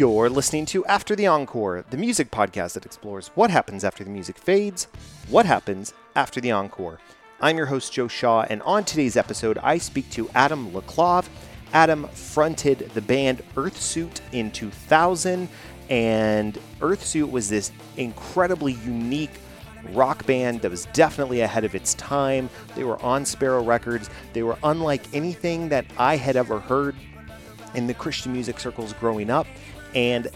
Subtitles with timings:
[0.00, 4.08] You're listening to After the Encore, the music podcast that explores what happens after the
[4.08, 4.86] music fades,
[5.28, 6.98] what happens after the encore.
[7.38, 11.28] I'm your host, Joe Shaw, and on today's episode, I speak to Adam LaClave.
[11.74, 15.50] Adam fronted the band Earthsuit in 2000,
[15.90, 19.34] and Earthsuit was this incredibly unique
[19.90, 22.48] rock band that was definitely ahead of its time.
[22.74, 24.08] They were on Sparrow Records.
[24.32, 26.96] They were unlike anything that I had ever heard
[27.74, 29.46] in the Christian music circles growing up.
[29.94, 30.28] And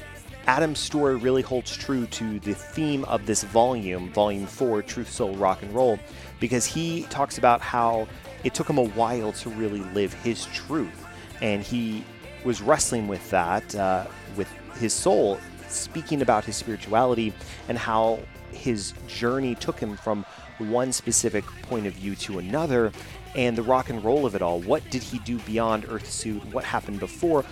[0.47, 5.35] Adam's story really holds true to the theme of this volume, Volume 4, Truth, Soul,
[5.37, 5.99] Rock and Roll,
[6.39, 8.07] because he talks about how
[8.43, 11.07] it took him a while to really live his truth.
[11.41, 12.05] And he
[12.45, 14.48] was wrestling with that, uh, with
[14.79, 17.33] his soul, speaking about his spirituality
[17.69, 18.21] and how
[18.53, 20.25] his journey took him from
[20.59, 22.93] one specific point of view to another
[23.34, 24.61] and the rock and roll of it all.
[24.61, 26.45] What did he do beyond Earthsuit?
[26.53, 27.45] What happened before?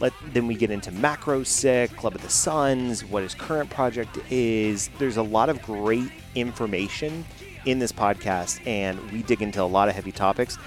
[0.00, 4.90] Let, then we get into Macrosick, Club of the Sons, what his current project is.
[4.98, 7.24] There's a lot of great information
[7.64, 10.58] in this podcast, and we dig into a lot of heavy topics.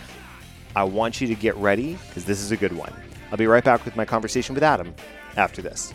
[0.75, 2.93] I want you to get ready because this is a good one.
[3.31, 4.93] I'll be right back with my conversation with Adam
[5.35, 5.93] after this.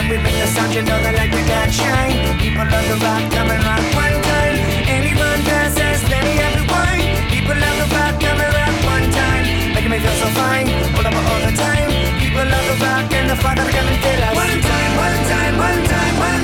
[0.00, 2.40] When we bring the sound, you know that like we got shine.
[2.40, 4.56] People love the rock coming out one time.
[4.88, 7.20] Anyone passes, let me have the wine.
[7.28, 9.44] People love the rock coming out one time.
[9.76, 10.72] Making me feel so fine.
[10.96, 11.92] Pull up all the time.
[12.16, 14.32] People love the rock and the father coming to us.
[14.40, 16.39] One time, one time, one time, one time,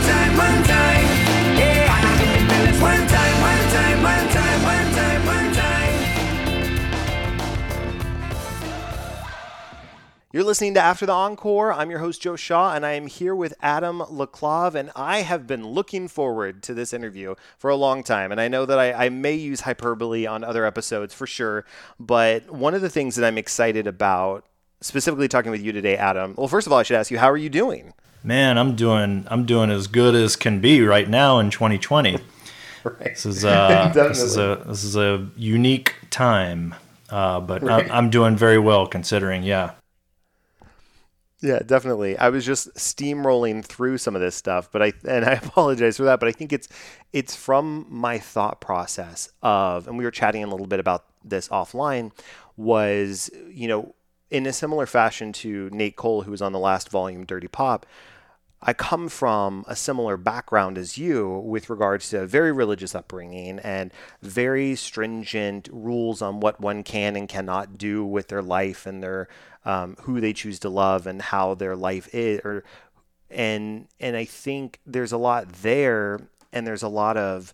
[10.32, 11.72] You're listening to After the Encore.
[11.72, 14.74] I'm your host, Joe Shaw, and I am here with Adam LaClave.
[14.74, 18.32] And I have been looking forward to this interview for a long time.
[18.32, 21.64] And I know that I, I, may use hyperbole on other episodes for sure.
[22.00, 24.44] But one of the things that I'm excited about,
[24.80, 27.30] specifically talking with you today, Adam, well, first of all, I should ask you, how
[27.30, 27.94] are you doing?
[28.24, 32.18] Man, I'm doing I'm doing as good as can be right now in 2020.
[32.84, 33.14] Right.
[33.14, 36.72] This is uh, this is a this is a unique time,
[37.10, 37.84] uh, but right.
[37.86, 39.42] I'm, I'm doing very well considering.
[39.42, 39.72] Yeah.
[41.46, 42.18] Yeah, definitely.
[42.18, 46.02] I was just steamrolling through some of this stuff, but I and I apologize for
[46.02, 46.66] that, but I think it's
[47.12, 51.48] it's from my thought process of and we were chatting a little bit about this
[51.48, 52.10] offline
[52.56, 53.94] was, you know,
[54.28, 57.86] in a similar fashion to Nate Cole who was on the last volume Dirty Pop,
[58.60, 63.92] I come from a similar background as you with regards to very religious upbringing and
[64.22, 69.28] very stringent rules on what one can and cannot do with their life and their
[69.66, 72.64] um, who they choose to love and how their life is or
[73.30, 76.20] and and I think there's a lot there
[76.52, 77.52] and there's a lot of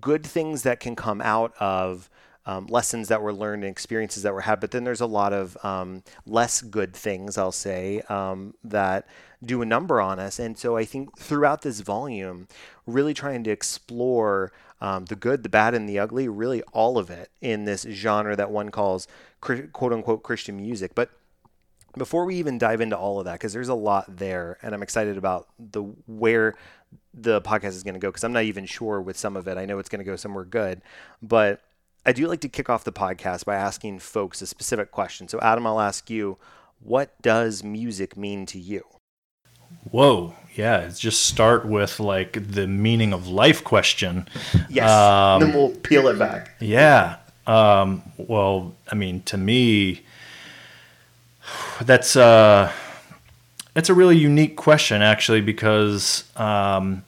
[0.00, 2.08] good things that can come out of
[2.46, 5.32] um, lessons that were learned and experiences that were had but then there's a lot
[5.32, 9.06] of um, less good things I'll say um, that
[9.44, 10.38] do a number on us.
[10.38, 12.46] And so I think throughout this volume
[12.86, 17.10] really trying to explore um, the good the bad and the ugly really all of
[17.10, 19.08] it in this genre that one calls
[19.40, 20.94] quote unquote Christian music.
[20.94, 21.10] But
[21.96, 24.82] before we even dive into all of that because there's a lot there and i'm
[24.82, 26.54] excited about the where
[27.14, 29.56] the podcast is going to go because i'm not even sure with some of it.
[29.58, 30.80] I know it's going to go somewhere good
[31.22, 31.60] but
[32.06, 35.28] i do like to kick off the podcast by asking folks a specific question.
[35.28, 36.38] So adam i'll ask you
[36.80, 38.84] what does music mean to you?
[39.90, 40.34] Whoa.
[40.54, 44.28] Yeah just start with like the meaning of life question.
[44.68, 44.90] Yes.
[44.90, 46.56] Um, then we'll peel it back.
[46.60, 47.16] yeah.
[47.46, 50.02] Um, well i mean to me
[51.82, 52.72] that's uh,
[53.74, 57.04] that's a really unique question, actually, because um,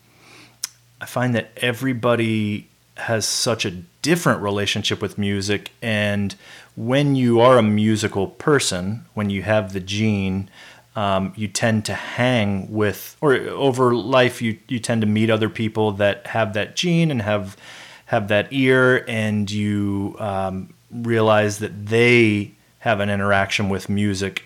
[1.01, 3.71] I find that everybody has such a
[4.03, 6.35] different relationship with music, and
[6.77, 10.49] when you are a musical person, when you have the gene,
[10.97, 15.49] um, you tend to hang with, or over life, you you tend to meet other
[15.49, 17.57] people that have that gene and have
[18.07, 22.53] have that ear, and you um, realize that they
[22.83, 24.45] have an interaction with music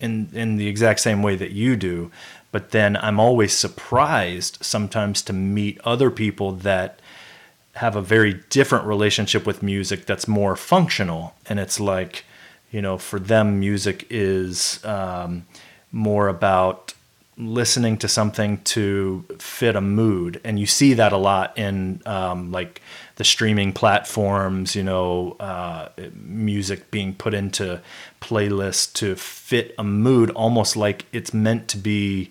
[0.00, 2.10] in in the exact same way that you do.
[2.50, 7.00] But then i'm always surprised sometimes to meet other people that
[7.74, 11.34] have a very different relationship with music that's more functional.
[11.48, 12.24] And it's like
[12.70, 15.46] you know for them music is um,
[15.90, 16.94] more about
[17.38, 20.40] listening to something to fit a mood.
[20.44, 22.80] And you see that a lot in um, like
[23.16, 27.80] the streaming platforms you know uh, music being put into
[28.20, 32.30] playlists to fit a mood almost like it's meant to be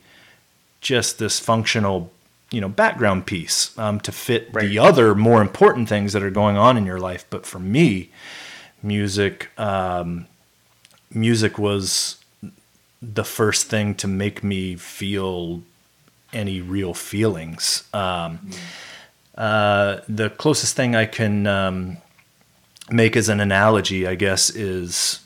[0.82, 2.12] just this functional
[2.52, 4.68] you know background piece um, to fit right.
[4.68, 7.26] the other more important things that are going on in your life.
[7.30, 8.10] But for me,
[8.84, 10.28] music um,
[11.14, 12.18] music was
[13.02, 15.62] the first thing to make me feel
[16.34, 17.84] any real feelings.
[17.94, 18.52] Um,
[19.42, 21.98] uh, the closest thing I can um,
[22.92, 25.20] make as an analogy, I guess, is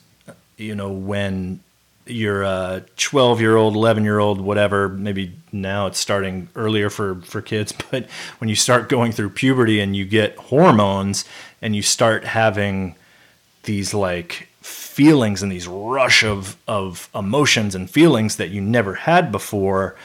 [0.56, 1.60] you know when
[2.06, 7.16] you're a 12 year old 11 year old whatever maybe now it's starting earlier for
[7.22, 8.08] for kids but
[8.38, 11.26] when you start going through puberty and you get hormones
[11.64, 12.96] and you start having
[13.64, 19.32] these like feelings and these rush of of emotions and feelings that you never had
[19.32, 19.96] before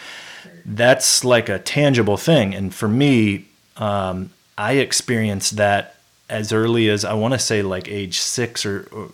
[0.64, 2.54] that's like a tangible thing.
[2.54, 3.46] And for me
[3.76, 5.96] um, i experienced that
[6.28, 9.10] as early as i want to say like age six or, or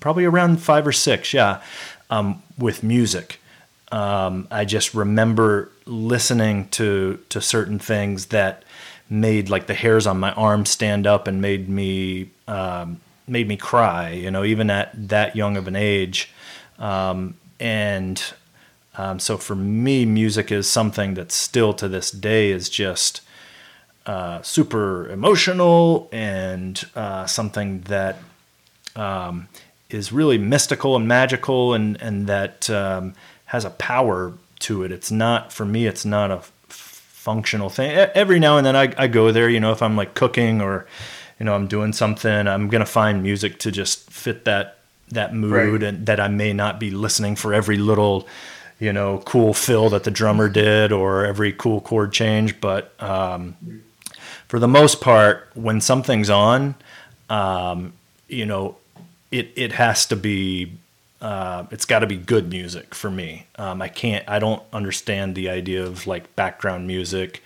[0.00, 1.60] probably around five or six yeah
[2.10, 3.40] um, with music.
[3.92, 8.64] Um, I just remember listening to to certain things that
[9.10, 13.56] made like the hairs on my arm stand up and made me um, made me
[13.56, 14.10] cry.
[14.10, 16.32] You know, even at that young of an age,
[16.78, 18.22] um, and
[18.96, 23.20] um, so for me, music is something that still to this day is just
[24.06, 28.18] uh, super emotional and uh, something that
[28.96, 29.48] um,
[29.88, 33.14] is really mystical and magical and and that um,
[33.46, 34.92] has a power to it.
[34.92, 35.86] It's not for me.
[35.86, 37.92] It's not a f- functional thing.
[37.92, 39.48] Every now and then I, I go there.
[39.48, 40.86] You know, if I'm like cooking or
[41.38, 44.78] you know I'm doing something, I'm gonna find music to just fit that
[45.08, 45.82] that mood right.
[45.82, 48.26] and that I may not be listening for every little
[48.78, 53.56] you know cool fill that the drummer did or every cool chord change, but um,
[54.54, 56.76] for the most part, when something's on,
[57.28, 57.92] um,
[58.28, 58.76] you know,
[59.32, 60.70] it it has to be
[61.20, 63.48] uh, it's got to be good music for me.
[63.56, 64.24] Um, I can't.
[64.28, 67.42] I don't understand the idea of like background music.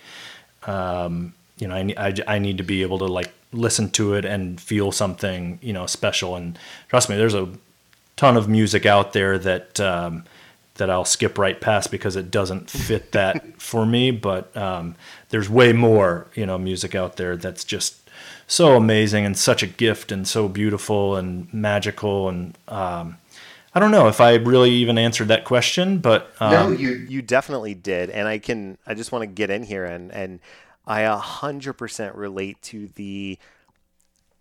[0.67, 4.23] Um, you know, I, I, I need to be able to like listen to it
[4.23, 6.35] and feel something you know special.
[6.35, 6.59] And
[6.89, 7.49] trust me, there's a
[8.17, 10.25] ton of music out there that um,
[10.75, 14.11] that I'll skip right past because it doesn't fit that for me.
[14.11, 14.95] But um,
[15.29, 18.09] there's way more you know music out there that's just
[18.47, 23.17] so amazing and such a gift and so beautiful and magical and um,
[23.73, 27.21] I don't know if I really even answered that question, but um, no, you you
[27.21, 30.39] definitely did, and I can I just want to get in here and and
[30.87, 33.37] I a hundred percent relate to the.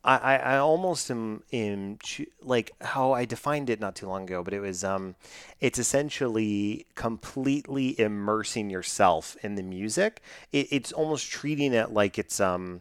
[0.08, 1.99] I, I almost am in
[2.43, 5.16] like how I defined it not too long ago, but it was um,
[5.60, 10.22] it's essentially completely immersing yourself in the music.
[10.50, 12.81] It, it's almost treating it like it's um,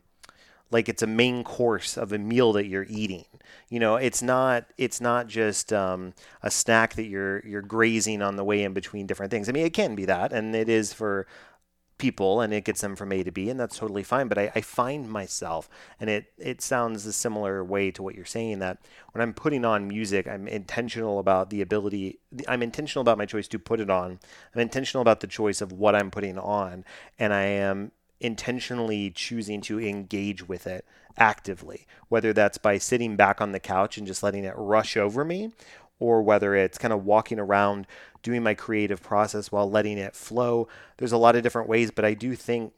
[0.72, 3.26] like it's a main course of a meal that you're eating.
[3.70, 8.38] You know, it's not it's not just um, a snack that you're you're grazing on
[8.38, 9.50] the way in between different things.
[9.50, 11.28] I mean, it can be that, and it is for
[11.98, 14.28] people and it gets them from A to B and that's totally fine.
[14.28, 18.26] But I, I, find myself and it it sounds a similar way to what you're
[18.26, 18.78] saying that
[19.12, 23.48] when I'm putting on music, I'm intentional about the ability I'm intentional about my choice
[23.50, 24.20] to put it on.
[24.54, 26.86] I'm intentional about the choice of what I'm putting on
[27.18, 30.86] and I am intentionally choosing to engage with it
[31.18, 35.26] actively, whether that's by sitting back on the couch and just letting it rush over
[35.26, 35.52] me,
[36.00, 37.88] or whether it's kind of walking around
[38.24, 40.68] doing my creative process while letting it flow.
[40.98, 42.74] There's a lot of different ways, but I do think,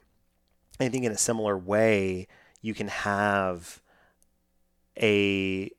[0.79, 2.27] I think in a similar way,
[2.61, 3.81] you can have
[5.01, 5.71] a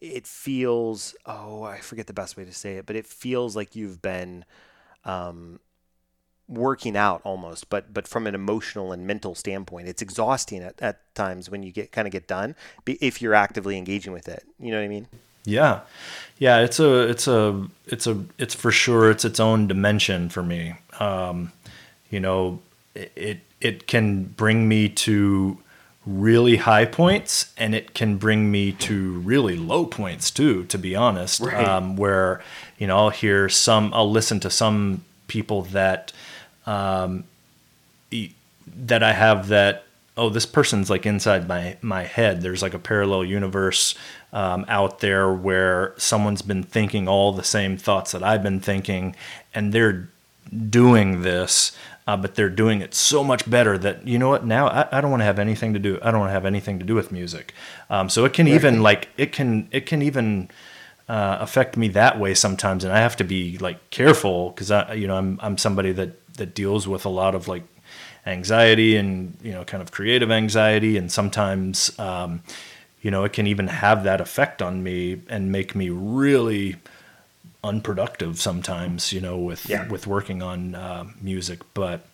[0.00, 3.76] it feels oh i forget the best way to say it but it feels like
[3.76, 4.44] you've been
[5.04, 5.60] um,
[6.48, 9.88] working out almost but but from an emotional and mental standpoint.
[9.88, 12.54] It's exhausting at, at times when you get kind of get done
[12.86, 14.44] if you're actively engaging with it.
[14.58, 15.08] You know what i mean
[15.44, 15.80] yeah.
[16.38, 20.42] Yeah it's a it's a it's a it's for sure it's its own dimension for
[20.42, 20.74] me.
[20.98, 21.52] Um
[22.10, 22.60] you know
[22.94, 25.58] it it can bring me to
[26.06, 30.94] really high points and it can bring me to really low points too to be
[30.94, 31.40] honest.
[31.40, 31.66] Right.
[31.66, 32.42] um, where
[32.78, 36.12] you know i'll hear some i'll listen to some people that
[36.66, 37.24] um,
[38.66, 39.84] that I have that
[40.16, 42.42] oh this person's like inside my my head.
[42.42, 43.94] There's like a parallel universe
[44.34, 49.16] um, out there where someone's been thinking all the same thoughts that I've been thinking
[49.54, 50.10] and they're
[50.68, 51.74] doing this
[52.06, 55.00] uh, but they're doing it so much better that you know what now I, I
[55.00, 56.94] don't want to have anything to do I don't want to have anything to do
[56.94, 57.54] with music.
[57.88, 60.50] Um, so it can even like it can it can even
[61.08, 64.94] uh, affect me that way sometimes and I have to be like careful because I
[64.94, 67.62] you know I'm I'm somebody that that deals with a lot of like
[68.26, 72.42] anxiety and you know kind of creative anxiety and sometimes um,
[73.04, 76.76] you know it can even have that effect on me and make me really
[77.62, 79.86] unproductive sometimes you know with yeah.
[79.88, 82.04] with working on uh, music but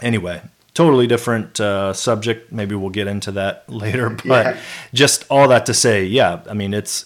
[0.00, 0.40] anyway,
[0.74, 2.52] totally different uh, subject.
[2.52, 4.10] Maybe we'll get into that later.
[4.10, 4.56] But Yeah.
[4.94, 7.04] just all that to say, yeah, I mean, it's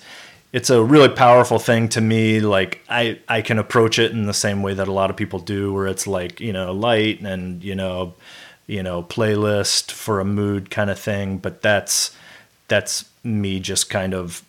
[0.53, 2.41] it's a really powerful thing to me.
[2.41, 5.39] Like I I can approach it in the same way that a lot of people
[5.39, 8.15] do, where it's like you know light and you know
[8.67, 11.39] you know playlist for a mood kind of thing.
[11.39, 12.15] But that's
[12.69, 14.43] that's me just kind of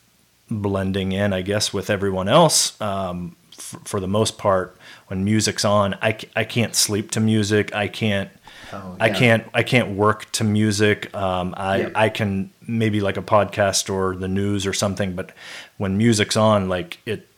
[0.50, 2.80] blending in, I guess, with everyone else.
[2.80, 4.76] Um, f- for the most part,
[5.08, 7.74] when music's on, I, c- I can't sleep to music.
[7.74, 8.30] I can't.
[8.72, 9.46] Oh, I can't.
[9.54, 11.14] I can't work to music.
[11.14, 11.92] Um, I Yep.
[11.94, 15.30] I can maybe like a podcast or the news or something, but
[15.76, 17.28] when music's on, like it,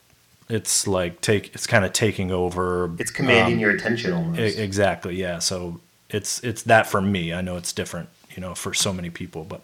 [0.49, 1.53] it's like take.
[1.53, 2.89] It's kind of taking over.
[2.97, 4.57] It's commanding um, your attention almost.
[4.57, 5.15] exactly.
[5.15, 5.37] Yeah.
[5.39, 5.79] So
[6.09, 7.33] it's it's that for me.
[7.33, 9.61] I know it's different, you know, for so many people, but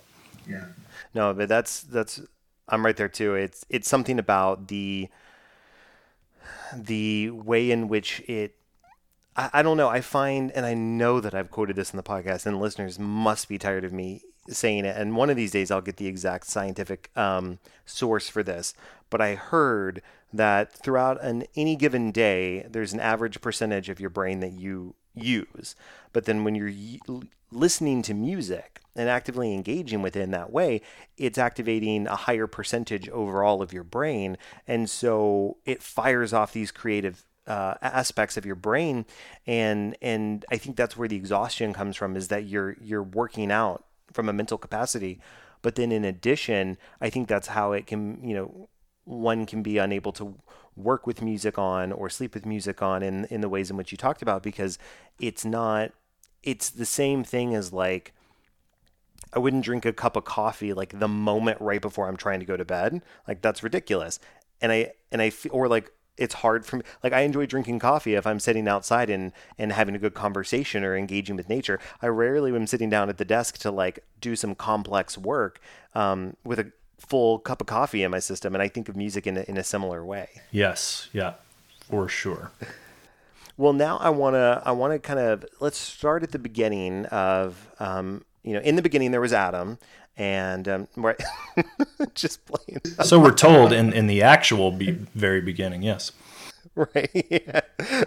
[0.48, 0.66] Yeah.
[1.14, 2.22] No, but that's that's
[2.68, 3.36] I'm right there too.
[3.36, 5.10] It's it's something about the
[6.76, 8.56] the way in which it
[9.36, 9.90] I, I don't know.
[9.90, 13.48] I find and I know that I've quoted this in the podcast and listeners must
[13.48, 14.96] be tired of me saying it.
[14.98, 18.74] And one of these days I'll get the exact scientific um, source for this.
[19.10, 20.02] But I heard
[20.34, 24.96] that throughout an any given day, there's an average percentage of your brain that you
[25.14, 25.76] use.
[26.12, 30.52] But then when you're y- listening to music and actively engaging with it in that
[30.52, 30.82] way,
[31.18, 34.38] it's activating a higher percentage overall of your brain.
[34.68, 39.06] And so it fires off these creative uh, aspects of your brain.
[39.48, 43.52] And, and I think that's where the exhaustion comes from is that you're, you're working
[43.52, 45.20] out from a mental capacity.
[45.62, 48.70] But then in addition, I think that's how it can, you know,
[49.06, 50.38] one can be unable to
[50.76, 53.92] work with music on or sleep with music on in, in the ways in which
[53.92, 54.80] you talked about because
[55.20, 55.92] it's not
[56.42, 58.14] it's the same thing as like
[59.36, 62.46] I wouldn't drink a cup of coffee like the moment right before I'm trying to
[62.46, 63.02] go to bed.
[63.28, 64.20] Like that's ridiculous.
[64.62, 66.84] And I and I fe- or like it's hard for me.
[67.04, 70.84] Like I enjoy drinking coffee if I'm sitting outside and and having a good conversation
[70.84, 71.80] or engaging with nature.
[72.02, 75.60] I rarely am sitting down at the desk to like do some complex work
[75.96, 78.54] um, with a full cup of coffee in my system.
[78.54, 80.30] And I think of music in a, in a similar way.
[80.52, 81.34] yes, yeah,
[81.90, 82.52] for sure.
[83.58, 87.06] Well, now I want to I want to kind of let's start at the beginning
[87.08, 89.78] of um, you know in the beginning there was Adam
[90.16, 91.22] and um, right
[92.14, 96.12] just playing So we're told in, in the actual be- very beginning, yes.
[96.76, 97.62] right yeah.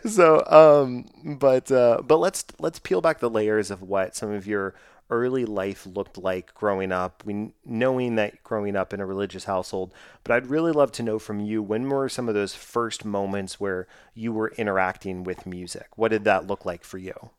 [0.04, 1.04] so um
[1.38, 4.74] but uh but let's let's peel back the layers of what some of your
[5.08, 9.94] early life looked like growing up we knowing that growing up in a religious household
[10.24, 13.60] but i'd really love to know from you when were some of those first moments
[13.60, 17.30] where you were interacting with music what did that look like for you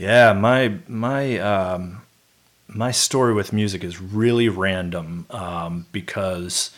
[0.00, 2.00] Yeah, my my um,
[2.68, 6.70] my story with music is really random um, because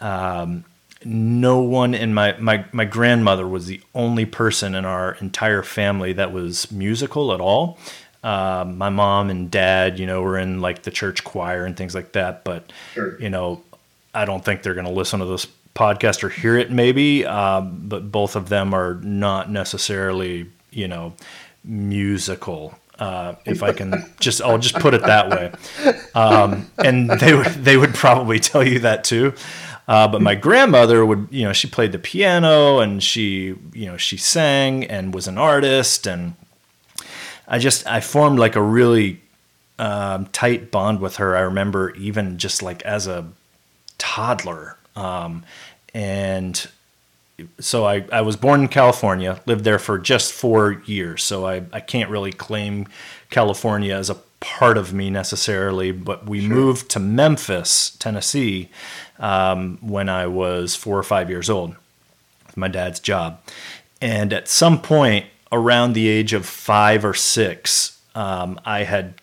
[0.00, 0.64] um,
[1.04, 6.12] no one in my, my my grandmother was the only person in our entire family
[6.12, 7.76] that was musical at all.
[8.22, 11.92] Um, my mom and dad, you know, were in like the church choir and things
[11.92, 13.20] like that, but Sure.
[13.20, 13.62] you know,
[14.14, 17.80] I don't think they're going to listen to this podcast or hear it maybe, um,
[17.88, 21.14] but both of them are not necessarily, you know,
[21.64, 22.74] musical.
[22.98, 25.52] Uh, if I can just, I'll just put it that way.
[26.14, 29.34] Um, and they would, they would probably tell you that too.
[29.88, 33.96] Uh, but my grandmother would, you know, she played the piano and she, you know,
[33.96, 36.06] she sang and was an artist.
[36.06, 36.34] And
[37.48, 39.20] I just, I formed like a really
[39.78, 41.36] um, tight bond with her.
[41.36, 43.26] I remember even just like as a
[43.98, 44.78] toddler.
[44.96, 45.44] Um,
[45.92, 46.66] and
[47.58, 51.22] so I, I was born in California, lived there for just four years.
[51.22, 52.86] So I, I can't really claim
[53.30, 58.68] California as a part of me necessarily, but we moved to Memphis, Tennessee,
[59.18, 61.74] um, when I was four or five years old
[62.46, 63.40] with my dad's job.
[64.00, 69.14] And at some point around the age of five or six, um, I had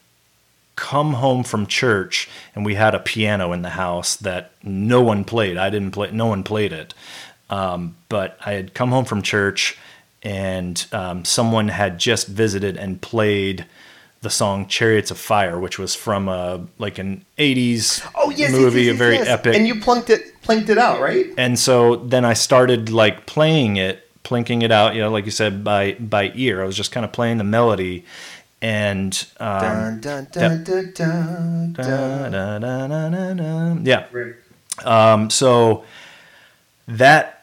[0.76, 5.24] come home from church and we had a piano in the house that no one
[5.24, 5.56] played.
[5.56, 6.96] I didn't play, no one played it.
[7.52, 9.78] Um, but I had come home from church
[10.24, 13.66] and um, someone had just visited and played
[14.22, 18.04] the song Chariots of Fire, which was from a, like an 80s
[18.52, 19.54] movie, a very epic.
[19.54, 21.26] Oh, And you plunked it, planked it out, right?
[21.38, 25.32] and so then I started like playing it, plinking it out, you know, like you
[25.32, 26.62] said, by by ear.
[26.62, 28.06] I was just kind of playing the melody,
[28.62, 30.00] and um,
[33.84, 34.06] yeah.
[34.86, 35.84] Um, so
[36.88, 37.41] that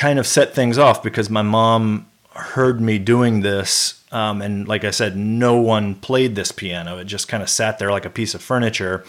[0.00, 4.02] kind of set things off because my mom heard me doing this.
[4.10, 6.96] Um, and like I said, no one played this piano.
[6.96, 9.04] It just kind of sat there like a piece of furniture.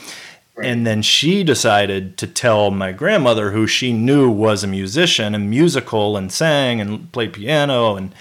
[0.62, 5.50] And then she decided to tell my grandmother, who she knew was a musician and
[5.50, 7.96] musical and sang and played piano.
[7.96, 8.14] And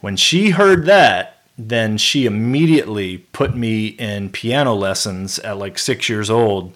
[0.00, 6.08] when she heard that, then she immediately put me in piano lessons at like six
[6.08, 6.72] years old.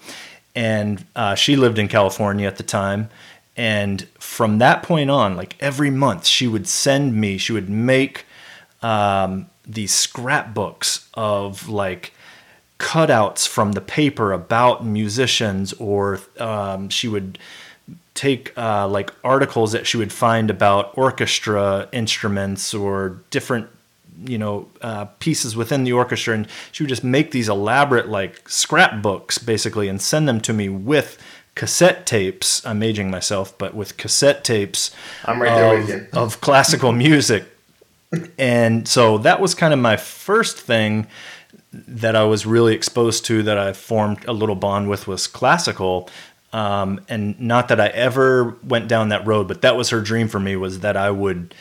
[0.54, 3.11] And uh, she lived in California at the time.
[3.61, 8.25] And from that point on, like every month, she would send me, she would make
[8.81, 12.14] um, these scrapbooks of like
[12.79, 17.38] cutouts from the paper about musicians, or um, she would
[18.14, 23.69] take uh, like articles that she would find about orchestra instruments or different
[24.25, 26.33] you know uh, pieces within the orchestra.
[26.33, 30.71] And she would just make these elaborate like scrapbooks basically and send them to me
[30.71, 31.19] with
[31.61, 34.93] cassette tapes i'm aging myself but with cassette tapes
[35.26, 36.07] i'm right there with you.
[36.14, 37.45] of classical music.
[38.38, 41.07] And so that was kind of my first thing
[41.71, 46.09] that i was really exposed to that i formed a little bond with was classical.
[46.55, 50.29] Um, and not that i ever went down that road but that was her dream
[50.29, 51.55] for me was that i would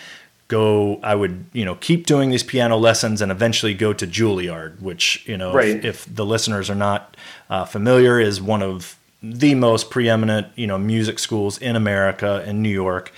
[0.48, 4.82] go i would you know keep doing these piano lessons and eventually go to juilliard
[4.82, 5.68] which you know right.
[5.68, 7.18] if, if, the listeners are not
[7.50, 12.62] uh, familiar is one of the most preeminent you know music schools in america in
[12.62, 13.12] new york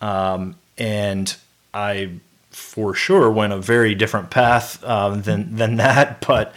[0.00, 1.36] um, and
[1.72, 2.10] i
[2.50, 6.54] for sure went a very different path uh, than than that but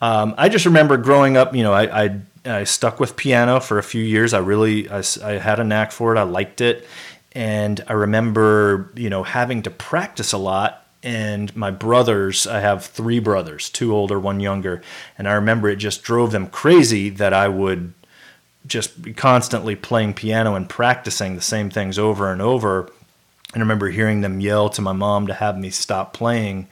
[0.00, 3.78] um, i just remember growing up you know I, I I stuck with piano for
[3.78, 4.32] a few years.
[4.32, 6.18] I really I, I had a knack for it.
[6.18, 6.86] I liked it
[7.32, 10.84] and I remember, you know, having to practice a lot.
[11.04, 14.82] And my brothers, I have three brothers, two older, one younger,
[15.16, 17.92] and I remember it just drove them crazy that I would
[18.66, 22.82] just constantly playing piano and practicing the same things over and over.
[23.54, 26.68] And I remember hearing them yell to my mom to have me stop playing.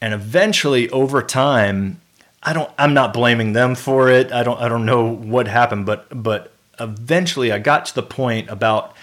[0.00, 2.00] And eventually, over time,
[2.42, 2.70] I don't.
[2.76, 4.30] I'm not blaming them for it.
[4.32, 4.60] I don't.
[4.60, 8.94] I don't know what happened, but but eventually, I got to the point about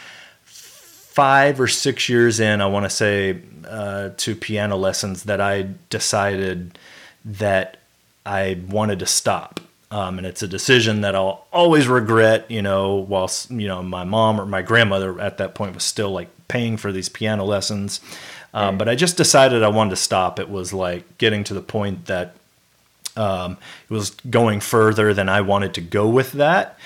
[1.11, 5.69] five or six years in, I want to say, uh, to piano lessons that I
[5.89, 6.77] decided
[7.25, 7.77] that
[8.25, 9.59] I wanted to stop.
[9.91, 14.05] Um, and it's a decision that I'll always regret, you know, whilst, you know, my
[14.05, 17.99] mom or my grandmother at that point was still like paying for these piano lessons.
[18.53, 20.39] Um, but I just decided I wanted to stop.
[20.39, 22.35] It was like getting to the point that
[23.17, 23.57] um,
[23.89, 26.77] it was going further than I wanted to go with that.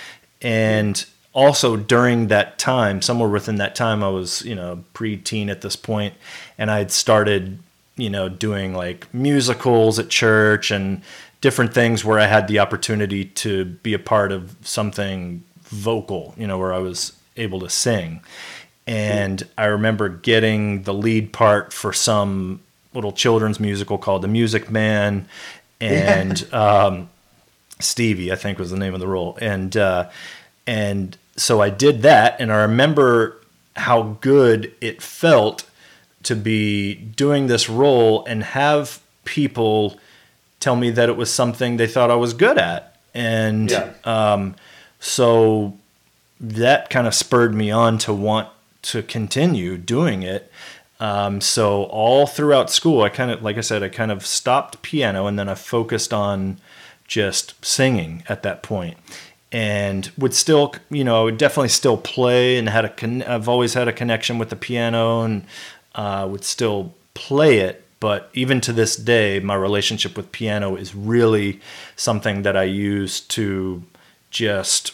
[0.42, 5.62] And also during that time, somewhere within that time, I was, you know, pre-teen at
[5.62, 6.16] this point,
[6.58, 7.60] and I had started,
[7.98, 11.02] you know, doing like musicals at church and
[11.46, 16.48] different things where I had the opportunity to be a part of something vocal, you
[16.48, 18.22] know, where I was able to sing.
[18.88, 22.62] And I remember getting the lead part for some
[22.96, 25.28] little children's musical called The Music Man,
[25.80, 26.86] and yeah.
[26.86, 27.10] um,
[27.80, 30.10] Stevie, I think was the name of the role, and uh,
[30.66, 33.40] and so I did that, and I remember
[33.76, 35.70] how good it felt
[36.24, 40.00] to be doing this role and have people
[40.66, 42.98] tell me that it was something they thought I was good at.
[43.14, 43.94] And yeah.
[44.04, 44.56] um,
[45.00, 45.78] so
[46.40, 48.50] that kind of spurred me on to want
[48.82, 50.52] to continue doing it.
[51.00, 54.82] Um, so all throughout school, I kind of, like I said, I kind of stopped
[54.82, 56.58] piano and then I focused on
[57.08, 58.98] just singing at that point
[59.52, 62.90] and would still, you know, I would definitely still play and had a.
[62.90, 65.46] Con- I've always had a connection with the piano and
[65.94, 67.85] uh, would still play it.
[68.00, 71.62] But even to this day, my relationship with piano is really
[71.96, 73.84] something that I use to
[74.30, 74.94] just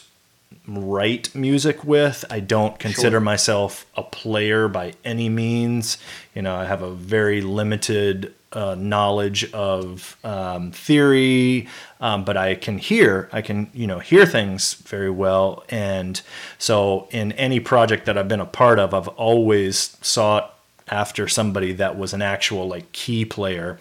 [0.66, 2.24] write music with.
[2.30, 3.20] I don't consider sure.
[3.20, 5.98] myself a player by any means.
[6.34, 11.68] You know, I have a very limited uh, knowledge of um, theory,
[12.00, 13.28] um, but I can hear.
[13.32, 16.20] I can you know hear things very well, and
[16.58, 20.58] so in any project that I've been a part of, I've always sought
[20.92, 23.78] after somebody that was an actual like key player,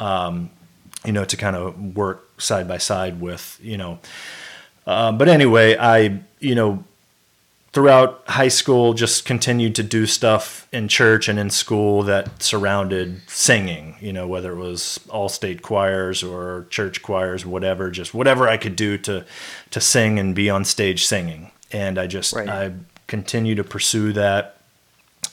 [0.00, 0.50] um,
[1.04, 4.00] you know, to kind of work side by side with you know.
[4.86, 6.84] Uh, but anyway, I you know
[7.72, 13.20] throughout high school just continued to do stuff in church and in school that surrounded
[13.28, 18.48] singing you know whether it was all state choirs or church choirs whatever just whatever
[18.48, 19.24] i could do to
[19.70, 22.48] to sing and be on stage singing and i just right.
[22.48, 22.72] i
[23.06, 24.56] continue to pursue that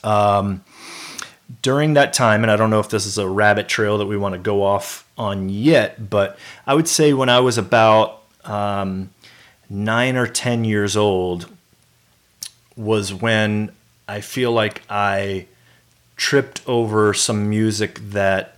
[0.04, 0.62] um,
[1.62, 4.16] during that time and i don't know if this is a rabbit trail that we
[4.16, 9.10] want to go off on yet but i would say when i was about um,
[9.68, 11.46] nine or ten years old
[12.76, 13.70] was when
[14.08, 15.46] I feel like I
[16.16, 18.56] tripped over some music that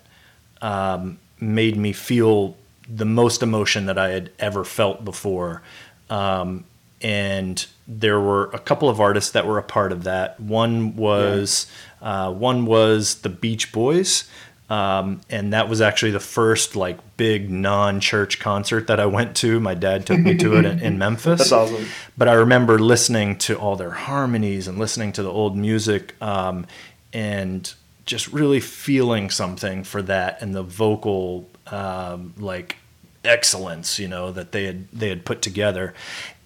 [0.63, 2.57] um, made me feel
[2.89, 5.63] the most emotion that I had ever felt before.
[6.09, 6.65] Um,
[7.03, 10.39] and there were a couple of artists that were a part of that.
[10.41, 11.67] One was
[12.01, 12.27] yeah.
[12.27, 14.29] uh, one was the Beach Boys,
[14.71, 19.59] Um, and that was actually the first like big non-church concert that I went to.
[19.59, 21.39] My dad took me to it in, in Memphis.
[21.39, 21.87] That's awesome.
[22.17, 26.67] But I remember listening to all their harmonies and listening to the old music, um,
[27.13, 27.75] and
[28.07, 32.77] just really feeling something for that and the vocal um, like
[33.25, 35.95] excellence, you know, that they had they had put together.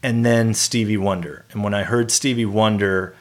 [0.04, 1.46] And then Stevie Wonder.
[1.50, 3.16] And when I heard Stevie Wonder,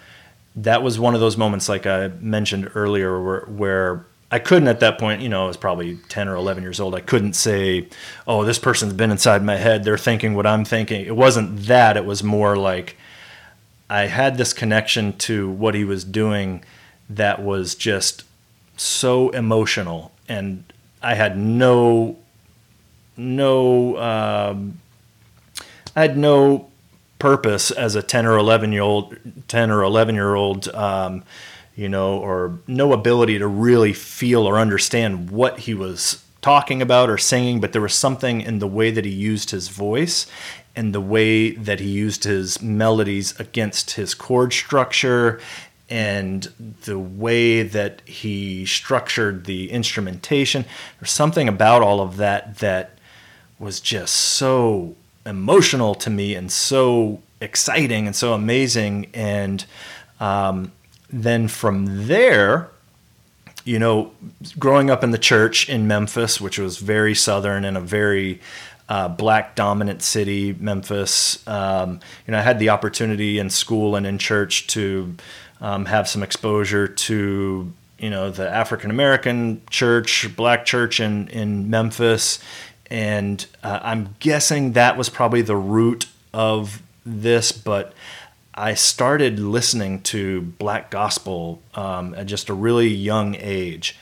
[0.57, 4.81] that was one of those moments, like I mentioned earlier, where, where I couldn't at
[4.81, 6.93] that point, you know, I was probably 10 or 11 years old.
[6.93, 7.87] I couldn't say,
[8.27, 9.85] oh, this person's been inside my head.
[9.85, 11.05] They're thinking what I'm thinking.
[11.05, 11.95] It wasn't that.
[11.95, 12.97] It was more like
[13.89, 16.65] I had this connection to what he was doing
[17.09, 18.25] that was just
[18.75, 20.11] so emotional.
[20.27, 20.65] And
[21.01, 22.17] I had no,
[23.15, 24.81] no, um,
[25.95, 26.71] I had no
[27.23, 29.15] purpose as a 10 or 11 year old,
[29.47, 31.23] 10 or 11 year old, um,
[31.73, 37.09] you know, or no ability to really feel or understand what he was talking about
[37.09, 40.27] or singing, but there was something in the way that he used his voice
[40.75, 45.39] and the way that he used his melodies against his chord structure
[45.89, 46.49] and
[46.83, 50.65] the way that he structured the instrumentation.
[50.99, 52.97] There's something about all of that that
[53.59, 59.07] was just so emotional to me and so exciting and so amazing.
[59.13, 59.65] And
[60.19, 60.71] um,
[61.09, 62.69] then from there,
[63.65, 64.11] you know,
[64.59, 68.41] growing up in the church in Memphis, which was very southern and a very
[68.89, 74.05] uh, black dominant city, Memphis, um, you know, I had the opportunity in school and
[74.05, 75.15] in church to
[75.61, 81.69] um, have some exposure to, you know, the African American church, black church in, in
[81.69, 82.39] Memphis.
[82.89, 87.93] And uh, I'm guessing that was probably the root of this, but
[88.53, 93.97] I started listening to black gospel um, at just a really young age.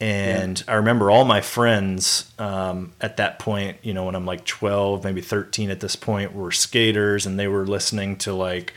[0.00, 0.72] And yeah.
[0.72, 5.04] I remember all my friends um, at that point, you know, when I'm like 12,
[5.04, 8.74] maybe 13 at this point, were skaters and they were listening to like,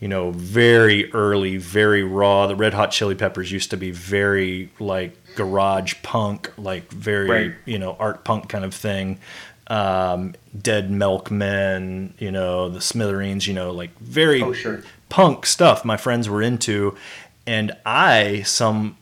[0.00, 2.46] you know, very early, very raw.
[2.46, 7.54] The Red Hot Chili Peppers used to be very like garage punk, like very, right.
[7.64, 9.18] you know, art punk kind of thing
[9.70, 14.82] um, Dead Milkmen, you know, the Smithereens, you know, like very oh, sure.
[15.08, 16.96] punk stuff my friends were into.
[17.46, 18.96] And I somehow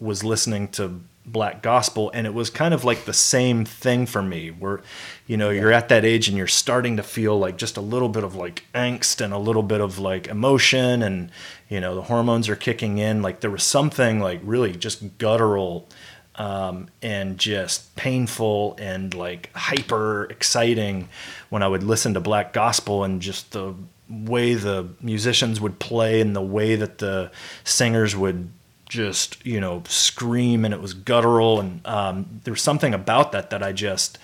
[0.00, 4.20] was listening to black gospel and it was kind of like the same thing for
[4.20, 4.82] me where
[5.26, 5.62] you know yeah.
[5.62, 8.36] you're at that age and you're starting to feel like just a little bit of
[8.36, 11.30] like angst and a little bit of like emotion and
[11.74, 13.20] you know the hormones are kicking in.
[13.20, 15.88] Like there was something like really just guttural
[16.36, 21.08] um, and just painful and like hyper exciting
[21.48, 23.74] when I would listen to black gospel and just the
[24.08, 27.32] way the musicians would play and the way that the
[27.64, 28.50] singers would
[28.88, 31.58] just you know scream and it was guttural.
[31.58, 34.16] And um, there was something about that that I just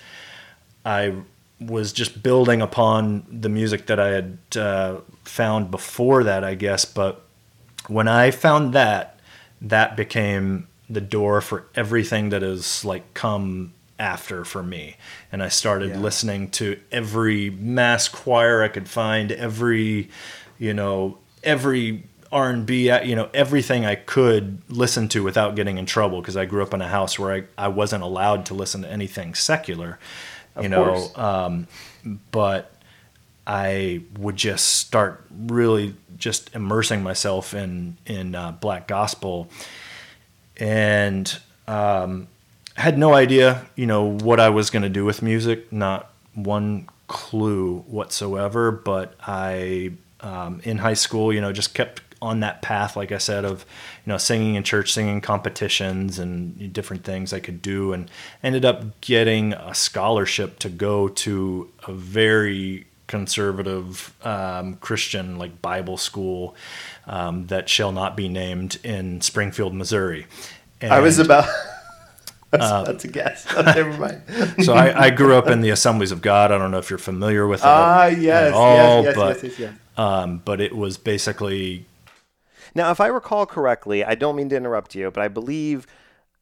[0.85, 1.15] I
[1.59, 6.85] was just building upon the music that I had uh, found before that I guess.
[6.85, 7.25] But
[7.91, 9.19] when I found that
[9.61, 14.95] that became the door for everything that has like come after for me
[15.31, 15.99] and i started yeah.
[15.99, 20.09] listening to every mass choir i could find every
[20.57, 26.19] you know every r&b you know everything i could listen to without getting in trouble
[26.19, 28.91] because i grew up in a house where I, I wasn't allowed to listen to
[28.91, 29.99] anything secular
[30.57, 31.67] you of know um,
[32.31, 32.70] but
[33.51, 39.49] i would just start really just immersing myself in in uh, black gospel
[40.57, 42.27] and um,
[42.75, 45.71] had no idea, you know, what I was going to do with music.
[45.71, 48.71] Not one clue whatsoever.
[48.71, 53.17] But I, um, in high school, you know, just kept on that path, like I
[53.17, 53.65] said, of
[54.05, 58.11] you know singing in church, singing competitions, and different things I could do, and
[58.43, 65.97] ended up getting a scholarship to go to a very conservative um, Christian like Bible
[65.97, 66.55] school
[67.05, 70.27] um, that shall not be named in Springfield, Missouri.
[70.79, 71.47] And, I was about.
[72.51, 73.47] That's, uh, that's a guess.
[73.65, 74.23] Never mind.
[74.65, 76.51] so I, I, grew up in the Assemblies of God.
[76.51, 79.59] I don't know if you're familiar with it ah, yes, all, yes, yes, but, yes,
[79.59, 81.85] yes, um, but it was basically.
[82.75, 85.87] Now, if I recall correctly, I don't mean to interrupt you, but I believe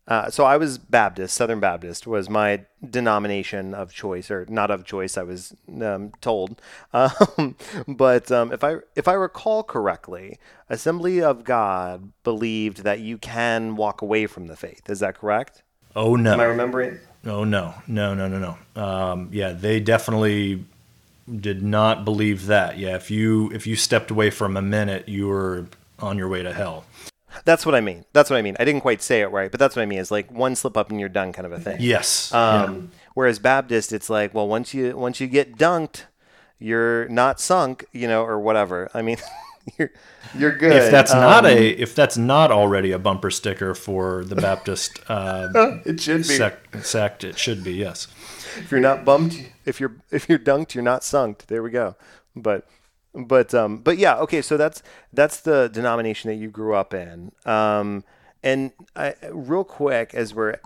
[0.10, 4.84] uh, so I was Baptist, Southern Baptist was my denomination of choice, or not of
[4.84, 5.20] choice.
[5.20, 6.60] I was um, told,
[6.94, 7.56] um,
[7.88, 13.76] but um, if I if I recall correctly, Assembly of God believed that you can
[13.76, 14.90] walk away from the faith.
[14.90, 15.62] Is that correct?
[15.96, 16.34] Oh no!
[16.34, 16.98] Am I remembering?
[17.26, 17.76] Oh no!
[17.88, 18.16] No!
[18.16, 18.28] No!
[18.28, 18.58] No!
[18.76, 18.82] No!
[18.82, 20.66] Um, yeah, they definitely
[21.30, 22.80] did not believe that.
[22.80, 25.68] Yeah, if you if you stepped away from a minute, you were
[26.00, 26.86] on your way to hell.
[27.46, 28.06] That's what I mean.
[28.14, 28.56] That's what I mean.
[28.60, 30.00] I didn't quite say it right, but that's what I mean.
[30.00, 31.78] Is like one slip up and you're done, kind of a thing.
[31.80, 32.34] Yes.
[32.34, 36.04] Um, Whereas Baptist, it's like, well, once you once you get dunked,
[36.58, 38.90] you're not sunk, you know, or whatever.
[38.94, 39.18] I mean,
[39.78, 39.92] you're
[40.38, 40.72] you're good.
[40.74, 45.00] if that's not Um, a if that's not already a bumper sticker for the Baptist
[45.10, 45.50] uh,
[45.86, 46.24] it should be.
[46.24, 48.08] sect, sect, it should be yes.
[48.58, 51.46] if you're not bumped, if you're if you're dunked, you're not sunk.
[51.48, 51.96] There we go.
[52.36, 52.68] But
[53.14, 54.42] but um but yeah, okay.
[54.42, 57.32] So that's that's the denomination that you grew up in.
[57.46, 58.04] Um,
[58.42, 60.58] and I, real quick, as we're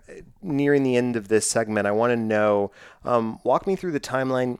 [0.41, 2.71] nearing the end of this segment, I want to know,
[3.03, 4.59] um, walk me through the timeline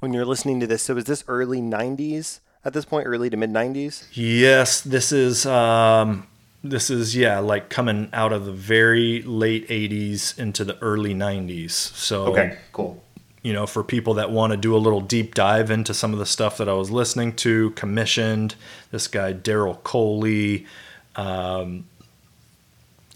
[0.00, 0.82] when you're listening to this.
[0.82, 4.06] So is this early '90s at this point, early to mid '90s?
[4.12, 6.28] Yes, this is um,
[6.62, 11.70] this is yeah, like coming out of the very late '80s into the early '90s.
[11.70, 13.02] So okay cool.
[13.46, 16.18] You know, for people that want to do a little deep dive into some of
[16.18, 18.56] the stuff that I was listening to, commissioned
[18.90, 20.66] this guy Daryl Coley,
[21.14, 21.84] um,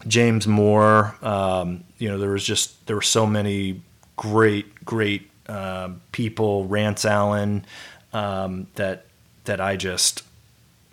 [0.07, 1.17] James Moore.
[1.21, 3.83] Um, you know, there was just there were so many
[4.15, 6.65] great, great um people.
[6.65, 7.65] Rance Allen
[8.13, 9.07] um, that
[9.47, 10.23] that I just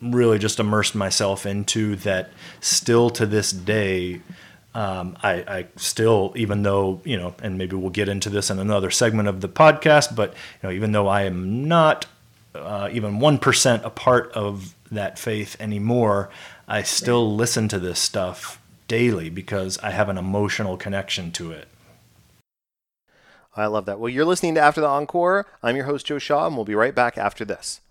[0.01, 1.95] really just immersed myself into.
[1.97, 4.19] That still to this day.
[4.77, 8.59] Um, I, I still, even though you know, and maybe we'll get into this in
[8.59, 12.05] another segment of the podcast, but you know, even though I am not
[12.53, 16.29] uh, even one percent a part of that faith anymore,
[16.67, 21.67] I still listen to this stuff daily because I have an emotional connection to it.
[23.55, 23.99] I love that.
[23.99, 25.47] Well, you're listening to After the Encore.
[25.63, 27.81] I'm your host, Joe Shaw, and we'll be right back after this.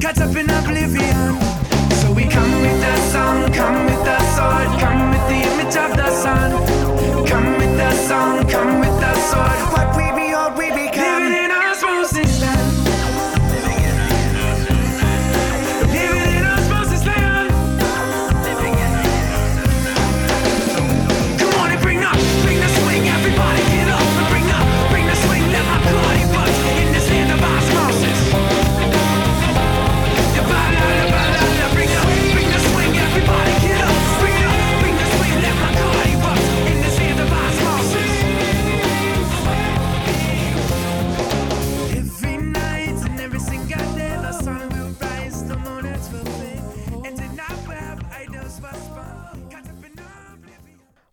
[0.00, 1.40] Caught up in oblivion.
[2.00, 5.96] So we come with the song, come with the sword, come with the image of
[5.96, 6.50] the sun,
[7.26, 9.60] come with the song, come with the sword.
[9.72, 10.05] What we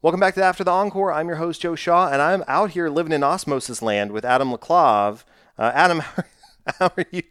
[0.04, 1.14] Welcome back to After the Encore.
[1.14, 4.52] I'm your host, Joe Shaw, and I'm out here living in Osmosis Land with Adam
[4.52, 5.24] LaClave.
[5.58, 6.00] Uh, Adam,
[6.78, 7.24] how are you?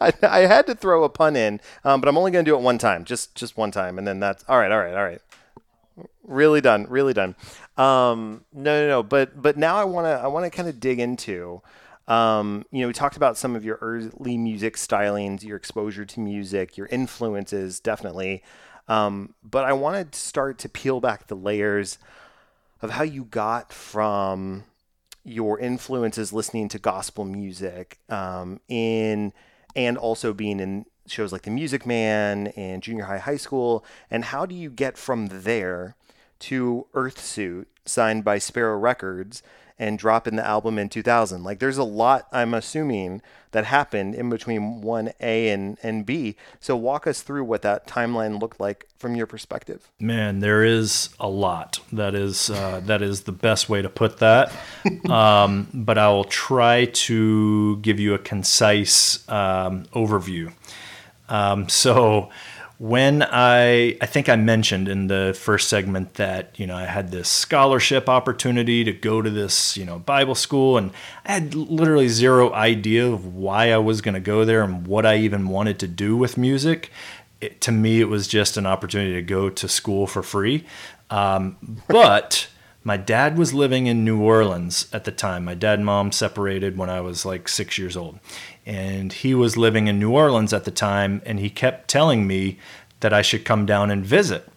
[0.00, 2.62] I had to throw a pun in, um, but I'm only going to do it
[2.62, 4.72] one time, just just one time, and then that's all right.
[4.72, 5.20] All right, all right.
[6.22, 7.34] Really done, really done.
[7.76, 9.02] Um, no, no, no.
[9.02, 11.60] But but now I want to I want to kind of dig into.
[12.08, 16.20] Um, you know, we talked about some of your early music stylings, your exposure to
[16.20, 18.42] music, your influences, definitely.
[18.92, 21.96] Um, but I wanted to start to peel back the layers
[22.82, 24.64] of how you got from
[25.24, 29.32] your influences listening to gospel music um, in
[29.74, 34.26] and also being in shows like The Music Man and junior high, high school, and
[34.26, 35.96] how do you get from there
[36.40, 39.42] to Earthsuit, signed by Sparrow Records,
[39.82, 41.42] and drop in the album in 2000?
[41.42, 46.36] Like, there's a lot, I'm assuming, that happened in between 1A and, and B.
[46.60, 49.90] So, walk us through what that timeline looked like from your perspective.
[49.98, 51.80] Man, there is a lot.
[51.92, 54.52] That is uh, that is the best way to put that.
[55.12, 60.52] Um, but I will try to give you a concise um, overview.
[61.28, 62.30] Um, so
[62.82, 67.12] when I I think I mentioned in the first segment that you know I had
[67.12, 70.90] this scholarship opportunity to go to this you know Bible school and
[71.24, 75.06] I had literally zero idea of why I was going to go there and what
[75.06, 76.90] I even wanted to do with music.
[77.40, 80.64] It, to me, it was just an opportunity to go to school for free.
[81.08, 82.48] Um, but
[82.82, 85.44] my dad was living in New Orleans at the time.
[85.44, 88.18] My dad and mom separated when I was like six years old.
[88.64, 92.58] And he was living in New Orleans at the time, and he kept telling me
[93.00, 94.48] that I should come down and visit.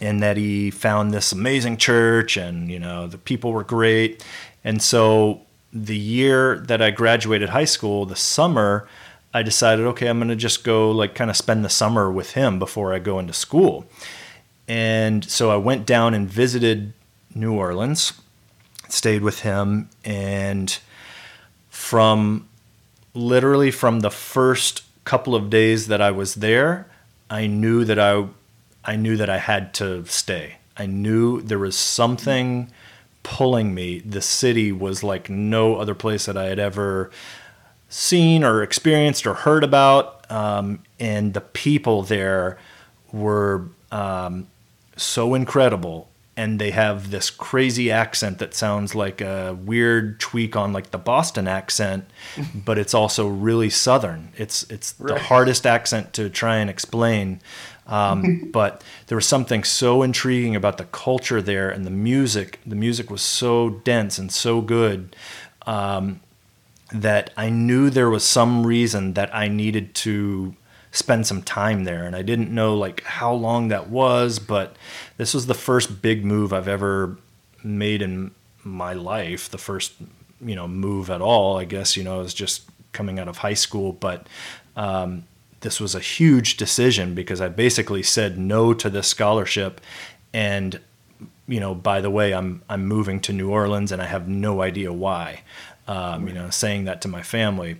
[0.00, 4.24] And that he found this amazing church, and you know, the people were great.
[4.64, 5.42] And so
[5.72, 8.88] the year that I graduated high school, the summer,
[9.32, 12.32] I decided, okay, I'm going to just go like kind of spend the summer with
[12.32, 13.86] him before I go into school.
[14.68, 16.92] and so I went down and visited
[17.34, 18.12] New Orleans,
[18.88, 20.78] stayed with him, and
[21.68, 22.48] from
[23.14, 26.86] literally from the first couple of days that I was there,
[27.30, 28.26] I knew that I
[28.84, 30.56] I knew that I had to stay.
[30.76, 32.70] I knew there was something
[33.22, 34.00] pulling me.
[34.00, 37.10] The city was like no other place that I had ever
[37.88, 42.58] seen or experienced or heard about, um, and the people there
[43.12, 44.48] were um,
[44.96, 46.10] so incredible.
[46.36, 50.98] And they have this crazy accent that sounds like a weird tweak on like the
[50.98, 52.06] Boston accent,
[52.54, 54.32] but it's also really southern.
[54.36, 57.40] It's it's the hardest accent to try and explain.
[57.86, 62.58] Um, but there was something so intriguing about the culture there and the music.
[62.66, 65.14] The music was so dense and so good
[65.66, 66.20] um,
[66.92, 70.56] that I knew there was some reason that I needed to
[70.94, 74.76] spend some time there and I didn't know like how long that was but
[75.16, 77.16] this was the first big move I've ever
[77.62, 79.92] made in my life the first
[80.40, 83.38] you know move at all I guess you know I was just coming out of
[83.38, 84.26] high school but
[84.76, 85.24] um,
[85.60, 89.80] this was a huge decision because I basically said no to this scholarship
[90.32, 90.80] and
[91.46, 94.62] you know by the way I'm I'm moving to New Orleans and I have no
[94.62, 95.42] idea why
[95.86, 97.76] um, you know saying that to my family.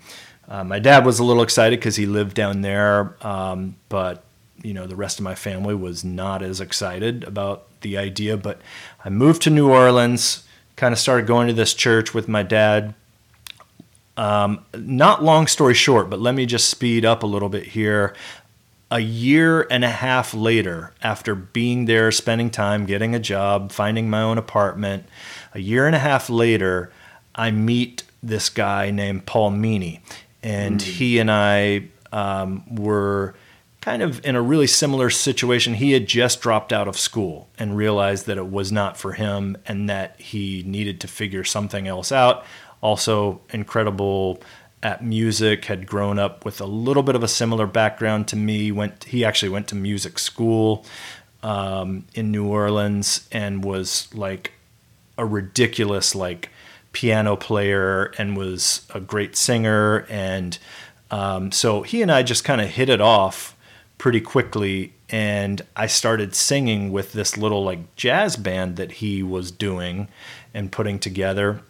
[0.47, 4.25] Uh, my dad was a little excited because he lived down there, um, but
[4.65, 8.37] you know the rest of my family was not as excited about the idea.
[8.37, 8.61] But
[9.05, 10.45] I moved to New Orleans,
[10.77, 12.95] kind of started going to this church with my dad.
[14.17, 18.15] Um, not long story short, but let me just speed up a little bit here.
[18.91, 24.09] A year and a half later, after being there, spending time, getting a job, finding
[24.09, 25.07] my own apartment,
[25.53, 26.93] a year and a half later,
[27.35, 30.01] I meet this guy named Paul Meany
[30.45, 30.83] and mm.
[30.83, 33.35] he and I um, were
[33.85, 35.75] kind of in a really similar situation.
[35.75, 39.59] He had just dropped out of school and realized that it was not for him
[39.67, 42.47] and that he needed to figure something else out.
[42.81, 44.41] Also, incredible
[44.83, 48.73] at music, had grown up with a little bit of a similar background to me.
[48.73, 50.87] Went he actually went to music school
[51.43, 54.53] um, in New Orleans and was like
[55.19, 56.49] a ridiculous like
[56.93, 60.07] piano player and was a great singer.
[60.09, 60.59] And
[61.11, 63.54] um, so he and I just kind of hit it off
[64.05, 64.93] pretty quickly.
[65.09, 70.09] And I started singing with this little like jazz band that he was doing
[70.53, 71.63] and putting together.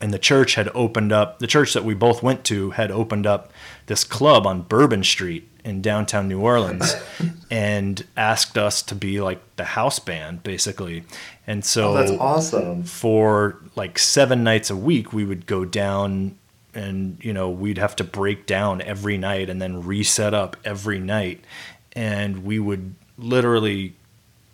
[0.00, 3.26] And the church had opened up, the church that we both went to had opened
[3.26, 3.52] up
[3.86, 6.94] this club on Bourbon Street in downtown New Orleans
[7.50, 11.02] and asked us to be like the house band basically.
[11.44, 12.84] And so oh, that's awesome.
[12.84, 16.36] For like 7 nights a week we would go down
[16.74, 20.98] and you know we'd have to break down every night and then reset up every
[20.98, 21.44] night.
[21.92, 23.94] And we would literally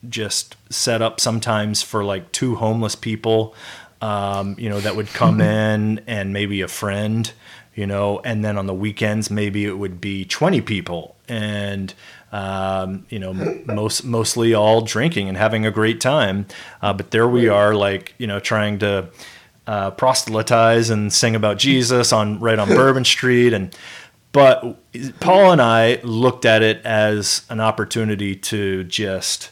[0.09, 3.55] just set up sometimes for like two homeless people
[4.01, 7.33] um, you know that would come in and maybe a friend
[7.75, 11.17] you know, and then on the weekends maybe it would be 20 people.
[11.29, 11.95] And
[12.33, 13.33] um, you know
[13.67, 16.47] most mostly all drinking and having a great time.
[16.83, 19.09] Uh, but there we are, like you know, trying to
[19.67, 23.53] uh, proselytize and sing about Jesus on right on Bourbon Street.
[23.53, 23.75] And.
[24.33, 24.79] But
[25.19, 29.51] Paul and I looked at it as an opportunity to just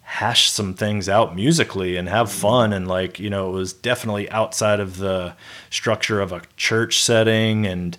[0.00, 2.72] hash some things out musically and have fun.
[2.72, 5.34] And like you know it was definitely outside of the
[5.70, 7.66] structure of a church setting.
[7.66, 7.96] And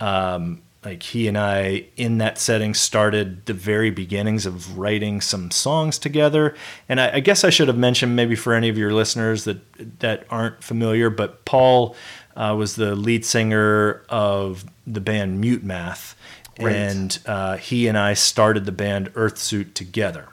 [0.00, 5.50] um, like he and I in that setting started the very beginnings of writing some
[5.50, 6.54] songs together
[6.88, 10.00] and I, I guess I should have mentioned maybe for any of your listeners that
[10.00, 11.94] that aren't familiar but Paul
[12.36, 16.16] uh, was the lead singer of the band Mute Math
[16.58, 16.74] right.
[16.74, 20.28] and uh, he and I started the band Earthsuit together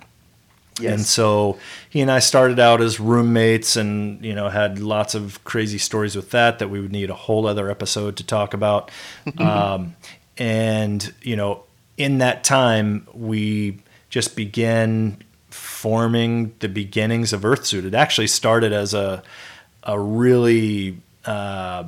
[0.80, 0.94] Yes.
[0.94, 1.58] And so
[1.90, 6.16] he and I started out as roommates and, you know, had lots of crazy stories
[6.16, 8.92] with that that we would need a whole other episode to talk about.
[9.40, 9.96] um,
[10.38, 11.64] and, you know,
[11.98, 13.80] in that time, we
[14.10, 15.18] just began
[15.50, 17.86] forming the beginnings of Earthsuit.
[17.86, 19.24] It actually started as a,
[19.84, 21.86] a really uh,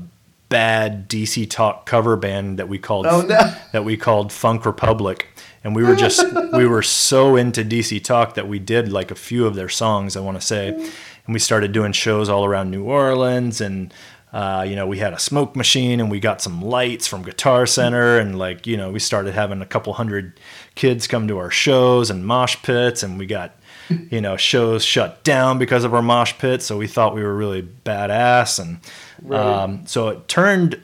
[0.49, 3.55] bad DC Talk cover band that we called oh, no.
[3.71, 5.27] that we called Funk Republic
[5.63, 6.23] and we were just
[6.53, 10.15] we were so into DC Talk that we did like a few of their songs.
[10.15, 13.93] I want to say, and we started doing shows all around New Orleans, and
[14.31, 17.65] uh, you know we had a smoke machine, and we got some lights from Guitar
[17.65, 20.39] Center, and like you know we started having a couple hundred
[20.75, 23.55] kids come to our shows and mosh pits, and we got
[24.09, 26.61] you know shows shut down because of our mosh pit.
[26.61, 28.79] So we thought we were really badass, and
[29.23, 29.39] right.
[29.39, 30.81] um, so it turned.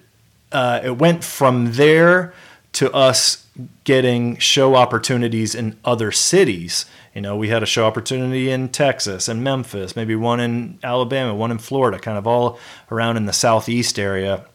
[0.52, 2.34] Uh, it went from there
[2.74, 3.45] to us
[3.84, 6.86] getting show opportunities in other cities.
[7.14, 11.34] You know, we had a show opportunity in Texas and Memphis, maybe one in Alabama,
[11.34, 12.60] one in Florida, kind of all
[12.92, 14.46] around in the southeast area.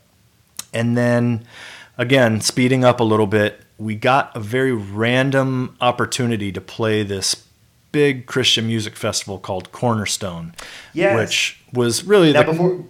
[0.74, 1.46] And then
[1.96, 7.46] again, speeding up a little bit, we got a very random opportunity to play this
[7.92, 10.54] big Christian music festival called Cornerstone,
[10.92, 11.16] Yes.
[11.16, 12.84] which was really Now, the before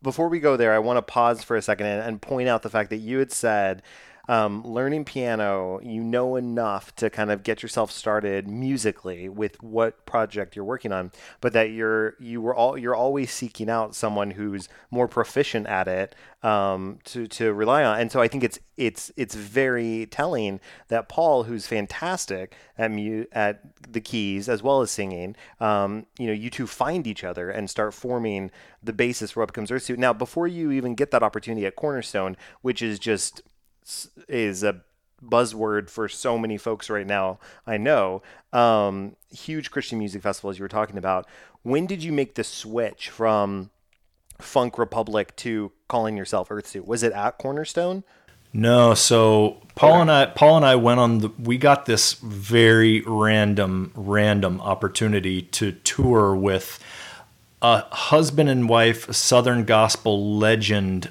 [0.00, 2.62] before we go there, I want to pause for a second and, and point out
[2.62, 3.82] the fact that you had said
[4.28, 10.04] um, learning piano, you know enough to kind of get yourself started musically with what
[10.04, 11.10] project you're working on,
[11.40, 15.88] but that you're you were all you're always seeking out someone who's more proficient at
[15.88, 18.00] it um, to to rely on.
[18.00, 23.24] And so I think it's it's it's very telling that Paul, who's fantastic at mu-
[23.32, 23.60] at
[23.90, 27.70] the keys as well as singing, um, you know, you two find each other and
[27.70, 28.50] start forming
[28.82, 29.96] the basis for what becomes Earthsuit.
[29.96, 33.42] Now, before you even get that opportunity at Cornerstone, which is just
[34.28, 34.82] is a
[35.22, 37.38] buzzword for so many folks right now.
[37.66, 38.22] I know.
[38.52, 41.26] Um, huge Christian music festival, as you were talking about.
[41.62, 43.70] When did you make the switch from
[44.38, 46.86] Funk Republic to calling yourself Earthsuit?
[46.86, 48.04] Was it at Cornerstone?
[48.52, 53.02] No, so Paul and I Paul and I went on the we got this very
[53.02, 56.78] random random opportunity to tour with
[57.60, 61.10] a husband and wife Southern gospel legend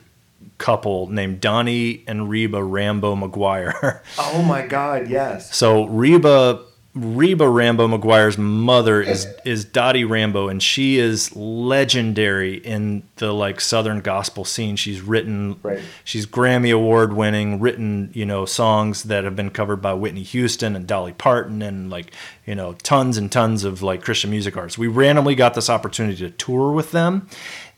[0.68, 4.02] couple named Donnie and Reba Rambo McGuire.
[4.20, 5.56] Oh my God, yes.
[5.56, 6.62] So Reba
[6.94, 13.62] Reba Rambo McGuire's mother is is Dottie Rambo, and she is legendary in the like
[13.62, 14.76] Southern gospel scene.
[14.76, 15.80] She's written, Right.
[16.04, 20.76] she's Grammy award winning, written you know songs that have been covered by Whitney Houston
[20.76, 22.12] and Dolly Parton, and like
[22.46, 24.78] you know tons and tons of like Christian music artists.
[24.78, 27.28] We randomly got this opportunity to tour with them.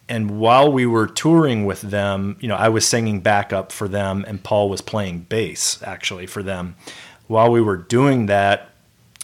[0.09, 4.25] And while we were touring with them, you know, I was singing backup for them,
[4.27, 6.75] and Paul was playing bass actually for them.
[7.27, 8.71] While we were doing that,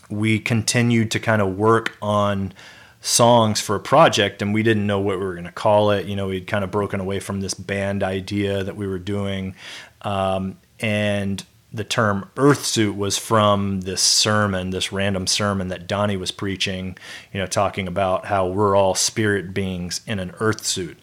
[0.10, 2.54] we continued to kind of work on
[3.02, 6.08] songs for a project and we didn't know what we were going to call it
[6.08, 9.54] you know we'd kind of broken away from this band idea that we were doing
[10.02, 11.46] um, and
[11.76, 16.98] the term earth suit was from this sermon this random sermon that donnie was preaching
[17.34, 20.98] you know talking about how we're all spirit beings in an earth suit.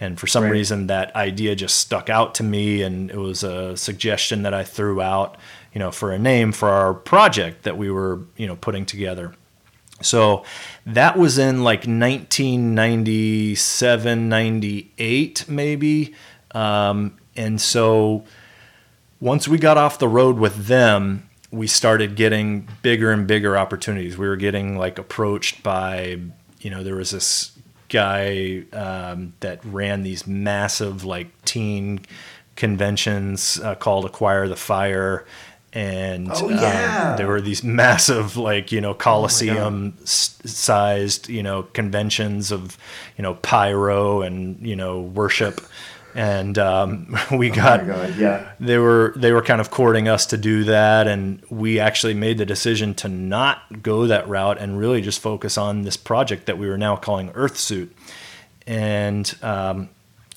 [0.00, 0.50] and for some Right.
[0.52, 4.64] reason that idea just stuck out to me and it was a suggestion that i
[4.64, 5.36] threw out
[5.72, 9.34] you know for a name for our project that we were you know putting together
[10.00, 10.42] so
[10.86, 16.14] that was in like 1997, 98, maybe.
[16.50, 18.24] Um, and so
[19.24, 24.18] once we got off the road with them, we started getting bigger and bigger opportunities.
[24.18, 26.18] We were getting like approached by,
[26.60, 27.52] you know, there was this
[27.88, 32.00] guy um, that ran these massive like teen
[32.54, 35.24] conventions uh, called Acquire the Fire.
[35.72, 41.64] And Oh, um, there were these massive, like, you know, Coliseum s- sized, you know,
[41.64, 42.78] conventions of,
[43.16, 45.60] you know, pyro and, you know, worship.
[46.14, 48.52] And um, we got God, yeah.
[48.60, 51.06] they were they were kind of courting us to do that.
[51.08, 55.58] And we actually made the decision to not go that route and really just focus
[55.58, 57.90] on this project that we were now calling earthsuit
[58.66, 59.88] and um,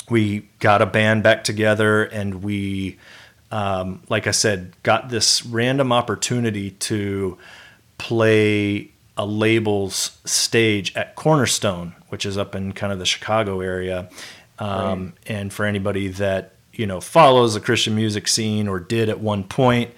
[0.10, 2.98] we got a band back together and we
[3.52, 7.38] um, like i said got this random opportunity to
[7.98, 14.10] play a label's stage at cornerstone which is up in kind of the chicago area
[14.60, 19.20] um, and for anybody that you know follows the christian music scene or did at
[19.20, 19.92] one point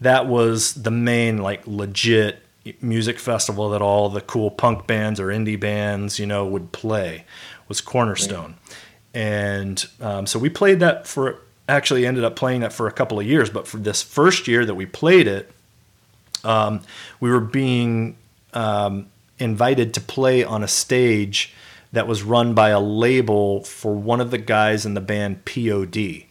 [0.00, 2.42] that was the main like legit
[2.80, 7.24] music festival that all the cool punk bands or indie bands you know would play
[7.68, 8.54] was cornerstone.
[9.14, 13.18] And um, so we played that for actually ended up playing that for a couple
[13.18, 15.50] of years but for this first year that we played it
[16.44, 16.80] um,
[17.18, 18.16] we were being
[18.52, 19.06] um,
[19.40, 21.52] invited to play on a stage
[21.96, 26.24] that was run by a label for one of the guys in the band POD.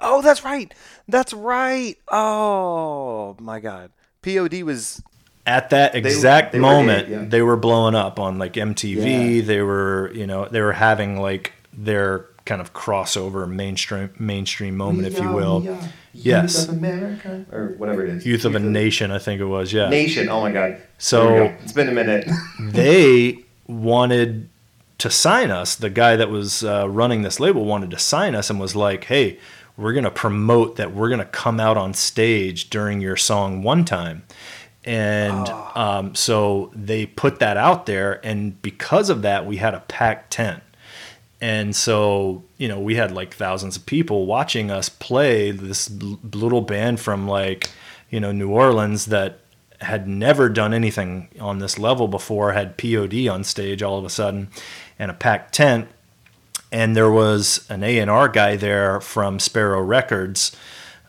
[0.00, 0.72] Oh, that's right.
[1.08, 1.96] That's right.
[2.10, 3.90] Oh my God.
[4.22, 5.02] POD was
[5.44, 7.24] At that exact they were moment, it, yeah.
[7.26, 9.36] they were blowing up on like MTV.
[9.36, 9.42] Yeah.
[9.42, 15.06] They were, you know, they were having like their kind of crossover mainstream mainstream moment,
[15.06, 15.78] if you will.
[16.14, 16.60] Yes.
[16.60, 18.26] Youth of America or whatever it is.
[18.26, 19.70] Youth of a Nation, I think it was.
[19.70, 19.90] Yeah.
[19.90, 20.30] Nation.
[20.30, 20.80] Oh my God.
[20.96, 21.44] So- go.
[21.62, 22.26] it's been a minute.
[22.58, 24.48] they wanted
[25.00, 25.74] to sign us.
[25.74, 29.04] The guy that was uh, running this label wanted to sign us and was like,
[29.04, 29.38] "Hey,
[29.76, 34.22] we're gonna promote that we're gonna come out on stage during your song one time."
[34.84, 39.80] And um, so they put that out there, and because of that, we had a
[39.80, 40.62] packed tent.
[41.40, 46.18] And so, you know, we had like thousands of people watching us play this l-
[46.34, 47.70] little band from like,
[48.10, 49.38] you know, New Orleans that
[49.80, 54.10] had never done anything on this level before, had POD on stage all of a
[54.10, 54.48] sudden,
[55.00, 55.88] and a packed tent.
[56.70, 60.54] And there was an A&R guy there from Sparrow Records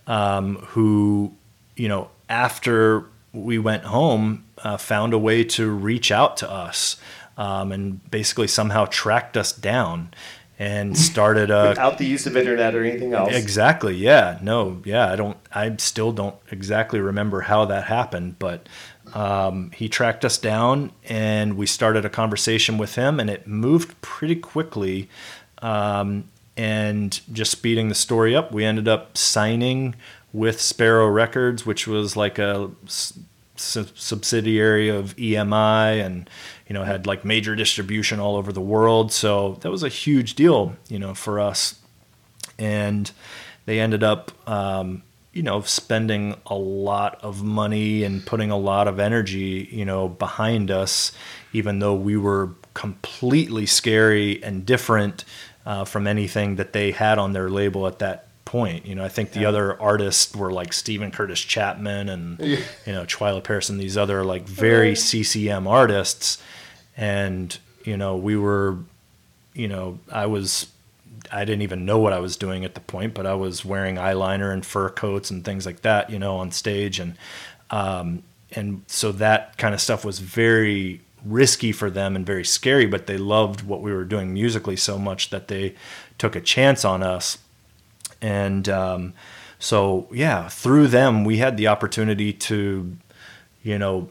[0.08, 1.36] um, who,
[1.76, 6.96] you know, after we went home, uh, found a way to reach out to us
[7.38, 10.14] um, and basically somehow tracked us down
[10.58, 13.34] and started a without the use of internet or anything else.
[13.34, 13.96] Exactly.
[13.96, 14.40] Yeah.
[14.42, 14.82] No.
[14.86, 15.12] Yeah.
[15.12, 15.38] I don't.
[15.54, 18.68] I still don't exactly remember how that happened, but
[19.14, 24.00] um, he tracked us down and we started a conversation with him, and it moved
[24.02, 25.10] pretty quickly.
[25.62, 26.26] Um,
[26.58, 29.96] and just speeding the story up, we ended up signing
[30.34, 32.72] with Sparrow Records, which was like a
[33.56, 36.30] subsidiary of EMI and
[36.68, 40.34] you know had like major distribution all over the world so that was a huge
[40.34, 41.76] deal you know for us
[42.58, 43.12] and
[43.66, 45.04] they ended up um,
[45.34, 50.08] you know spending a lot of money and putting a lot of energy you know
[50.08, 51.12] behind us
[51.54, 55.26] even though we were completely scary and different
[55.66, 58.86] uh, from anything that they had on their label at that point.
[58.86, 62.60] You know, I think the other artists were like Steven Curtis Chapman and yeah.
[62.86, 66.42] you know Twila Paris and these other like very CCM artists,
[66.98, 68.78] and you know we were,
[69.54, 70.68] you know, I was.
[71.32, 73.96] I didn't even know what I was doing at the point, but I was wearing
[73.96, 77.16] eyeliner and fur coats and things like that, you know, on stage, and
[77.70, 82.86] um, and so that kind of stuff was very risky for them and very scary.
[82.86, 85.76] But they loved what we were doing musically so much that they
[86.18, 87.38] took a chance on us
[88.22, 89.14] and um,
[89.60, 92.96] so yeah, through them we had the opportunity to,
[93.64, 94.10] you know,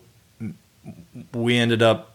[1.32, 2.09] we ended up,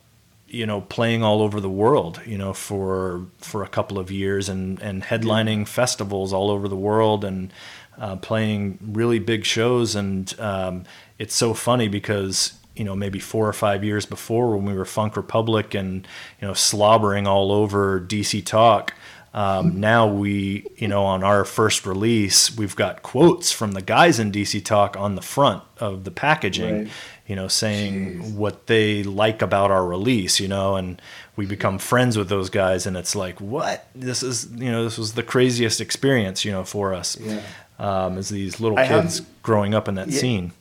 [0.47, 4.49] you know, playing all over the world, you know, for for a couple of years
[4.49, 7.51] and and headlining festivals all over the world and
[7.97, 9.95] uh, playing really big shows.
[9.95, 10.83] And um,
[11.17, 14.85] it's so funny because you know maybe four or five years before when we were
[14.85, 16.07] Funk Republic and
[16.41, 18.93] you know slobbering all over DC Talk
[19.35, 24.17] um, now we, you know, on our first release, we've got quotes from the guys
[24.17, 26.91] in DC Talk on the front of the packaging, right.
[27.27, 28.33] You know, saying Jeez.
[28.35, 31.01] what they like about our release, you know, and
[31.35, 33.87] we become friends with those guys, and it's like, what?
[33.95, 37.41] This is, you know, this was the craziest experience, you know, for us yeah.
[37.79, 40.19] um, as these little I kids have, growing up in that yeah.
[40.19, 40.51] scene.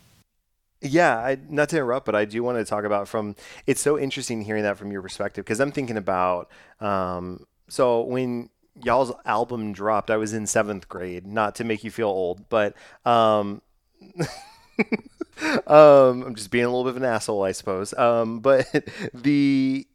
[0.81, 3.37] Yeah, I, not to interrupt, but I do want to talk about from.
[3.67, 6.51] It's so interesting hearing that from your perspective because I'm thinking about.
[6.81, 8.51] Um, so when
[8.83, 11.27] y'all's album dropped, I was in seventh grade.
[11.27, 12.75] Not to make you feel old, but
[13.07, 13.63] um,
[15.67, 17.95] um, I'm just being a little bit of an asshole, I suppose.
[17.95, 18.67] Um, but
[19.15, 19.87] the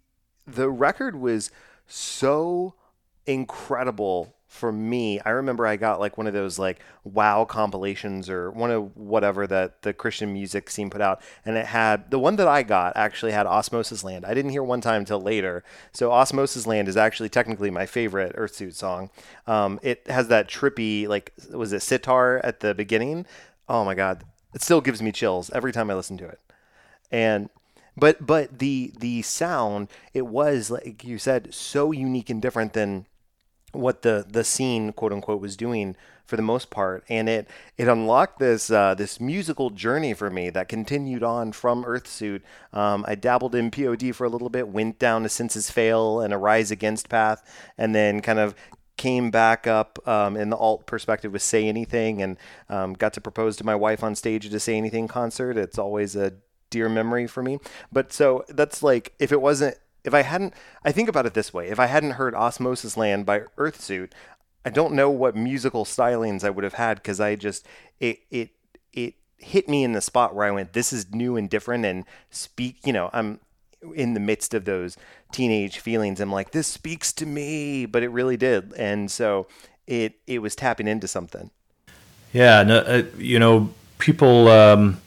[0.48, 1.52] the record was
[1.88, 2.74] so
[3.26, 8.50] incredible for me, I remember I got like one of those like wow compilations or
[8.50, 12.36] one of whatever that the Christian music scene put out, and it had the one
[12.38, 14.26] that I got actually had Osmosis Land.
[14.26, 15.64] I didn't hear one time until later.
[15.94, 19.12] So Osmosis Land is actually technically my favorite Earthsuit song.
[19.46, 23.28] Um, it has that trippy like was it sitar at the beginning?
[23.70, 24.24] Oh my god,
[24.54, 26.40] it still gives me chills every time I listen to it.
[27.12, 27.50] And
[27.98, 33.06] but but the the sound it was like you said so unique and different than
[33.72, 35.96] what the the scene quote unquote was doing
[36.26, 37.48] for the most part and it
[37.78, 42.42] it unlocked this uh, this musical journey for me that continued on from earthsuit
[42.72, 46.34] um, i dabbled in pod for a little bit went down to senses fail and
[46.34, 47.44] a rise against path
[47.78, 48.56] and then kind of
[49.00, 52.38] came back up um, in the alt perspective with say anything and
[52.68, 55.80] um, got to propose to my wife on stage at a say anything concert it's
[55.80, 56.34] always a
[56.70, 57.58] dear memory for me
[57.92, 61.54] but so that's like if it wasn't if I hadn't, I think about it this
[61.54, 64.12] way: if I hadn't heard "Osmosis Land" by Earthsuit,
[64.66, 67.66] I don't know what musical stylings I would have had because I just
[68.00, 68.52] it it
[68.94, 72.06] it hit me in the spot where I went, "This is new and different," and
[72.30, 72.78] speak.
[72.86, 73.40] You know, I'm
[73.96, 74.98] in the midst of those
[75.32, 76.20] teenage feelings.
[76.20, 79.48] I'm like, "This speaks to me," but it really did, and so
[79.88, 81.52] it it was tapping into something.
[82.34, 85.02] Yeah, no, uh, you know, people um,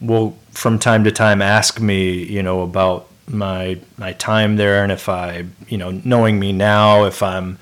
[0.00, 4.92] will from time to time ask me, you know, about my my time there and
[4.92, 7.58] if I you know knowing me now if I'm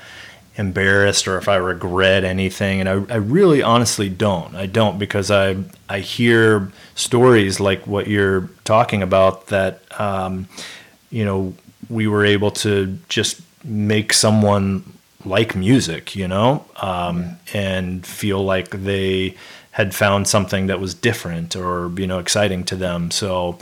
[0.59, 4.55] embarrassed or if I regret anything and I, I really honestly don't.
[4.57, 5.57] I don't because I
[5.89, 10.49] I hear stories like what you're talking about that um,
[11.11, 11.55] you know
[11.89, 14.85] we were able to just make someone
[15.25, 19.37] like music you know um, and feel like they
[19.71, 23.13] had found something that was different or you know exciting to them.
[23.13, 23.59] So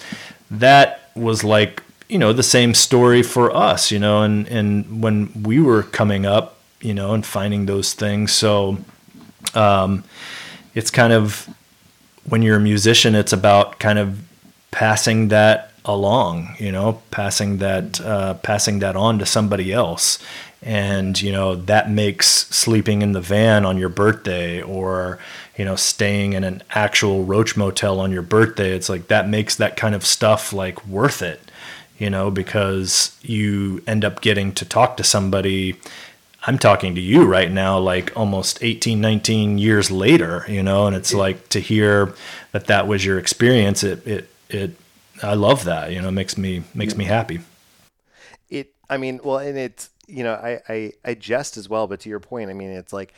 [0.50, 5.42] that was like you know the same story for us you know and and when
[5.42, 8.78] we were coming up you know and finding those things so
[9.54, 10.04] um,
[10.74, 11.48] it's kind of
[12.28, 14.20] when you're a musician, it's about kind of
[14.70, 20.18] passing that along, you know, passing that uh, passing that on to somebody else,
[20.62, 25.18] and you know that makes sleeping in the van on your birthday or
[25.56, 28.74] you know staying in an actual roach motel on your birthday.
[28.74, 31.40] It's like that makes that kind of stuff like worth it,
[31.98, 35.78] you know, because you end up getting to talk to somebody
[36.46, 40.94] I'm talking to you right now, like almost 18, 19 years later, you know, and
[40.94, 42.14] it's like to hear
[42.52, 43.82] that that was your experience.
[43.82, 44.76] It, it, it,
[45.24, 47.40] I love that, you know, it makes me, makes me happy.
[48.48, 51.98] It, I mean, well, and it's, you know, I, I, I jest as well, but
[52.00, 53.12] to your point, I mean, it's like,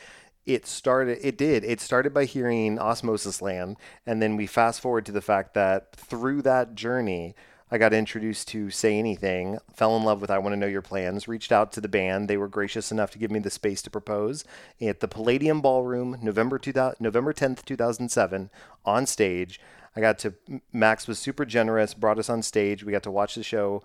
[0.47, 3.77] it started it did it started by hearing osmosis land
[4.07, 7.35] and then we fast forward to the fact that through that journey
[7.71, 10.81] I got introduced to Say Anything, fell in love with I Want to Know Your
[10.81, 12.27] Plans, reached out to the band.
[12.27, 14.43] They were gracious enough to give me the space to propose
[14.81, 18.49] at the Palladium Ballroom, November 2000, November 10th, 2007,
[18.87, 19.61] on stage.
[19.95, 20.33] I got to,
[20.73, 22.85] Max was super generous, brought us on stage.
[22.85, 23.83] We got to watch the show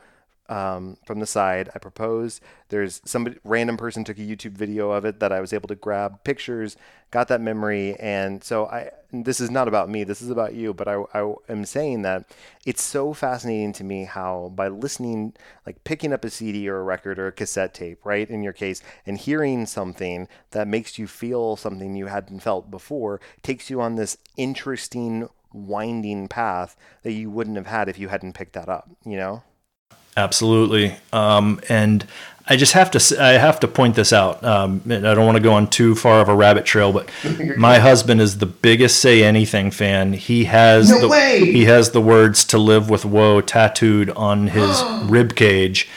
[0.49, 1.69] um, from the side.
[1.73, 2.41] I proposed.
[2.69, 5.75] There's somebody, random person took a YouTube video of it that I was able to
[5.75, 6.75] grab pictures,
[7.11, 7.95] got that memory.
[7.99, 11.33] And so I, this is not about me, this is about you, but I, I
[11.47, 12.25] am saying that
[12.65, 15.33] it's so fascinating to me how by listening,
[15.65, 18.53] like picking up a CD or a record or a cassette tape, right, in your
[18.53, 23.79] case, and hearing something that makes you feel something you hadn't felt before, takes you
[23.79, 28.67] on this interesting, winding path that you wouldn't have had if you hadn't picked that
[28.67, 29.43] up, you know?
[30.15, 30.95] Absolutely.
[31.11, 32.05] Um, and
[32.45, 34.43] I just have to I have to point this out.
[34.43, 37.09] Um, I don't want to go on too far of a rabbit trail, but
[37.57, 40.11] my husband is the biggest Say Anything fan.
[40.13, 41.39] He has no the, way.
[41.39, 45.87] he has the words "To Live with Woe" tattooed on his rib cage,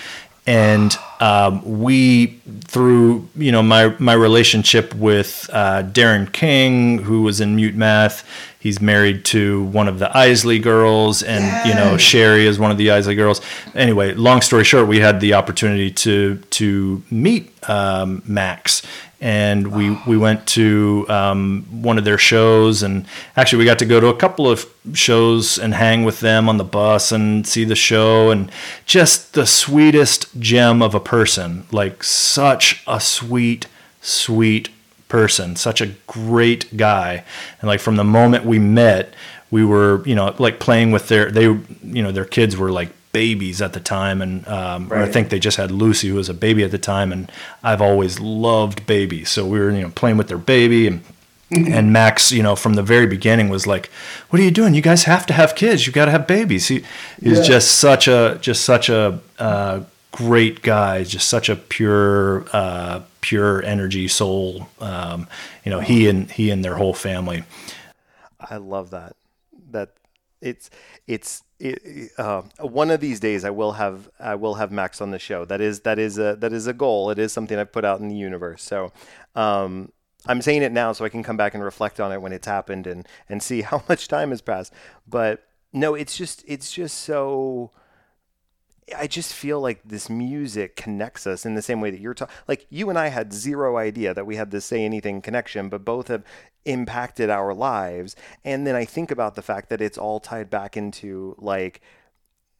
[0.47, 7.41] and um, we through you know my my relationship with uh, Darren King, who was
[7.41, 8.25] in Mute Math.
[8.67, 12.79] He's married to one of the Eisley girls, and you know Sherry is one of
[12.79, 13.41] the Eisley girls.
[13.77, 18.83] Anyway, long story short, we had the opportunity to to meet um, Max,
[19.21, 23.07] and we we went to um, one of their shows, and
[23.37, 26.57] actually we got to go to a couple of shows and hang with them on
[26.57, 28.51] the bus and see the show, and
[28.85, 33.69] just the sweetest gem of a person, like such a sweet,
[34.01, 34.71] sweet
[35.09, 37.25] person, such a great guy.
[37.61, 39.15] And like from the moment we met,
[39.51, 42.91] we were, you know, like playing with their, they, you know, their kids were like
[43.13, 44.21] babies at the time.
[44.21, 45.09] And um, right.
[45.09, 47.13] I think they just had Lucy, who was a baby at the time.
[47.13, 47.31] And
[47.63, 49.31] I've always loved babies.
[49.31, 51.03] So we were, you know, playing with their baby and,
[51.51, 53.87] and Max, you know, from the very beginning was like,
[54.31, 54.75] "What are you doing?
[54.75, 55.87] You guys have to have kids.
[55.87, 56.83] You got to have babies." He
[57.23, 57.45] he's yeah.
[57.45, 59.83] just such a just such a uh,
[60.17, 64.69] great guy, just such a pure uh, pure energy soul.
[64.81, 65.29] Um,
[65.63, 67.45] you know, he and he and their whole family.
[68.41, 69.15] I love that.
[69.71, 69.91] That
[70.41, 70.71] it's
[71.07, 75.11] it's it, uh, one of these days I will have I will have Max on
[75.11, 75.45] the show.
[75.45, 77.11] That is that is a that is a goal.
[77.11, 78.63] It is something I've put out in the universe.
[78.63, 78.93] So
[79.35, 79.93] um,
[80.27, 82.47] I'm saying it now so I can come back and reflect on it when it's
[82.47, 84.73] happened and and see how much time has passed.
[85.07, 85.45] But
[85.75, 87.71] no, it's just it's just so
[88.97, 92.35] I just feel like this music connects us in the same way that you're talking.
[92.47, 95.85] Like you and I had zero idea that we had this say anything connection, but
[95.85, 96.23] both have
[96.65, 98.15] impacted our lives.
[98.45, 101.81] And then I think about the fact that it's all tied back into like,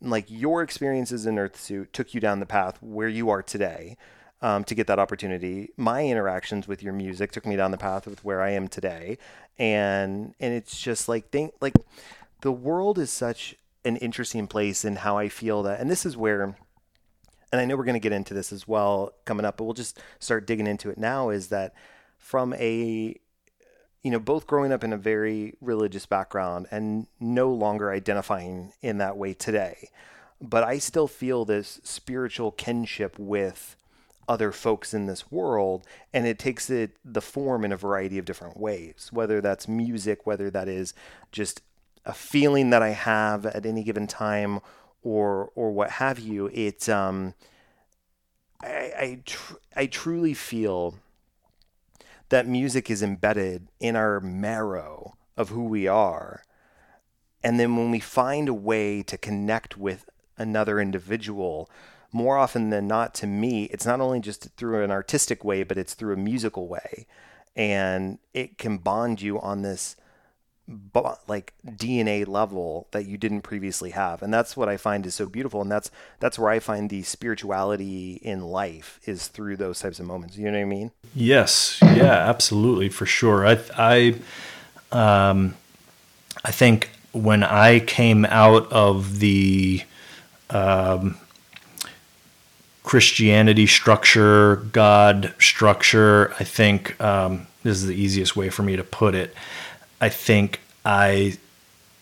[0.01, 3.97] like your experiences in Earthsuit took you down the path where you are today.
[4.43, 8.07] Um, to get that opportunity, my interactions with your music took me down the path
[8.07, 9.17] with where I am today,
[9.59, 11.73] and and it's just like think like
[12.43, 13.57] the world is such
[13.87, 17.77] an interesting place in how I feel that, and this is where, and I know
[17.77, 20.67] we're going to get into this as well coming up, but we'll just start digging
[20.67, 21.31] into it now.
[21.31, 21.75] Is that
[22.19, 23.17] from a
[24.07, 28.99] you know, both growing up in a very religious background and no longer identifying in
[28.99, 29.91] that way today.
[30.41, 33.75] But I still feel this spiritual kinship with
[34.29, 38.25] other folks in this world, and it takes it the form in a variety of
[38.25, 40.95] different ways, whether that's music, whether that is
[41.33, 41.63] just
[42.07, 44.61] a feeling that I have at any given time
[45.03, 46.47] or or what have you.
[46.55, 47.35] It um,
[48.63, 50.95] I I, tr- I truly feel
[52.29, 56.43] that music is embedded in our marrow of who we are.
[57.43, 61.71] And then when we find a way to connect with another individual,
[62.11, 65.79] more often than not, to me, it's not only just through an artistic way, but
[65.79, 67.07] it's through a musical way.
[67.55, 69.97] And it can bond you on this
[71.29, 74.23] like DNA level that you didn't previously have.
[74.23, 75.63] And that's what I find is so beautiful.
[75.63, 80.07] And that's that's where I find the spirituality in life is through those types of
[80.07, 80.37] moments.
[80.37, 80.91] You know what I mean?
[81.15, 81.79] Yes.
[81.83, 82.89] Yeah, absolutely.
[82.89, 83.47] For sure.
[83.47, 84.15] I, I,
[84.91, 85.55] um,
[86.45, 89.85] I think when I came out of the
[90.51, 91.17] um,
[92.83, 98.85] Christianity structure, God structure, I think um, this is the easiest way for me to
[98.85, 99.35] put it.
[100.01, 101.39] I think I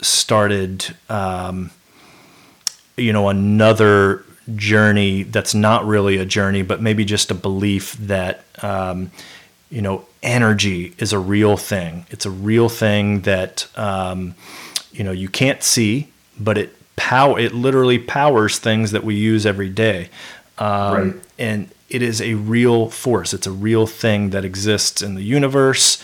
[0.01, 1.71] started, um,
[2.97, 4.25] you know, another
[4.55, 9.11] journey that's not really a journey, but maybe just a belief that, um,
[9.71, 12.07] you know, energy is a real thing.
[12.11, 14.35] It's a real thing that, um,
[14.93, 19.47] you know, you can't see, but it power it literally powers things that we use
[19.47, 20.11] every day.
[20.59, 21.15] Um, right.
[21.39, 23.35] And it is a real force.
[23.35, 26.03] It's a real thing that exists in the universe,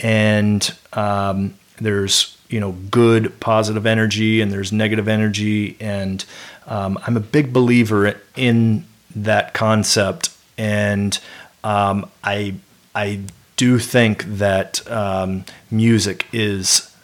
[0.00, 6.24] and um, there's you know good positive energy and there's negative energy, and
[6.66, 8.84] um, I'm a big believer in
[9.14, 11.18] that concept, and
[11.64, 12.54] um, I
[12.94, 13.20] I
[13.56, 16.94] do think that um, music is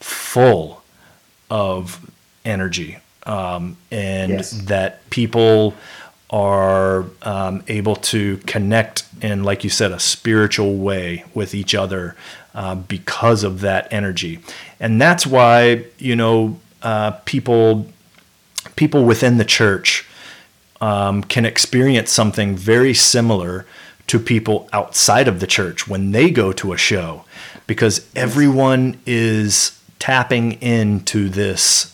[0.00, 0.82] full
[1.50, 2.10] of
[2.44, 4.50] energy, um, and yes.
[4.52, 5.74] that people
[6.30, 12.16] are um, able to connect in, like you said, a spiritual way with each other
[12.54, 14.40] uh, because of that energy,
[14.78, 17.86] and that's why you know uh, people
[18.76, 20.06] people within the church
[20.80, 23.66] um, can experience something very similar
[24.06, 27.24] to people outside of the church when they go to a show,
[27.66, 31.91] because everyone is tapping into this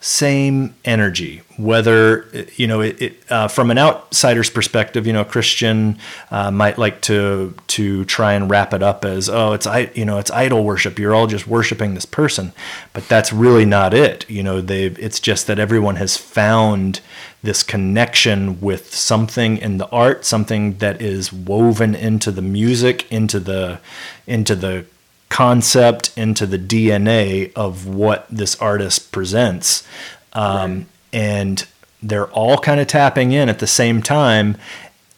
[0.00, 2.26] same energy whether
[2.56, 5.98] you know it, it uh, from an outsider's perspective you know a christian
[6.30, 10.04] uh, might like to to try and wrap it up as oh it's i you
[10.04, 10.98] know it's idol worship.
[10.98, 12.52] You're all just worshiping this person.
[12.92, 14.28] But that's really not it.
[14.30, 17.00] You know they it's just that everyone has found
[17.42, 23.40] this connection with something in the art something that is woven into the music into
[23.40, 23.80] the
[24.26, 24.84] into the
[25.30, 29.86] concept into the DNA of what this artist presents.
[30.34, 30.86] Um, right.
[31.12, 31.66] And
[32.02, 34.58] they're all kind of tapping in at the same time.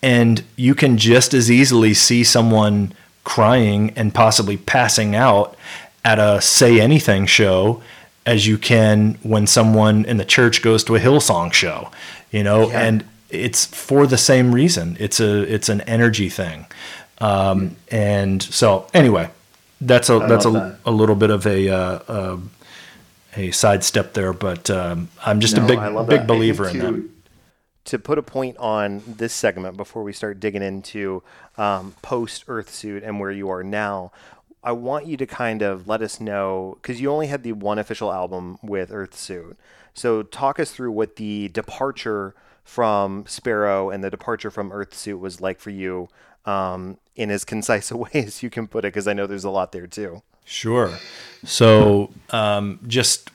[0.00, 2.92] And you can just as easily see someone
[3.24, 5.56] crying and possibly passing out
[6.04, 7.82] at a Say Anything show
[8.26, 11.90] as you can when someone in the church goes to a Hillsong show,
[12.30, 12.80] you know, yeah.
[12.80, 14.96] and it's for the same reason.
[15.00, 16.66] It's a it's an energy thing.
[17.18, 19.30] Um, and so anyway,
[19.86, 20.78] that's a I that's a, that.
[20.86, 22.38] a little bit of a uh, uh,
[23.36, 25.78] a sidestep there, but um, I'm just no, a big
[26.08, 26.26] big that.
[26.26, 27.08] believer in that.
[27.86, 31.22] To put a point on this segment before we start digging into
[31.58, 34.12] um, post Earthsuit and where you are now,
[34.62, 37.78] I want you to kind of let us know because you only had the one
[37.80, 39.56] official album with Earthsuit.
[39.94, 45.40] So talk us through what the departure from Sparrow and the departure from Earthsuit was
[45.40, 46.08] like for you
[46.44, 49.44] um, in as concise a way as you can put it, because I know there's
[49.44, 50.22] a lot there too.
[50.44, 50.98] Sure.
[51.44, 53.30] So um, just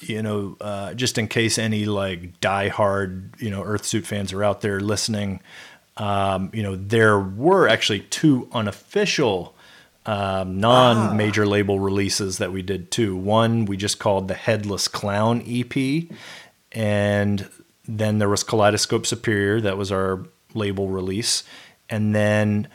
[0.00, 4.60] you know, uh, just in case any like diehard you know Earthsuit fans are out
[4.60, 5.40] there listening,
[5.96, 9.54] um, you know, there were actually two unofficial.
[10.08, 11.48] Um, non-major ah.
[11.48, 13.16] label releases that we did too.
[13.16, 16.04] One we just called the Headless Clown EP,
[16.70, 17.48] and
[17.88, 20.24] then there was Kaleidoscope Superior that was our
[20.54, 21.42] label release,
[21.90, 22.68] and then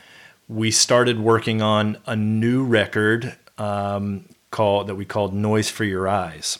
[0.52, 6.06] we started working on a new record um, called that we called Noise for Your
[6.06, 6.58] Eyes.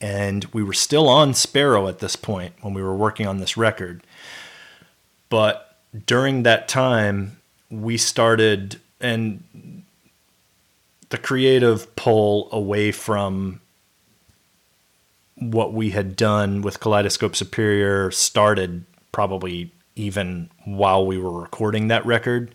[0.00, 3.56] And we were still on Sparrow at this point when we were working on this
[3.56, 4.02] record.
[5.28, 5.76] But
[6.06, 7.38] during that time,
[7.70, 9.82] we started and
[11.10, 13.60] the creative pull away from
[15.36, 22.04] what we had done with Kaleidoscope Superior started probably even while we were recording that
[22.04, 22.50] record,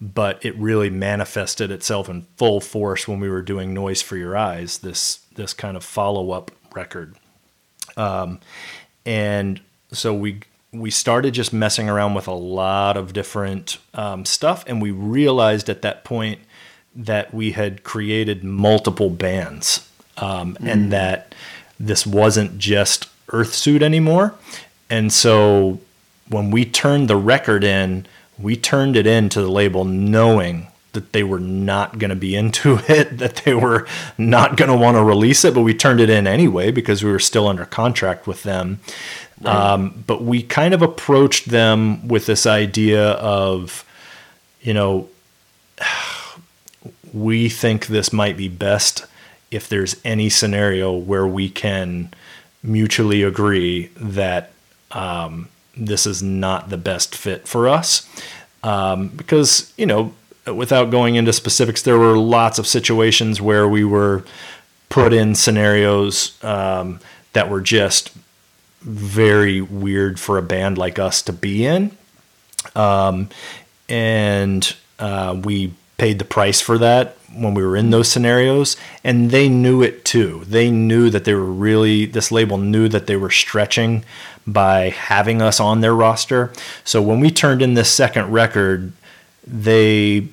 [0.00, 4.36] but it really manifested itself in full force when we were doing Noise for Your
[4.36, 7.16] Eyes, this this kind of follow up record.
[7.96, 8.40] Um,
[9.04, 9.60] and
[9.92, 10.40] so we
[10.72, 15.68] we started just messing around with a lot of different um, stuff, and we realized
[15.68, 16.40] at that point
[16.94, 20.70] that we had created multiple bands, um, mm.
[20.70, 21.34] and that
[21.78, 24.34] this wasn't just Earthsuit anymore.
[24.88, 25.78] And so
[26.28, 28.06] when we turned the record in,
[28.40, 32.34] we turned it in to the label knowing that they were not going to be
[32.34, 33.86] into it, that they were
[34.18, 37.10] not going to want to release it, but we turned it in anyway because we
[37.10, 38.80] were still under contract with them.
[39.40, 39.54] Right.
[39.54, 43.84] Um, but we kind of approached them with this idea of,
[44.60, 45.08] you know,
[47.12, 49.06] we think this might be best
[49.50, 52.12] if there's any scenario where we can
[52.62, 54.52] mutually agree that
[54.92, 58.08] um, this is not the best fit for us.
[58.62, 60.12] Um, because, you know,
[60.46, 64.24] without going into specifics, there were lots of situations where we were
[64.88, 67.00] put in scenarios um,
[67.32, 68.12] that were just
[68.80, 71.96] very weird for a band like us to be in.
[72.74, 73.28] Um,
[73.88, 79.30] and uh, we paid the price for that when we were in those scenarios and
[79.30, 83.16] they knew it too they knew that they were really this label knew that they
[83.16, 84.02] were stretching
[84.52, 86.52] by having us on their roster
[86.84, 88.92] so when we turned in this second record
[89.46, 90.26] they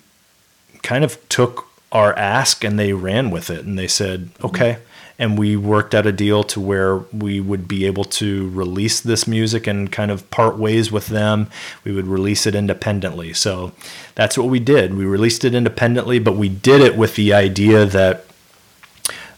[0.81, 4.77] kind of took our ask and they ran with it and they said okay
[5.19, 9.27] and we worked out a deal to where we would be able to release this
[9.27, 11.49] music and kind of part ways with them.
[11.83, 13.33] We would release it independently.
[13.33, 13.71] So
[14.15, 14.95] that's what we did.
[14.95, 18.25] We released it independently, but we did it with the idea that,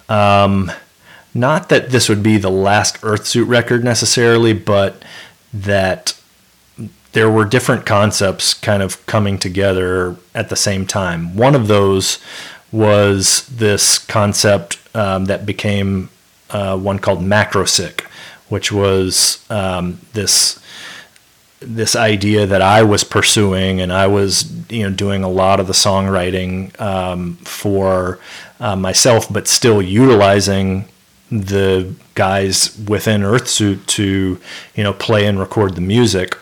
[0.09, 0.71] um,
[1.33, 5.03] not that this would be the last Earthsuit record necessarily, but
[5.53, 6.19] that
[7.11, 11.35] there were different concepts kind of coming together at the same time.
[11.35, 12.19] One of those
[12.71, 16.09] was this concept um, that became
[16.49, 18.01] uh, one called Macrosick,
[18.49, 20.59] which was um, this
[21.61, 25.67] this idea that I was pursuing, and I was you know doing a lot of
[25.67, 28.19] the songwriting um, for
[28.59, 30.87] uh, myself, but still utilizing
[31.31, 34.39] the guys within Earthsuit to
[34.75, 36.37] you know play and record the music.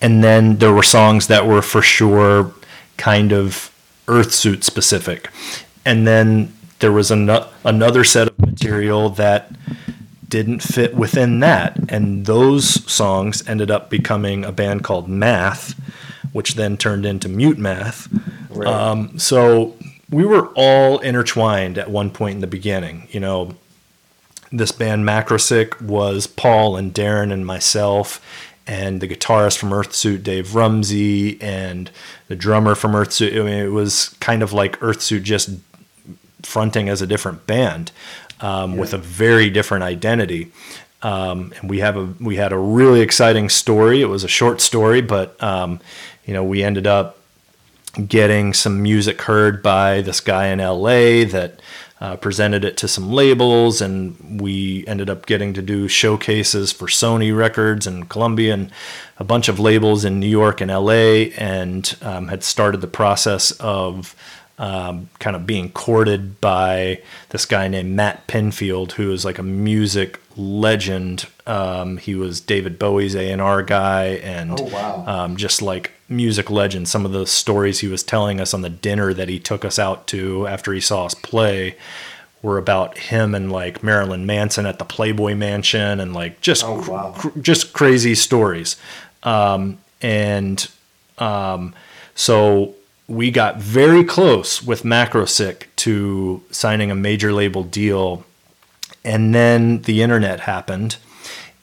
[0.00, 2.52] And then there were songs that were for sure
[2.96, 3.70] kind of
[4.06, 5.30] Earthsuit specific,
[5.84, 7.30] and then there was an-
[7.64, 9.52] another set of material that
[10.28, 11.78] didn't fit within that.
[11.88, 15.74] And those songs ended up becoming a band called Math,
[16.32, 18.08] which then turned into Mute Math.
[18.48, 18.66] Right.
[18.66, 19.76] Um, so
[20.10, 23.08] we were all intertwined at one point in the beginning.
[23.10, 23.54] You know,
[24.52, 28.20] this band Macrosick was Paul and Darren and myself,
[28.66, 31.90] and the guitarist from Earthsuit, Dave Rumsey, and
[32.28, 33.32] the drummer from Earthsuit.
[33.32, 35.50] I mean, it was kind of like Earthsuit just
[36.42, 37.92] fronting as a different band
[38.40, 40.52] um, with a very different identity.
[41.02, 44.02] Um, and we have a we had a really exciting story.
[44.02, 45.80] It was a short story, but um,
[46.24, 47.18] you know we ended up
[48.06, 51.60] getting some music heard by this guy in LA that
[52.02, 56.88] uh, presented it to some labels, and we ended up getting to do showcases for
[56.88, 58.70] Sony Records and Columbia and
[59.18, 63.52] a bunch of labels in New York and LA, and um, had started the process
[63.60, 64.16] of
[64.58, 69.42] um, kind of being courted by this guy named Matt Pinfield, who is like a
[69.44, 71.26] music legend.
[71.46, 75.04] Um, he was David Bowie's A and R guy, and Oh, wow.
[75.06, 76.88] um, just like music legend.
[76.88, 79.78] Some of the stories he was telling us on the dinner that he took us
[79.78, 81.76] out to after he saw us play
[82.42, 86.84] were about him and like Marilyn Manson at the Playboy Mansion, and like just Oh,
[86.90, 87.12] wow.
[87.16, 88.76] cr- just crazy stories.
[89.22, 90.68] Um, and
[91.18, 91.74] um,
[92.16, 92.74] so
[93.06, 98.24] we got very close with Macrosick to signing a major label deal,
[99.04, 100.96] and then the internet happened,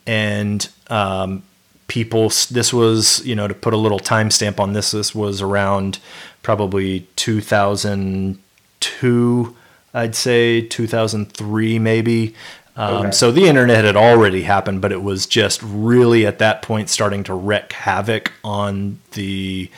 [0.07, 1.43] and um,
[1.89, 2.29] people.
[2.49, 4.91] This was you know to put a little timestamp on this.
[4.91, 5.99] This was around
[6.41, 9.55] probably 2002,
[9.93, 12.33] I'd say 2003 maybe.
[12.75, 13.11] Um, Okay.
[13.11, 17.23] So the internet had already happened, but it was just really at that point starting
[17.25, 19.69] to wreak havoc on the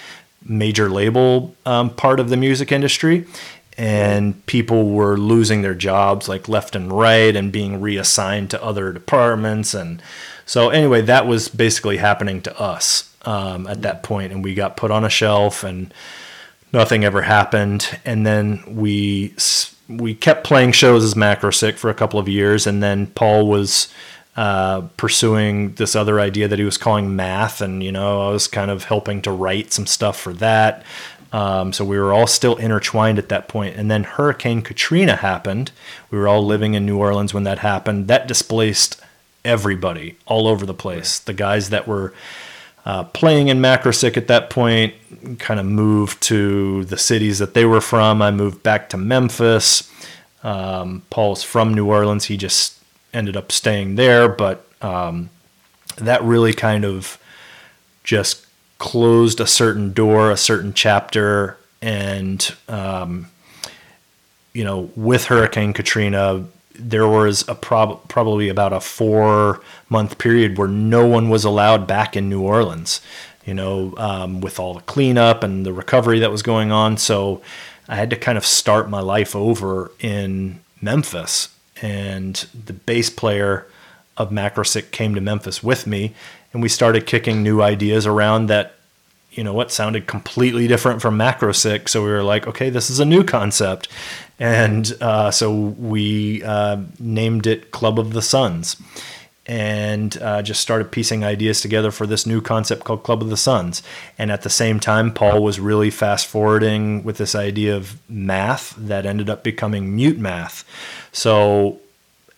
[0.43, 3.26] major label um, part of the music industry.
[3.78, 8.93] And people were losing their jobs like left and right and being reassigned to other
[8.93, 9.74] departments.
[9.74, 10.01] And
[10.45, 14.77] so, anyway, that was basically happening to us um, at that point, And we got
[14.77, 15.93] put on a shelf and
[16.73, 17.99] nothing ever happened.
[18.05, 19.35] And then we
[19.87, 23.89] we kept playing shows as Macrosick for a couple of years, and then Paul was
[24.37, 28.47] uh, pursuing this other idea that he was calling math, and you know I was
[28.47, 30.83] kind of helping to write some stuff for that.
[31.33, 33.77] Um, so we were all still intertwined at that point.
[33.77, 35.71] And then Hurricane Katrina happened.
[36.09, 38.09] We were all living in New Orleans when that happened.
[38.09, 39.01] That displaced
[39.43, 41.19] everybody all over the place.
[41.19, 42.13] The guys that were
[42.85, 44.93] uh, playing in Macrosick at that point
[45.39, 48.21] kind of moved to the cities that they were from.
[48.21, 49.89] I moved back to Memphis.
[50.43, 52.25] Um, Paul's from New Orleans.
[52.25, 52.79] He just
[53.13, 55.29] ended up staying there, but um,
[55.97, 57.19] that really kind of
[58.03, 58.45] just
[58.79, 63.27] closed a certain door, a certain chapter, and um,
[64.53, 66.45] you know, with Hurricane Katrina,
[66.89, 71.88] there was a prob- probably about a four month period where no one was allowed
[71.88, 73.01] back in New Orleans.
[73.45, 77.41] You know, um, with all the cleanup and the recovery that was going on, so
[77.88, 81.49] I had to kind of start my life over in Memphis.
[81.82, 83.65] And the bass player
[84.15, 86.13] of Macrosick came to Memphis with me,
[86.53, 88.75] and we started kicking new ideas around that
[89.32, 91.88] you know what sounded completely different from Macrosick.
[91.89, 93.88] So we were like, okay, this is a new concept,
[94.39, 98.75] and uh, so we uh, named it Club of the Sons,
[99.45, 103.38] and uh, just started piecing ideas together for this new concept called Club of the
[103.38, 103.82] Sons.
[104.17, 108.75] And at the same time, Paul was really fast forwarding with this idea of math
[108.77, 110.63] that ended up becoming mute math.
[111.11, 111.79] So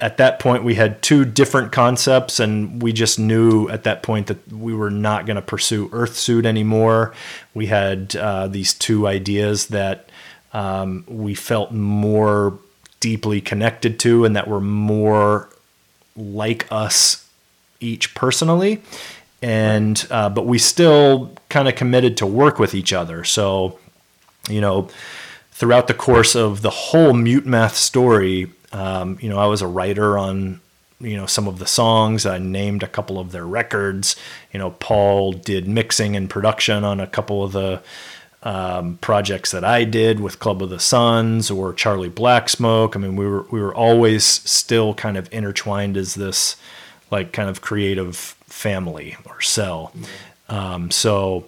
[0.04, 4.28] at that point we had two different concepts and we just knew at that point
[4.28, 7.14] that we were not going to pursue earthsuit anymore.
[7.54, 10.10] We had uh, these two ideas that
[10.52, 12.60] um, we felt more
[13.00, 15.48] deeply connected to and that were more
[16.18, 17.26] like us
[17.80, 18.82] each personally.
[19.42, 23.24] And uh, but we still kind of committed to work with each other.
[23.24, 23.80] So
[24.50, 24.90] you know
[25.52, 29.68] throughout the course of the whole mute math story um, you know, I was a
[29.68, 30.60] writer on
[31.00, 32.26] you know some of the songs.
[32.26, 34.16] I named a couple of their records.
[34.52, 37.82] You know, Paul did mixing and production on a couple of the
[38.44, 42.96] um, projects that I did with Club of the Sons or Charlie Blacksmoke.
[42.96, 46.56] I mean, we were we were always still kind of intertwined as this
[47.12, 49.94] like kind of creative family or cell.
[50.50, 51.48] Um, so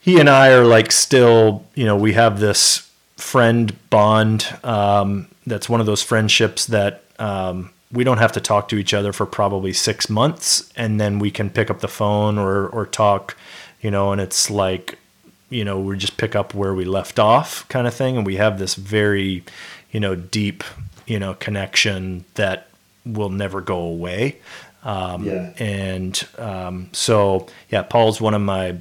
[0.00, 2.89] he and I are like still, you know, we have this
[3.20, 8.68] friend bond um, that's one of those friendships that um, we don't have to talk
[8.68, 12.38] to each other for probably six months, and then we can pick up the phone
[12.38, 13.36] or or talk,
[13.80, 14.98] you know, and it's like,
[15.48, 18.36] you know, we just pick up where we left off, kind of thing, and we
[18.36, 19.44] have this very,
[19.90, 20.62] you know, deep,
[21.06, 22.68] you know, connection that
[23.04, 24.38] will never go away.
[24.84, 25.52] Um, yeah.
[25.58, 28.76] And um, so, yeah, Paul's one of my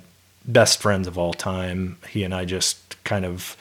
[0.46, 1.98] best friends of all time.
[2.10, 3.58] He and I just kind of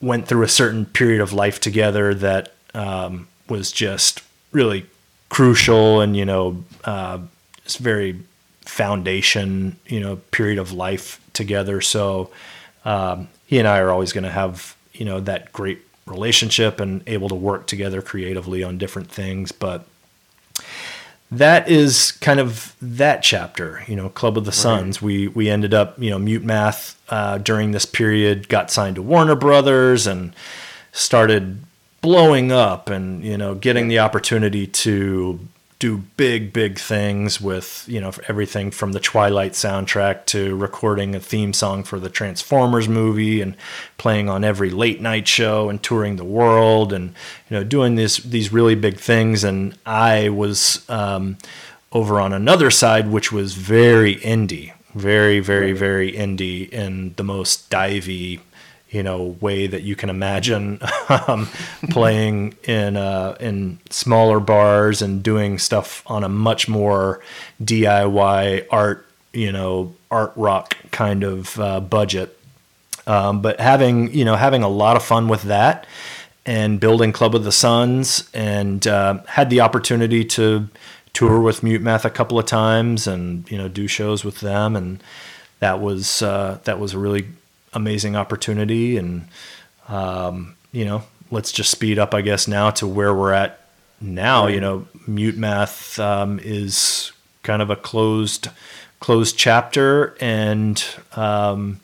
[0.00, 4.86] went through a certain period of life together that um, was just really
[5.28, 7.18] crucial and you know uh,
[7.64, 8.20] it's very
[8.60, 11.80] foundation you know period of life together.
[11.80, 12.30] So
[12.84, 17.02] um, he and i are always going to have you know that great relationship and
[17.06, 19.86] able to work together creatively on different things but
[21.32, 25.00] that is kind of that chapter, you know, Club of the Sons.
[25.00, 25.06] Right.
[25.06, 29.02] We we ended up, you know, Mute Math uh, during this period got signed to
[29.02, 30.34] Warner Brothers and
[30.92, 31.62] started
[32.02, 35.40] blowing up, and you know, getting the opportunity to
[35.82, 41.18] do big, big things with, you know, everything from the Twilight soundtrack to recording a
[41.18, 43.56] theme song for the Transformers movie and
[43.98, 47.08] playing on every late night show and touring the world and,
[47.50, 49.42] you know, doing this, these really big things.
[49.42, 51.36] And I was um,
[51.90, 57.70] over on another side, which was very indie, very, very, very indie in the most
[57.70, 58.38] divey,
[58.92, 60.78] you know way that you can imagine
[61.26, 61.48] um,
[61.90, 67.20] playing in uh, in smaller bars and doing stuff on a much more
[67.62, 72.38] DIY art you know art rock kind of uh, budget.
[73.06, 75.86] Um, but having you know having a lot of fun with that
[76.44, 80.68] and building Club of the Sons and uh, had the opportunity to
[81.12, 84.76] tour with Mute Math a couple of times and you know do shows with them.
[84.76, 85.02] And
[85.60, 87.26] that was uh, that was a really
[87.74, 89.26] amazing opportunity, and
[89.88, 93.60] um, you know, let's just speed up, I guess, now to where we're at
[94.00, 94.46] now.
[94.46, 97.12] You know, Mute Math um, is
[97.42, 98.48] kind of a closed
[99.00, 100.84] closed chapter, and
[101.16, 101.80] um,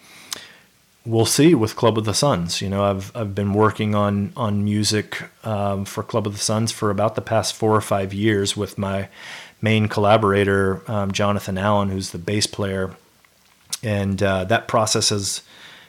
[1.04, 2.62] we'll see with Club of the Sons.
[2.62, 6.70] You know, I've I've been working on on music um, for Club of the Sons
[6.72, 9.08] for about the past four or five years with my
[9.60, 12.94] main collaborator, um, Jonathan Allen, who's the bass player,
[13.82, 15.42] and uh, that process has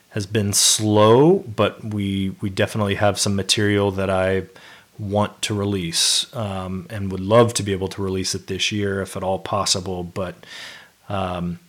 [0.09, 4.43] has been slow, but we we definitely have some material that I
[4.97, 9.01] want to release um, and would love to be able to release it this year
[9.01, 10.03] if at all possible.
[10.03, 10.35] But
[11.07, 11.59] um,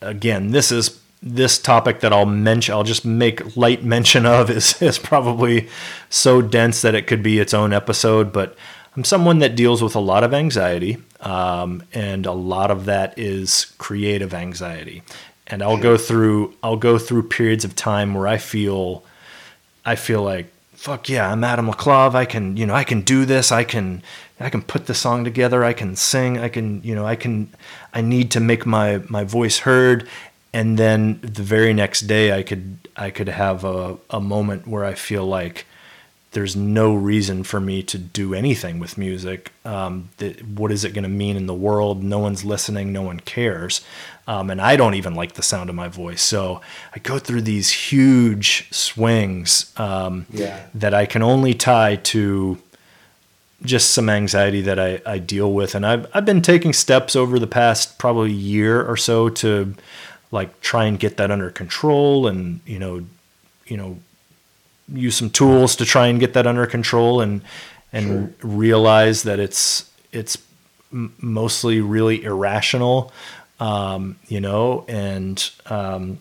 [0.00, 2.74] again, this is this topic that I'll mention.
[2.74, 5.68] I'll just make light mention of is is probably
[6.10, 8.32] so dense that it could be its own episode.
[8.32, 8.56] But
[8.96, 13.18] I'm someone that deals with a lot of anxiety, um, and a lot of that
[13.18, 15.02] is creative anxiety
[15.54, 19.04] and I'll go through I'll go through periods of time where I feel
[19.84, 23.24] I feel like fuck yeah I'm Adam LaClave I can you know I can do
[23.24, 24.02] this I can
[24.40, 27.52] I can put the song together I can sing I can you know I can
[27.92, 30.08] I need to make my my voice heard
[30.52, 34.84] and then the very next day I could I could have a, a moment where
[34.84, 35.66] I feel like
[36.34, 39.52] there's no reason for me to do anything with music.
[39.64, 42.02] Um, that, what is it going to mean in the world?
[42.02, 42.92] No one's listening.
[42.92, 43.82] No one cares.
[44.26, 46.22] Um, and I don't even like the sound of my voice.
[46.22, 46.62] So
[46.94, 50.64] I go through these huge swings um, yeah.
[50.74, 52.58] that I can only tie to
[53.62, 55.74] just some anxiety that I, I deal with.
[55.74, 59.74] And I've, I've been taking steps over the past probably year or so to
[60.34, 63.06] like try and get that under control and you know
[63.66, 63.96] you know
[64.92, 67.40] use some tools to try and get that under control and
[67.92, 68.50] and sure.
[68.50, 70.36] realize that it's it's
[70.90, 73.12] mostly really irrational
[73.60, 76.18] um, you know and um,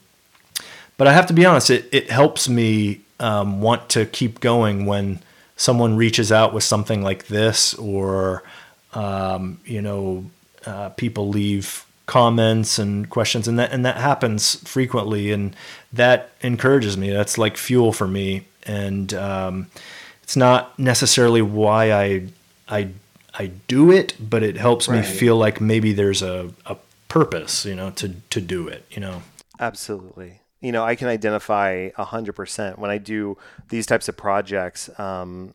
[0.97, 4.85] but I have to be honest it, it helps me um, want to keep going
[4.85, 5.19] when
[5.55, 8.43] someone reaches out with something like this or
[8.93, 10.25] um, you know
[10.65, 15.55] uh, people leave comments and questions and that and that happens frequently and
[15.91, 19.67] that encourages me that's like fuel for me and um,
[20.21, 22.27] it's not necessarily why I
[22.67, 22.89] I
[23.33, 24.97] I do it but it helps right.
[24.97, 26.75] me feel like maybe there's a, a
[27.13, 29.21] purpose you know to to do it you know?
[29.59, 30.41] Absolutely.
[30.61, 32.79] You know I can identify a hundred percent.
[32.79, 33.37] When I do
[33.69, 35.53] these types of projects um,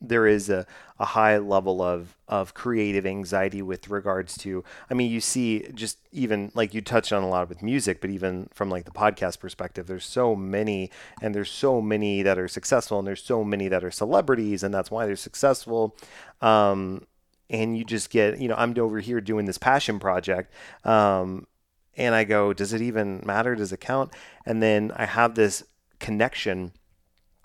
[0.00, 0.66] there is a,
[1.00, 5.98] a high level of, of creative anxiety with regards to i mean you see just
[6.12, 9.40] even like you touched on a lot with music but even from like the podcast
[9.40, 10.88] perspective there's so many
[11.20, 14.72] and there's so many that are successful and there's so many that are celebrities and
[14.72, 15.96] that's why they're successful.
[16.40, 17.06] Um,
[17.50, 20.52] and you just get you know i'm over here doing this passion project
[20.84, 21.46] um,
[21.96, 24.12] and i go does it even matter does it count
[24.46, 25.64] and then i have this
[25.98, 26.72] connection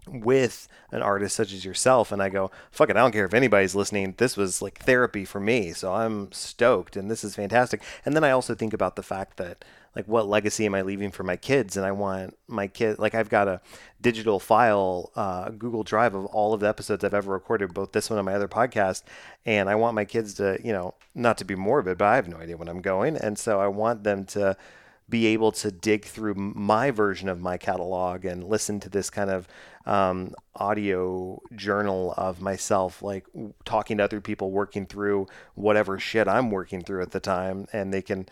[0.08, 3.34] with an artist such as yourself and I go, fuck it, I don't care if
[3.34, 4.16] anybody's listening.
[4.18, 5.72] This was like therapy for me.
[5.72, 7.82] So I'm stoked and this is fantastic.
[8.06, 9.64] And then I also think about the fact that
[9.96, 11.78] like what legacy am I leaving for my kids?
[11.78, 13.62] And I want my kid like I've got a
[14.02, 18.10] digital file, uh, Google Drive of all of the episodes I've ever recorded, both this
[18.10, 19.04] one and my other podcast.
[19.46, 22.28] And I want my kids to, you know, not to be morbid, but I have
[22.28, 23.16] no idea when I'm going.
[23.18, 24.58] And so I want them to
[25.10, 29.30] be able to dig through my version of my catalog and listen to this kind
[29.30, 29.48] of
[29.86, 33.28] um, audio journal of myself, like
[33.66, 37.94] talking to other people, working through whatever shit I'm working through at the time, and
[37.94, 38.28] they can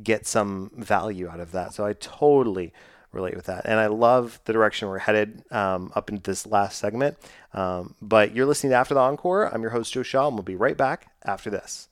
[0.00, 1.74] get some value out of that.
[1.74, 2.72] So I totally
[3.12, 3.66] relate with that.
[3.66, 7.16] And I love the direction we're headed um, up into this last segment.
[7.52, 9.52] Um, but you're listening to After the Encore.
[9.52, 11.88] I'm your host, Joe Shaw, and we'll be right back after this.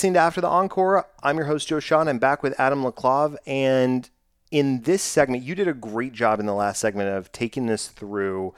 [0.00, 1.06] Listening to After the Encore.
[1.22, 2.00] I'm your host, Joe Shaw.
[2.00, 3.36] I'm back with Adam LaClave.
[3.46, 4.08] And
[4.50, 7.88] in this segment, you did a great job in the last segment of taking this
[7.88, 8.54] through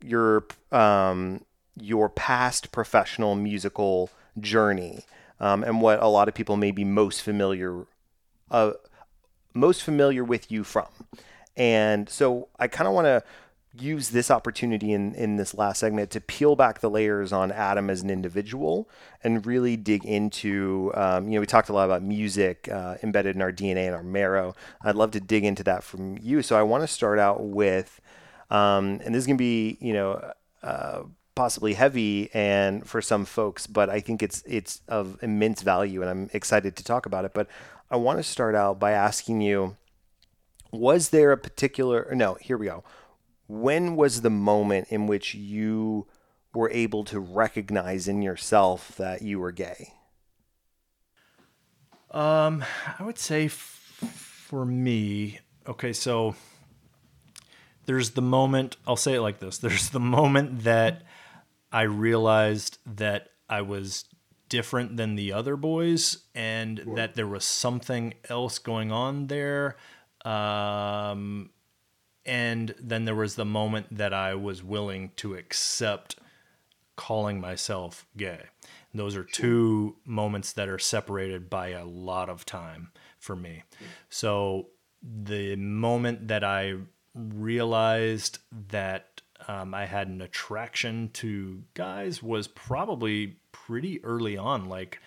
[0.00, 1.44] your um,
[1.74, 5.02] your past professional musical journey
[5.40, 7.84] um, and what a lot of people may be most familiar
[8.52, 8.70] uh,
[9.54, 10.86] most familiar with you from.
[11.56, 13.24] And so I kind of want to
[13.80, 17.90] use this opportunity in, in this last segment to peel back the layers on Adam
[17.90, 18.88] as an individual
[19.22, 23.36] and really dig into, um, you know, we talked a lot about music uh, embedded
[23.36, 24.54] in our DNA and our marrow.
[24.82, 26.42] I'd love to dig into that from you.
[26.42, 28.00] So I want to start out with,
[28.50, 30.32] um, and this is going to be, you know,
[30.62, 31.02] uh,
[31.34, 36.10] possibly heavy and for some folks, but I think it's it's of immense value, and
[36.10, 37.34] I'm excited to talk about it.
[37.34, 37.46] But
[37.90, 39.76] I want to start out by asking you,
[40.72, 42.10] was there a particular?
[42.14, 42.82] No, here we go
[43.46, 46.06] when was the moment in which you
[46.52, 49.92] were able to recognize in yourself that you were gay?
[52.10, 52.64] Um,
[52.98, 56.34] I would say f- for me, okay, so
[57.84, 61.02] there's the moment, I'll say it like this there's the moment that
[61.72, 64.04] I realized that I was
[64.48, 66.94] different than the other boys and sure.
[66.96, 69.76] that there was something else going on there.
[70.24, 71.50] Um,
[72.26, 76.16] and then there was the moment that I was willing to accept
[76.96, 78.40] calling myself gay.
[78.92, 83.62] And those are two moments that are separated by a lot of time for me.
[84.10, 84.68] So
[85.02, 86.74] the moment that I
[87.14, 88.38] realized
[88.70, 95.00] that um, I had an attraction to guys was probably pretty early on, like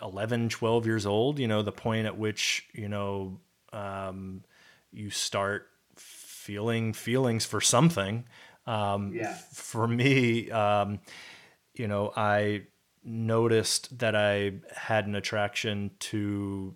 [0.00, 3.40] 11, 12 years old, you know, the point at which, you know,
[3.72, 4.44] um,
[4.92, 5.68] you start
[6.46, 8.24] feeling feelings for something.
[8.66, 9.34] Um, Yeah.
[9.52, 11.00] For me, um,
[11.74, 12.66] you know, I
[13.04, 16.74] noticed that I had an attraction to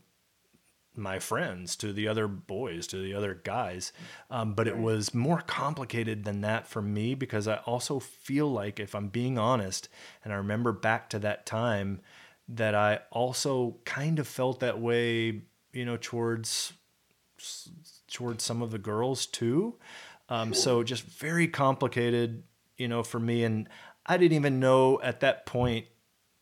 [0.95, 3.93] my friends, to the other boys, to the other guys.
[4.31, 8.81] Um, but it was more complicated than that for me because I also feel like,
[8.81, 9.89] if I'm being honest,
[10.25, 12.01] and I remember back to that time,
[12.49, 15.43] that I also kind of felt that way,
[15.73, 16.73] you know, towards
[18.11, 19.77] towards some of the girls too.
[20.29, 22.43] Um, So just very complicated,
[22.77, 23.45] you know, for me.
[23.45, 23.69] And
[24.07, 25.87] I didn't even know at that point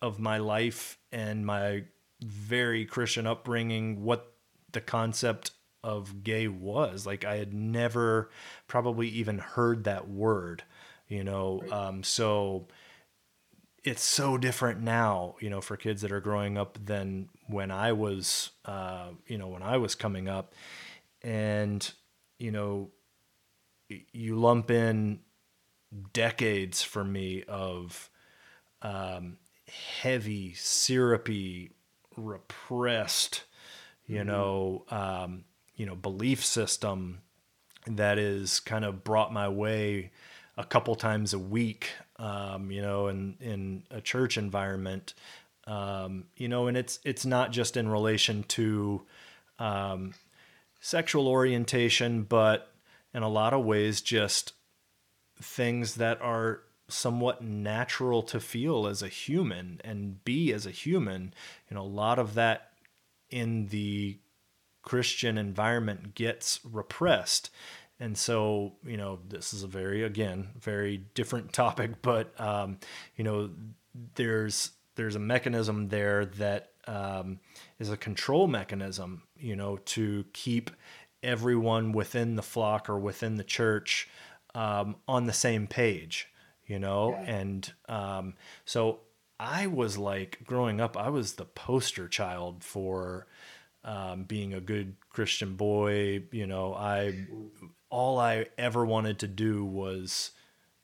[0.00, 1.84] of my life and my
[2.20, 4.32] very Christian upbringing what
[4.72, 7.06] the concept of gay was.
[7.06, 8.30] Like I had never
[8.66, 10.64] probably even heard that word,
[11.08, 11.62] you know.
[11.70, 12.66] Um, so
[13.84, 17.92] it's so different now, you know, for kids that are growing up than when I
[17.92, 20.52] was, uh, you know, when I was coming up.
[21.22, 21.90] And,
[22.38, 22.90] you know,
[24.12, 25.20] you lump in
[26.12, 28.10] decades for me of
[28.82, 29.38] um,
[30.00, 31.70] heavy, syrupy,
[32.16, 33.44] repressed,
[34.06, 35.44] you know, um,
[35.76, 37.20] you know, belief system
[37.86, 40.10] that is kind of brought my way
[40.56, 45.14] a couple times a week, um, you know, in in a church environment,
[45.66, 49.02] um, you know, and it's it's not just in relation to
[49.58, 50.14] um,
[50.80, 52.72] sexual orientation, but
[53.12, 54.52] in a lot of ways, just
[55.40, 61.34] things that are somewhat natural to feel as a human and be as a human.
[61.70, 62.72] You know, a lot of that
[63.30, 64.18] in the
[64.82, 67.50] Christian environment gets repressed.
[68.00, 72.78] And so, you know, this is a very, again, very different topic, but, um,
[73.16, 73.50] you know,
[74.14, 77.40] there's, there's a mechanism there that um,
[77.78, 80.70] is a control mechanism, you know, to keep
[81.22, 84.08] everyone within the flock or within the church
[84.54, 86.28] um, on the same page,
[86.66, 87.14] you know?
[87.14, 88.34] And um,
[88.64, 89.00] so
[89.40, 93.26] I was like, growing up, I was the poster child for
[93.84, 96.24] um, being a good Christian boy.
[96.30, 97.26] You know, I,
[97.90, 100.30] all I ever wanted to do was,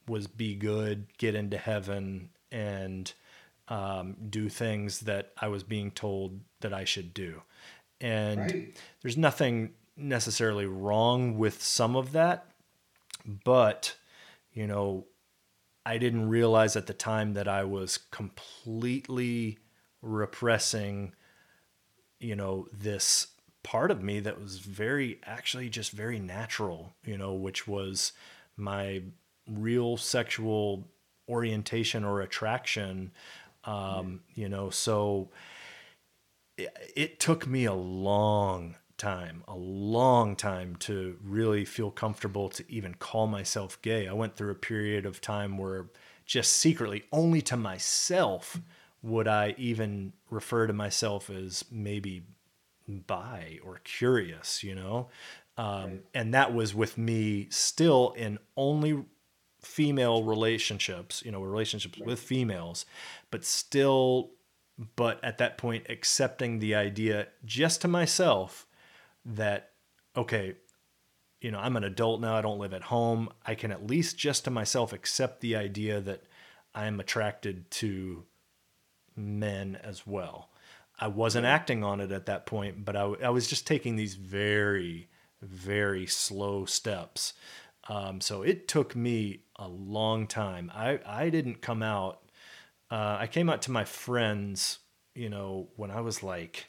[0.09, 3.13] was be good, get into heaven, and
[3.69, 7.43] um, do things that I was being told that I should do.
[8.05, 8.83] And Right.
[9.01, 12.47] there's nothing necessarily wrong with some of that,
[13.25, 13.97] but,
[14.53, 15.07] you know,
[15.87, 19.59] I didn't realize at the time that I was completely
[20.03, 21.15] repressing,
[22.21, 23.29] you know, this
[23.63, 28.13] part of me that was very, actually just very natural, you know, which was
[28.57, 29.03] my
[29.49, 30.85] real sexual
[31.27, 33.13] orientation or attraction.
[33.65, 35.31] Um, you know, so
[36.57, 42.95] it, took me a long time, a long time to really feel comfortable to even
[42.95, 44.07] call myself gay.
[44.07, 45.87] I went through a period of time where
[46.27, 48.61] just secretly, only to myself,
[49.03, 52.25] would I even refer to myself as maybe
[52.89, 55.09] bi or curious, you know?
[55.57, 59.05] Um, And that was with me still in only
[59.61, 62.87] female relationships, you know, relationships with females,
[63.31, 64.31] but still,
[64.97, 68.67] but at that point, accepting the idea just to myself
[69.25, 69.71] that,
[70.17, 70.55] okay,
[71.41, 73.29] you know, I'm an adult now, I don't live at home.
[73.45, 76.25] I can at least just to myself accept the idea that
[76.75, 78.25] I'm attracted to
[79.15, 80.51] men as well.
[80.99, 84.15] I wasn't acting on it at that point, but I, I was just taking these
[84.15, 85.09] very,
[85.43, 87.35] very slow steps.
[87.89, 90.73] Um, so it took me a long time.
[90.75, 92.21] I, I didn't come out.
[92.95, 94.79] Uh, I came out to my friends,
[95.17, 96.67] you know, when I was like,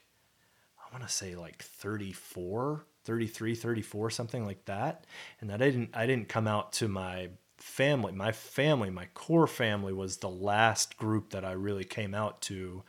[0.79, 5.05] I want to say like 34, 33, 34, something like that.
[5.39, 7.29] And that I didn't, I didn't come out to my
[7.59, 8.11] family.
[8.11, 12.81] My family, my core family was the last group that I really came out to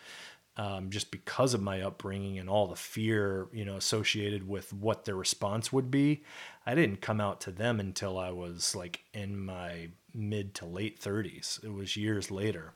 [0.56, 5.04] um, just because of my upbringing and all the fear, you know, associated with what
[5.04, 6.24] their response would be.
[6.64, 10.98] I didn't come out to them until I was like in my mid to late
[10.98, 11.62] 30s.
[11.62, 12.72] It was years later.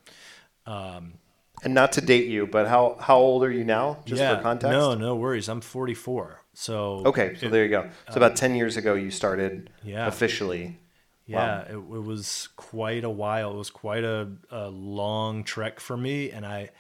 [0.71, 1.15] Um,
[1.63, 3.99] and not to date you, but how how old are you now?
[4.07, 4.73] Just for context.
[4.73, 5.49] No, no worries.
[5.49, 6.41] I'm 44.
[6.55, 7.91] So Okay, so there you go.
[8.09, 10.07] So about um, ten years ago, you started Yeah.
[10.07, 10.79] officially
[11.27, 13.53] Yeah, it, it was quite a while.
[13.53, 16.71] It was quite a, a long trek for me, and I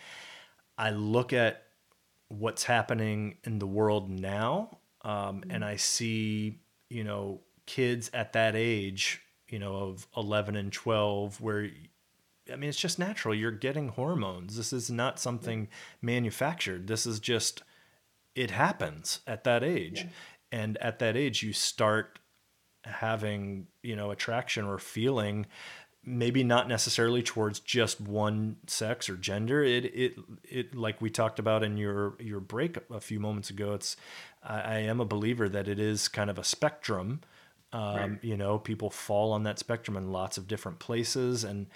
[0.79, 1.62] I look at
[2.29, 5.51] what's happening in the world now, um, mm-hmm.
[5.51, 11.41] and I see you know kids at that age, you know, of eleven and twelve,
[11.41, 11.71] where
[12.53, 13.35] I mean, it's just natural.
[13.35, 14.57] You're getting hormones.
[14.57, 15.69] This is not something
[16.03, 16.87] manufactured.
[16.87, 17.63] This is just,
[18.35, 20.03] it happens at that age.
[20.03, 20.09] Yeah.
[20.53, 22.19] And at that age, you start
[22.85, 25.47] having, you know, attraction or feeling
[26.05, 31.39] maybe not necessarily towards just one sex or gender it it it like we talked
[31.39, 33.97] about in your your break a few moments ago it's
[34.43, 37.21] i, I am a believer that it is kind of a spectrum
[37.73, 38.19] um, right.
[38.23, 41.67] you know people fall on that spectrum in lots of different places and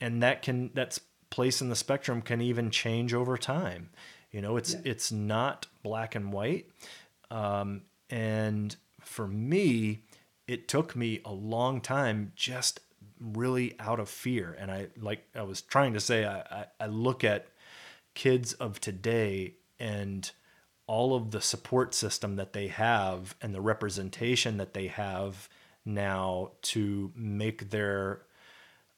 [0.00, 1.00] and that can that's
[1.30, 3.90] place in the spectrum can even change over time.
[4.30, 4.80] You know, it's yeah.
[4.84, 6.66] it's not black and white.
[7.30, 10.02] Um, and for me,
[10.46, 12.80] it took me a long time just
[13.20, 14.56] really out of fear.
[14.58, 17.48] And I like I was trying to say, I, I, I look at
[18.14, 20.30] kids of today and
[20.86, 25.48] all of the support system that they have and the representation that they have
[25.84, 28.22] now to make their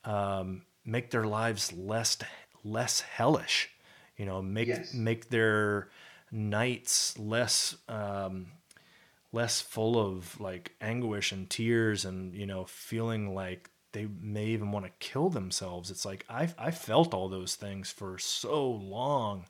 [0.05, 2.19] um, make their lives less
[2.65, 3.71] less hellish.
[4.17, 4.95] You know, make yes.
[4.95, 5.89] make their
[6.31, 8.47] nights less um,
[9.33, 14.73] less full of like anguish and tears and you know feeling like they may even
[14.73, 15.91] want to kill themselves.
[15.91, 19.47] It's like I I felt all those things for so long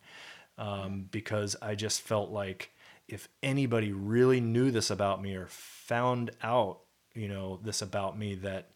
[0.59, 2.71] um, because I just felt like
[3.09, 6.81] if anybody really knew this about me or found out
[7.15, 8.71] you know this about me that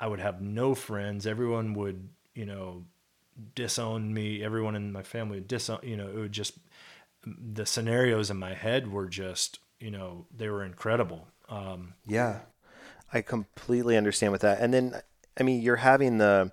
[0.00, 1.26] I would have no friends.
[1.26, 2.84] Everyone would, you know,
[3.54, 4.42] disown me.
[4.42, 6.54] Everyone in my family would disown, you know, it would just,
[7.24, 11.28] the scenarios in my head were just, you know, they were incredible.
[11.48, 12.40] Um, yeah,
[13.12, 14.60] I completely understand with that.
[14.60, 14.94] And then,
[15.38, 16.52] I mean, you're having the,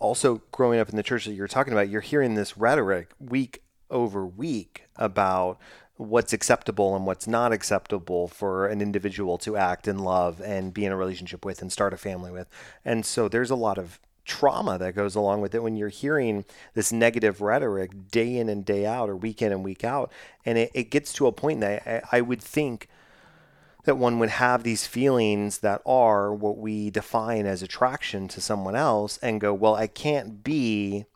[0.00, 3.62] also growing up in the church that you're talking about, you're hearing this rhetoric week
[3.90, 5.58] over week about
[5.98, 10.84] what's acceptable and what's not acceptable for an individual to act and love and be
[10.84, 12.48] in a relationship with and start a family with.
[12.84, 16.44] And so there's a lot of trauma that goes along with it when you're hearing
[16.74, 20.12] this negative rhetoric day in and day out or week in and week out.
[20.44, 22.88] And it, it gets to a point that I, I would think
[23.84, 28.76] that one would have these feelings that are what we define as attraction to someone
[28.76, 31.06] else and go, well, I can't be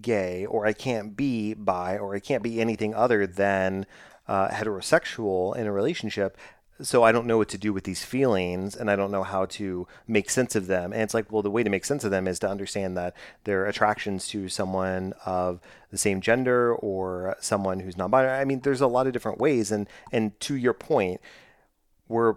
[0.00, 3.86] gay or I can't be bi or I can't be anything other than
[4.28, 6.36] uh, heterosexual in a relationship.
[6.80, 9.44] So I don't know what to do with these feelings and I don't know how
[9.46, 10.92] to make sense of them.
[10.92, 13.14] And it's like, well, the way to make sense of them is to understand that
[13.44, 15.60] their attractions to someone of
[15.90, 18.38] the same gender or someone who's non-binary.
[18.38, 19.70] I mean, there's a lot of different ways.
[19.70, 21.20] And, and to your point,
[22.08, 22.34] we're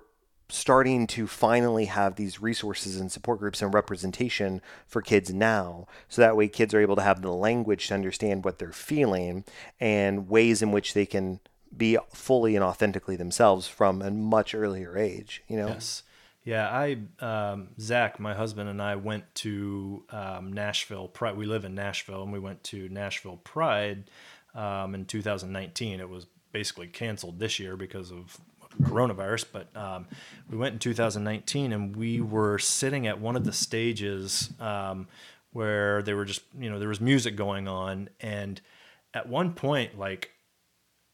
[0.49, 5.87] starting to finally have these resources and support groups and representation for kids now.
[6.07, 9.43] So that way kids are able to have the language to understand what they're feeling
[9.79, 11.39] and ways in which they can
[11.75, 15.67] be fully and authentically themselves from a much earlier age, you know?
[15.67, 16.03] Yes.
[16.43, 21.35] Yeah, I, um, Zach, my husband, and I went to um, Nashville Pride.
[21.35, 24.11] We live in Nashville, and we went to Nashville Pride
[24.53, 25.99] um, in 2019.
[25.99, 28.39] It was basically canceled this year because of
[28.81, 30.07] coronavirus, but um,
[30.49, 35.07] we went in 2019 and we were sitting at one of the stages um,
[35.51, 38.09] where they were just, you know, there was music going on.
[38.19, 38.59] And
[39.13, 40.31] at one point, like,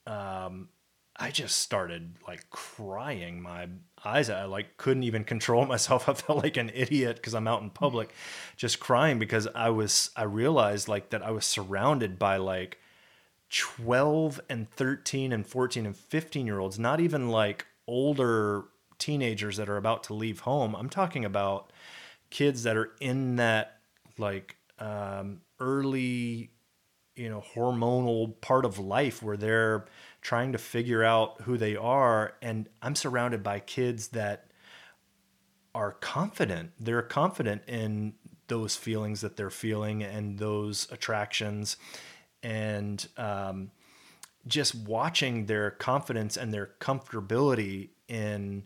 [0.08, 0.70] um,
[1.16, 3.68] I just started like crying my
[4.04, 4.40] eyes out.
[4.40, 6.10] I like couldn't even control myself.
[6.10, 8.14] I felt like an idiot because I'm out in public
[8.58, 12.80] just crying because I was, I realized like that I was surrounded by like
[13.52, 18.66] 12 and 13 and 14 and 15 year olds, not even like older
[18.98, 20.76] teenagers that are about to leave home.
[20.76, 21.74] I'm talking about
[22.30, 23.80] kids that are in that
[24.18, 26.52] like um, early,
[27.16, 29.86] you know, hormonal part of life where they're
[30.22, 32.36] trying to figure out who they are.
[32.42, 34.52] And I'm surrounded by kids that
[35.76, 36.72] are confident.
[36.80, 38.14] They're confident in
[38.48, 41.78] those feelings that they're feeling and those attractions
[42.44, 43.72] and um,
[44.48, 48.64] just watching their confidence and their comfortability in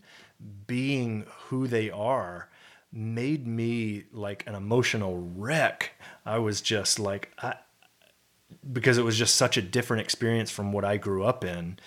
[0.66, 2.48] being who they are
[2.92, 5.92] made me like an emotional wreck.
[6.24, 7.56] I was just like, I,
[8.72, 11.78] because it was just such a different experience from what I grew up in.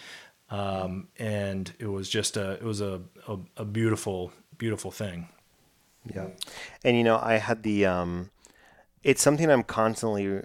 [0.49, 5.29] Um, and it was just a, it was a, a, a, beautiful, beautiful thing.
[6.11, 6.27] Yeah.
[6.83, 8.31] And, you know, I had the, um,
[9.03, 10.41] it's something I'm constantly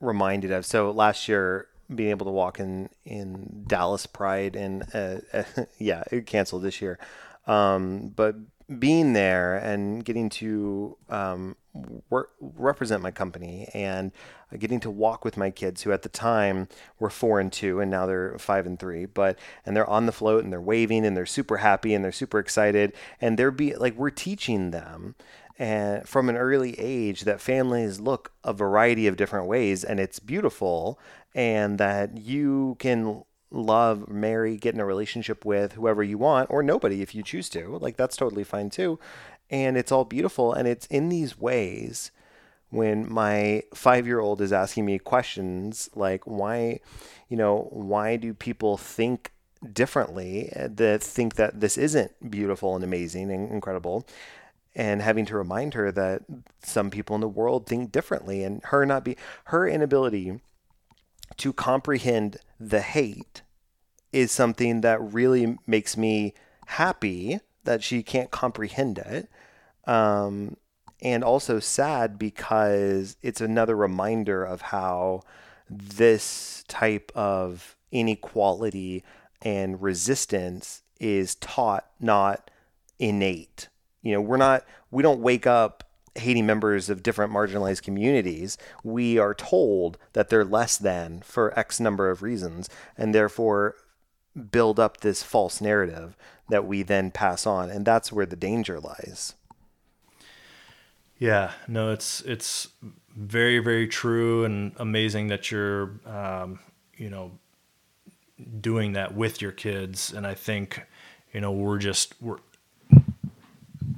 [0.00, 0.66] reminded of.
[0.66, 5.44] So last year, being able to walk in in Dallas Pride and uh, uh,
[5.78, 6.98] yeah, it canceled this year.
[7.46, 8.36] Um, but
[8.78, 11.56] being there and getting to um,
[12.10, 14.10] work, represent my company and
[14.58, 16.68] getting to walk with my kids who at the time
[16.98, 20.12] were four and two and now they're five and three but and they're on the
[20.12, 23.74] float and they're waving and they're super happy and they're super excited and they're be
[23.76, 25.14] like we're teaching them
[25.58, 30.18] and from an early age that families look a variety of different ways and it's
[30.18, 30.98] beautiful
[31.34, 36.62] and that you can love, marry, get in a relationship with whoever you want or
[36.62, 37.78] nobody if you choose to.
[37.78, 38.98] Like that's totally fine too.
[39.48, 42.10] And it's all beautiful and it's in these ways
[42.70, 46.80] when my 5-year-old is asking me questions like why,
[47.28, 49.32] you know, why do people think
[49.72, 54.06] differently uh, that think that this isn't beautiful and amazing and incredible?
[54.76, 56.22] And having to remind her that
[56.62, 59.16] some people in the world think differently and her not be
[59.46, 60.38] her inability
[61.38, 63.42] to comprehend the hate
[64.12, 66.34] is something that really makes me
[66.66, 69.28] happy that she can't comprehend it.
[69.86, 70.56] Um,
[71.02, 75.22] and also sad because it's another reminder of how
[75.68, 79.04] this type of inequality
[79.42, 82.50] and resistance is taught, not
[82.98, 83.68] innate.
[84.06, 85.84] You know, we're not, we don't wake up
[86.18, 91.80] hating members of different marginalized communities, we are told that they're less than for X
[91.80, 93.76] number of reasons, and therefore
[94.50, 96.16] build up this false narrative
[96.48, 99.34] that we then pass on, and that's where the danger lies.
[101.18, 102.68] Yeah, no, it's it's
[103.16, 106.58] very very true and amazing that you're um,
[106.96, 107.32] you know
[108.60, 110.82] doing that with your kids, and I think
[111.32, 112.38] you know we're just we're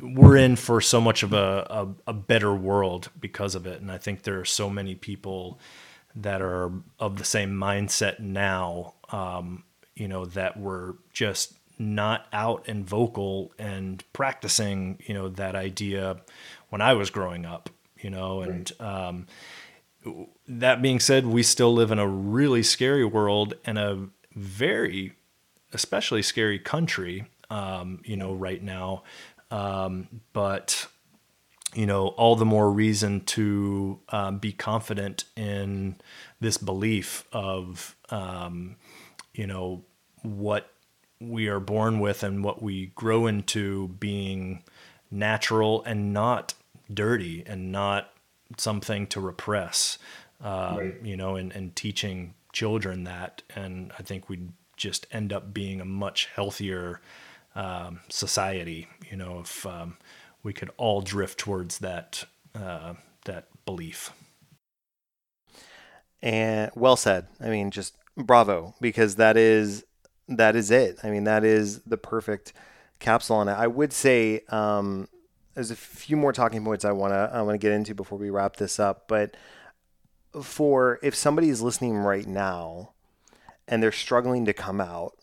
[0.00, 1.66] we're in for so much of a,
[2.06, 3.80] a, a, better world because of it.
[3.80, 5.58] And I think there are so many people
[6.14, 9.64] that are of the same mindset now, um,
[9.94, 16.16] you know, that were just not out and vocal and practicing, you know, that idea
[16.70, 17.70] when I was growing up,
[18.00, 19.04] you know, and, right.
[19.04, 19.26] um,
[20.46, 25.14] that being said, we still live in a really scary world and a very,
[25.72, 29.02] especially scary country, um, you know, right now
[29.50, 30.86] um, but
[31.74, 35.96] you know, all the more reason to um, be confident in
[36.40, 38.76] this belief of, um,
[39.34, 39.84] you know,
[40.22, 40.72] what
[41.20, 44.62] we are born with and what we grow into being
[45.10, 46.54] natural and not
[46.92, 48.12] dirty and not
[48.56, 49.98] something to repress,
[50.42, 50.94] uh, right.
[51.02, 53.42] you know, and, and teaching children that.
[53.54, 57.00] And I think we'd just end up being a much healthier
[57.58, 58.88] um, society.
[59.10, 59.98] You know, if um,
[60.42, 62.24] we could all drift towards that
[62.54, 62.94] uh,
[63.24, 64.12] that belief.
[66.22, 67.26] And well said.
[67.40, 69.84] I mean, just bravo because that is
[70.28, 70.98] that is it.
[71.02, 72.52] I mean, that is the perfect
[73.00, 73.52] capsule on it.
[73.52, 75.08] I would say um,
[75.54, 78.56] there's a few more talking points I wanna I wanna get into before we wrap
[78.56, 79.36] this up, but
[80.42, 82.92] for if somebody is listening right now
[83.66, 85.14] and they're struggling to come out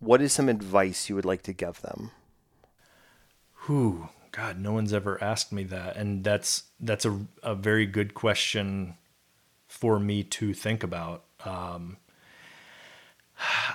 [0.00, 2.10] what is some advice you would like to give them?
[3.64, 8.14] Who, God, no one's ever asked me that, and that's that's a a very good
[8.14, 8.94] question
[9.68, 11.24] for me to think about.
[11.44, 11.98] Um,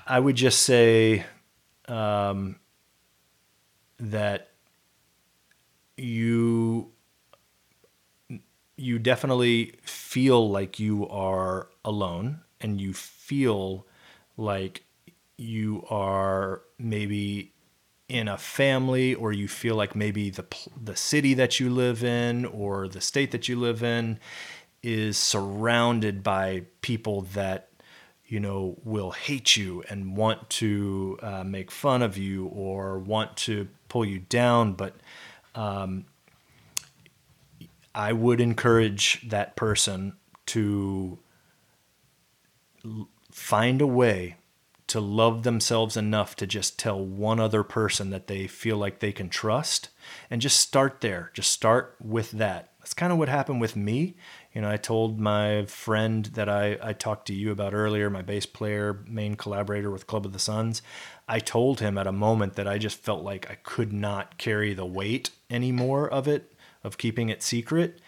[0.08, 1.26] I would just say
[1.88, 2.58] um,
[4.00, 4.50] that
[5.98, 6.92] you
[8.78, 13.86] you definitely feel like you are alone and you feel
[14.36, 14.84] like
[15.38, 17.52] you are maybe
[18.08, 20.46] in a family or you feel like maybe the
[20.82, 24.20] the city that you live in or the state that you live in
[24.84, 27.70] is surrounded by people that
[28.28, 33.36] you know will hate you and want to uh, make fun of you or want
[33.36, 34.74] to pull you down.
[34.74, 34.96] But
[35.56, 36.06] um,
[37.96, 40.14] i would encourage that person
[40.46, 41.18] to
[43.32, 44.36] find a way
[44.88, 49.12] to love themselves enough to just tell one other person that they feel like they
[49.12, 49.90] can trust
[50.30, 51.32] and just start there.
[51.34, 52.74] Just start with that.
[52.80, 54.16] That's kind of what happened with me.
[54.54, 58.22] You know, I told my friend that I, I talked to you about earlier, my
[58.22, 60.84] bass player, main collaborator with Club of the Sons.
[61.28, 64.76] I told him at a moment that I just felt like I could not carry
[64.76, 66.54] the weight anymore of it,
[66.84, 68.00] of keeping it secret.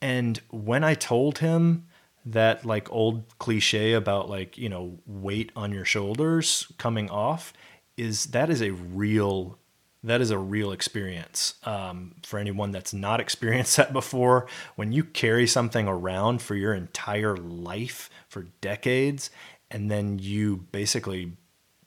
[0.00, 1.86] And when I told him,
[2.24, 7.52] that like old cliche about like you know weight on your shoulders coming off
[7.96, 9.58] is that is a real
[10.04, 14.46] that is a real experience um, for anyone that's not experienced that before.
[14.76, 19.30] When you carry something around for your entire life for decades
[19.70, 21.32] and then you basically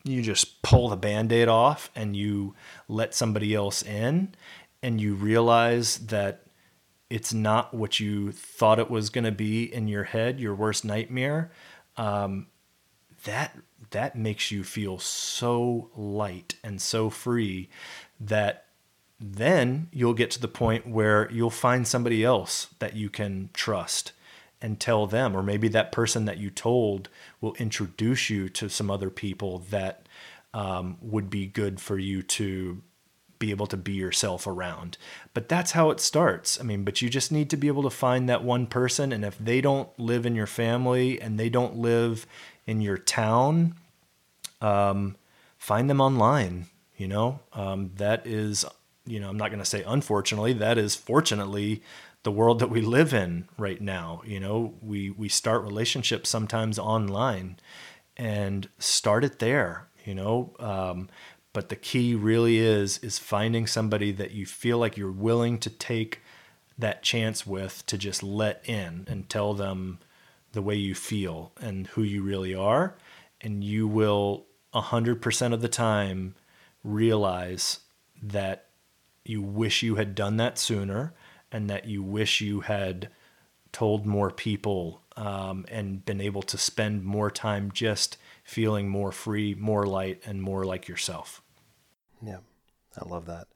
[0.03, 2.53] you just pull the band-aid off and you
[2.88, 4.36] let somebody else in
[4.84, 6.45] and you realize that
[7.10, 10.84] it's not what you thought it was going to be in your head your worst
[10.84, 11.52] nightmare.
[11.98, 12.48] Um,
[13.23, 13.57] that
[13.91, 17.69] that makes you feel so light and so free
[18.19, 18.65] that
[19.19, 24.11] then you'll get to the point where you'll find somebody else that you can trust
[24.61, 27.10] and tell them or maybe that person that you told
[27.40, 30.07] will introduce you to some other people that
[30.53, 32.82] um, would be good for you to
[33.40, 34.98] be able to be yourself around
[35.34, 37.90] but that's how it starts i mean but you just need to be able to
[37.90, 41.76] find that one person and if they don't live in your family and they don't
[41.76, 42.26] live
[42.66, 43.76] in your town
[44.62, 45.16] um,
[45.57, 46.68] find them online
[46.98, 48.66] you know um, that is
[49.06, 51.82] you know i'm not going to say unfortunately that is fortunately
[52.26, 54.22] the world that we live in right now.
[54.26, 57.57] You know, we we start relationships sometimes online,
[58.18, 59.88] and start it there.
[60.03, 61.07] You know, um,
[61.56, 65.69] but the key really is is finding somebody that you feel like you're willing to
[65.69, 66.19] take
[66.77, 69.99] that chance with to just let in and tell them
[70.52, 72.98] the way you feel and who you really are,
[73.40, 76.36] and you will a hundred percent of the time
[76.84, 77.80] realize
[78.22, 78.65] that
[79.23, 81.14] you wish you had done that sooner
[81.53, 83.07] and that you wish you had
[83.72, 89.56] told more people um, and been able to spend more time just feeling more free,
[89.56, 91.41] more light, and more like yourself.
[92.26, 92.39] Yeah,
[92.99, 93.47] I love that.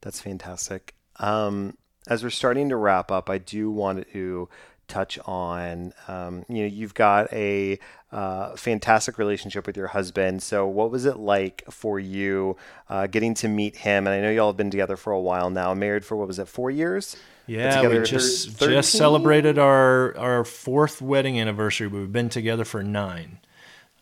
[0.00, 0.94] That's fantastic.
[1.16, 1.76] Um,
[2.06, 4.48] as we're starting to wrap up, I do want to
[4.88, 5.94] touch on.
[6.08, 7.78] Um, you know, you've got a
[8.12, 10.42] uh, fantastic relationship with your husband.
[10.42, 12.56] So, what was it like for you
[12.88, 14.06] uh, getting to meet him?
[14.06, 15.72] And I know y'all have been together for a while now.
[15.72, 17.16] Married for what was it, four years?
[17.46, 21.86] Yeah, we just just celebrated our our fourth wedding anniversary.
[21.86, 23.38] We've been together for nine.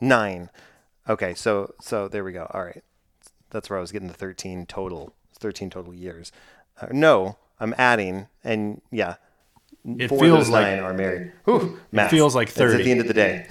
[0.00, 0.50] Nine.
[1.08, 2.50] Okay, so so there we go.
[2.52, 2.82] All right,
[3.50, 5.12] that's where I was getting the thirteen total.
[5.38, 6.32] Thirteen total years.
[6.80, 9.16] Uh, no, I'm adding, and yeah,
[9.84, 11.32] it feels like nine are married.
[11.44, 13.46] Whew, it feels like thirty at the end of the day.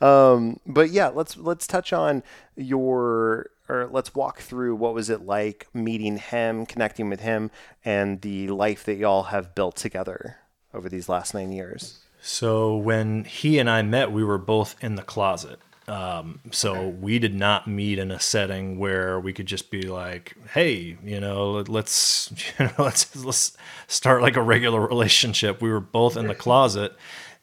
[0.00, 2.22] um, but yeah, let's let's touch on
[2.56, 7.50] your or let's walk through what was it like meeting him, connecting with him,
[7.84, 10.36] and the life that y'all have built together
[10.72, 11.98] over these last nine years.
[12.20, 15.58] So when he and I met, we were both in the closet.
[15.88, 20.34] Um, so we did not meet in a setting where we could just be like,
[20.52, 23.56] "Hey, you know, let's you know, let's let's
[23.86, 26.94] start like a regular relationship." We were both in the closet,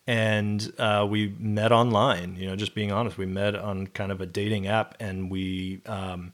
[0.05, 2.35] and uh, we met online.
[2.35, 5.81] You know, just being honest, we met on kind of a dating app, and we
[5.87, 6.33] um,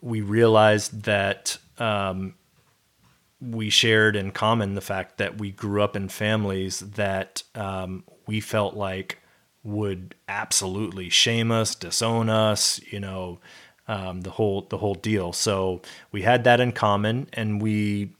[0.00, 2.34] we realized that um,
[3.40, 8.40] we shared in common the fact that we grew up in families that um, we
[8.40, 9.18] felt like
[9.64, 12.80] would absolutely shame us, disown us.
[12.90, 13.38] You know,
[13.88, 15.32] um, the whole the whole deal.
[15.32, 18.14] So we had that in common, and we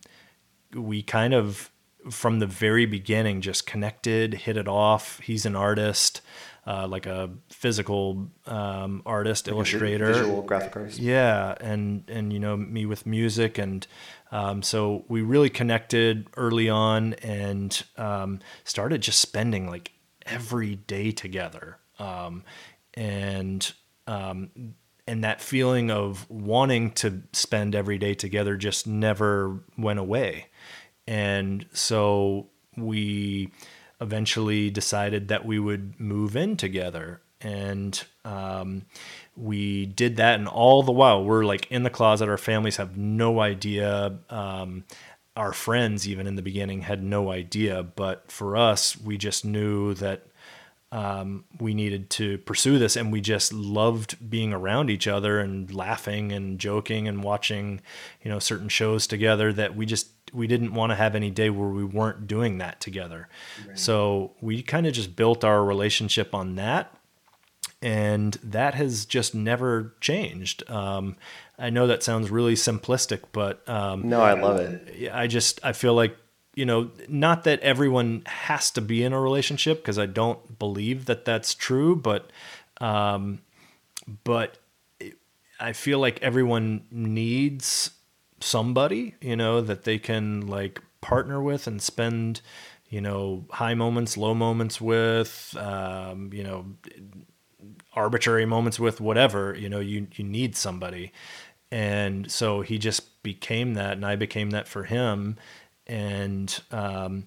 [0.74, 1.70] we kind of
[2.10, 5.20] from the very beginning just connected, hit it off.
[5.20, 6.20] He's an artist,
[6.66, 10.98] uh, like a physical um, artist, like illustrator, visual graphic artist.
[10.98, 13.86] Yeah, and and you know me with music, and
[14.32, 19.91] um, so we really connected early on, and um, started just spending like
[20.26, 22.44] every day together, um,
[22.94, 23.72] and
[24.06, 24.50] um,
[25.06, 30.46] and that feeling of wanting to spend every day together just never went away.
[31.06, 33.50] And so we
[34.00, 37.20] eventually decided that we would move in together.
[37.40, 38.82] And um,
[39.36, 40.38] we did that.
[40.38, 42.28] And all the while, we're like in the closet.
[42.28, 44.18] Our families have no idea.
[44.30, 44.84] Um,
[45.36, 47.82] our friends, even in the beginning, had no idea.
[47.82, 50.26] But for us, we just knew that
[50.92, 55.74] um, we needed to pursue this and we just loved being around each other and
[55.74, 57.80] laughing and joking and watching
[58.22, 61.48] you know certain shows together that we just we didn't want to have any day
[61.48, 63.26] where we weren't doing that together
[63.66, 63.78] right.
[63.78, 66.94] so we kind of just built our relationship on that
[67.80, 71.16] and that has just never changed um,
[71.58, 75.10] i know that sounds really simplistic but um, no i love it.
[75.12, 76.16] I just i feel like
[76.54, 81.06] you know, not that everyone has to be in a relationship because I don't believe
[81.06, 82.30] that that's true, but,
[82.80, 83.40] um,
[84.24, 84.58] but
[85.58, 87.90] I feel like everyone needs
[88.40, 92.42] somebody, you know, that they can like partner with and spend,
[92.90, 96.66] you know, high moments, low moments with, um, you know,
[97.94, 101.12] arbitrary moments with, whatever, you know, you, you need somebody.
[101.70, 105.36] And so he just became that, and I became that for him
[105.86, 107.26] and um,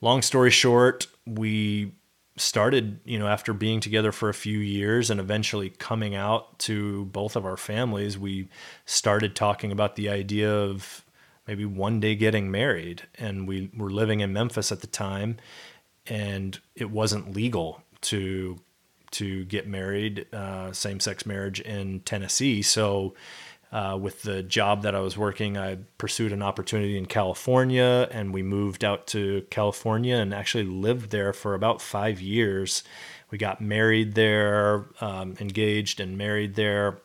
[0.00, 1.92] long story short, we
[2.36, 7.04] started, you know, after being together for a few years and eventually coming out to
[7.06, 8.48] both of our families, we
[8.86, 11.04] started talking about the idea of
[11.46, 13.02] maybe one day getting married.
[13.16, 15.36] And we were living in Memphis at the time,
[16.06, 18.58] and it wasn't legal to
[19.12, 22.62] to get married, uh, same sex marriage in Tennessee.
[22.62, 23.14] So
[23.72, 28.34] uh, with the job that I was working, I pursued an opportunity in California and
[28.34, 32.82] we moved out to California and actually lived there for about five years.
[33.30, 36.98] We got married there, um, engaged and married there.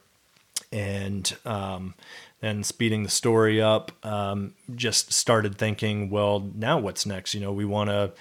[0.72, 1.94] And um,
[2.42, 7.34] then speeding the story up, um, just started thinking, well, now what's next?
[7.34, 8.12] You know, we want to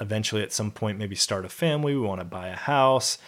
[0.00, 3.18] eventually at some point maybe start a family, we want to buy a house.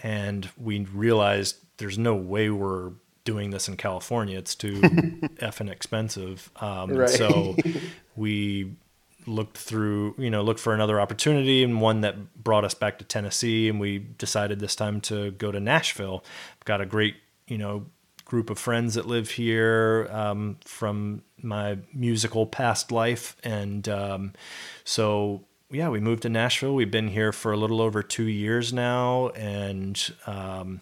[0.00, 2.92] And we realized there's no way we're
[3.24, 4.38] doing this in California.
[4.38, 6.50] It's too effing expensive.
[6.56, 7.08] Um, right.
[7.08, 7.56] So
[8.16, 8.76] we
[9.26, 13.04] looked through, you know, looked for another opportunity and one that brought us back to
[13.04, 13.68] Tennessee.
[13.68, 16.24] And we decided this time to go to Nashville.
[16.64, 17.16] Got a great,
[17.46, 17.86] you know,
[18.24, 23.36] group of friends that live here um, from my musical past life.
[23.42, 24.32] And um,
[24.84, 26.74] so, yeah, we moved to Nashville.
[26.74, 29.28] We've been here for a little over two years now.
[29.30, 30.80] And um,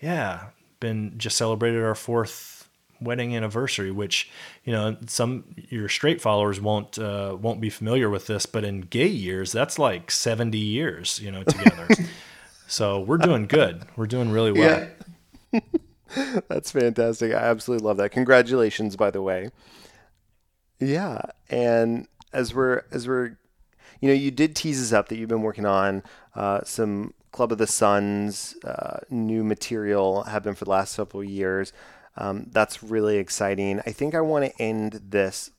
[0.00, 0.48] yeah,
[0.78, 2.68] been just celebrated our fourth
[3.00, 4.30] wedding anniversary, which
[4.64, 8.82] you know some your straight followers won't uh, won't be familiar with this, but in
[8.82, 11.88] gay years, that's like seventy years, you know, together.
[12.66, 13.84] so we're doing good.
[13.96, 14.88] We're doing really well.
[15.52, 15.60] Yeah.
[16.48, 17.32] that's fantastic.
[17.32, 18.10] I absolutely love that.
[18.10, 19.50] Congratulations, by the way.
[20.78, 23.38] Yeah, and as we're as we're,
[24.00, 26.02] you know, you did tease us up that you've been working on
[26.34, 31.22] uh, some Club of the Sons uh, new material have been for the last several
[31.22, 31.72] years.
[32.16, 33.80] Um, that's really exciting.
[33.86, 35.50] I think I want to end this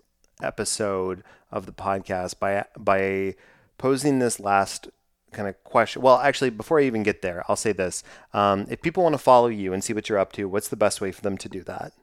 [0.41, 3.35] episode of the podcast by by
[3.77, 4.89] posing this last
[5.31, 6.01] kind of question.
[6.01, 8.03] Well, actually, before I even get there, I'll say this:
[8.33, 10.75] um, if people want to follow you and see what you're up to, what's the
[10.75, 11.93] best way for them to do that?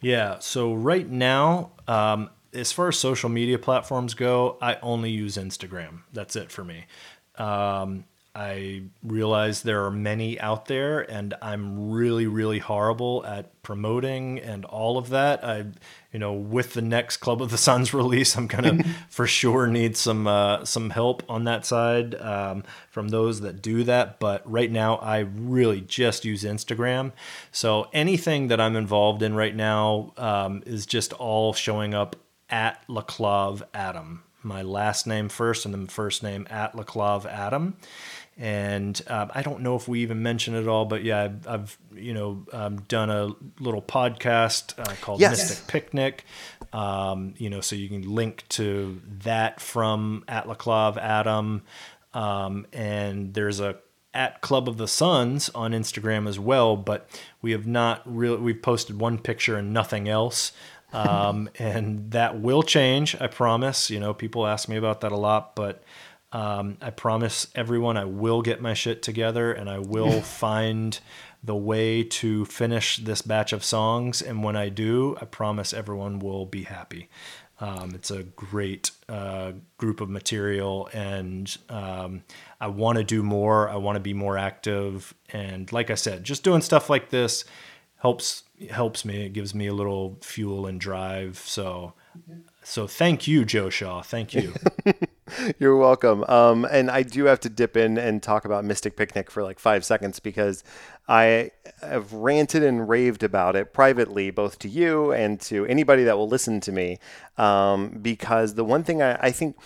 [0.00, 0.38] Yeah.
[0.40, 6.00] So right now, um, as far as social media platforms go, I only use Instagram.
[6.12, 6.86] That's it for me.
[7.36, 8.04] Um,
[8.36, 14.64] I realize there are many out there, and I'm really, really horrible at promoting and
[14.64, 15.44] all of that.
[15.44, 15.66] I,
[16.12, 19.96] you know, with the next Club of the Sons release, I'm gonna for sure need
[19.96, 24.18] some uh, some help on that side um, from those that do that.
[24.18, 27.12] But right now, I really just use Instagram.
[27.52, 32.16] So anything that I'm involved in right now um, is just all showing up
[32.54, 34.22] at LaClave Adam.
[34.42, 37.76] My last name first and then first name at LaClave Adam
[38.36, 41.78] and um, I don't know if we even mentioned it all, but yeah, I've, I've
[41.94, 45.38] you know um, done a little podcast uh, called yes.
[45.38, 46.24] Mystic Picnic.
[46.72, 51.62] Um, you know, so you can link to that from at LaClave Adam,
[52.12, 53.76] um, and there's a
[54.12, 56.76] at Club of the Sons on Instagram as well.
[56.76, 57.08] But
[57.40, 60.50] we have not really we've posted one picture and nothing else.
[60.94, 63.90] Um, and that will change, I promise.
[63.90, 65.82] You know, people ask me about that a lot, but
[66.32, 70.98] um, I promise everyone I will get my shit together and I will find
[71.42, 74.22] the way to finish this batch of songs.
[74.22, 77.08] And when I do, I promise everyone will be happy.
[77.60, 82.24] Um, it's a great uh, group of material, and um,
[82.60, 83.70] I want to do more.
[83.70, 87.44] I want to be more active, and like I said, just doing stuff like this
[88.04, 89.24] helps helps me.
[89.24, 91.38] It gives me a little fuel and drive.
[91.38, 91.94] So,
[92.62, 94.02] so thank you, Joe Shaw.
[94.02, 94.52] Thank you.
[95.58, 96.22] You're welcome.
[96.24, 99.58] Um, and I do have to dip in and talk about Mystic Picnic for like
[99.58, 100.62] five seconds because
[101.08, 106.18] I have ranted and raved about it privately, both to you and to anybody that
[106.18, 106.98] will listen to me.
[107.38, 109.56] Um, because the one thing I, I think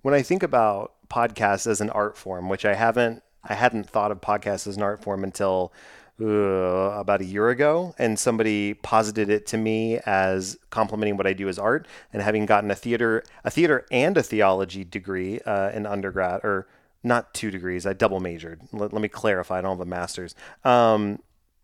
[0.00, 4.10] when I think about podcasts as an art form, which I haven't, I hadn't thought
[4.10, 5.74] of podcasts as an art form until
[6.20, 11.32] uh, about a year ago, and somebody posited it to me as complimenting what I
[11.32, 15.70] do as art, and having gotten a theater, a theater and a theology degree uh,
[15.70, 16.68] in undergrad, or
[17.02, 17.86] not two degrees.
[17.86, 18.60] I double majored.
[18.72, 19.58] Let, let me clarify.
[19.58, 20.34] I don't have a master's.
[20.64, 21.18] Um,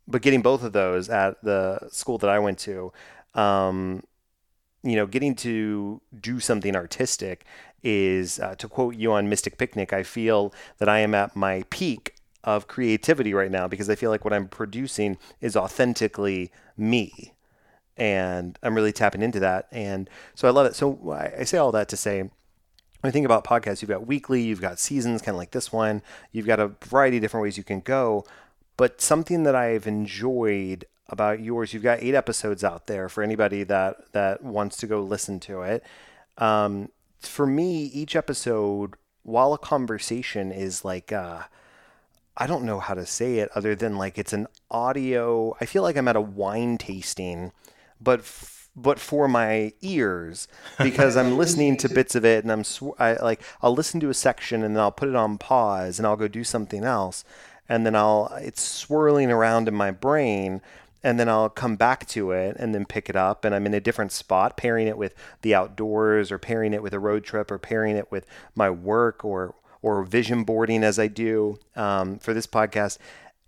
[0.06, 2.92] but getting both of those at the school that I went to,
[3.34, 4.02] um,
[4.82, 7.44] you know, getting to do something artistic
[7.82, 11.64] is, uh, to quote you on Mystic Picnic, I feel that I am at my
[11.70, 17.34] peak of creativity right now because I feel like what I'm producing is authentically me.
[17.96, 19.66] And I'm really tapping into that.
[19.72, 20.76] And so I love it.
[20.76, 22.30] So I say all that to say, when
[23.08, 26.02] I think about podcasts, you've got weekly, you've got seasons, kind of like this one,
[26.32, 28.24] you've got a variety of different ways you can go.
[28.76, 33.64] But something that I've enjoyed about yours, you've got eight episodes out there for anybody
[33.64, 35.82] that that wants to go listen to it.
[36.36, 41.42] Um, for me, each episode while a conversation is like uh,
[42.38, 45.56] I don't know how to say it other than like it's an audio.
[45.60, 47.50] I feel like I'm at a wine tasting,
[48.00, 50.46] but f- but for my ears
[50.78, 54.08] because I'm listening to bits of it and I'm sw- I, like I'll listen to
[54.08, 57.24] a section and then I'll put it on pause and I'll go do something else
[57.68, 60.60] and then I'll it's swirling around in my brain
[61.02, 63.74] and then I'll come back to it and then pick it up and I'm in
[63.74, 67.50] a different spot pairing it with the outdoors or pairing it with a road trip
[67.50, 72.34] or pairing it with my work or or vision boarding as I do um, for
[72.34, 72.98] this podcast.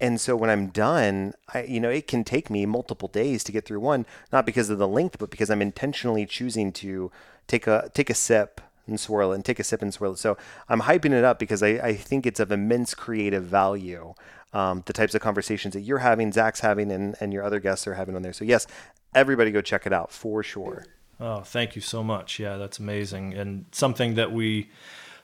[0.01, 3.53] And so when I'm done, I, you know, it can take me multiple days to
[3.53, 7.13] get through one, not because of the length, but because I'm intentionally choosing to
[7.47, 10.19] take a take a sip and swirl it and take a sip and swirl it.
[10.19, 10.39] So
[10.69, 14.15] I'm hyping it up because I, I think it's of immense creative value.
[14.53, 17.87] Um, the types of conversations that you're having, Zach's having, and, and your other guests
[17.87, 18.33] are having on there.
[18.33, 18.67] So yes,
[19.15, 20.87] everybody go check it out for sure.
[21.21, 22.41] Oh, thank you so much.
[22.41, 23.35] Yeah, that's amazing.
[23.35, 24.71] And something that we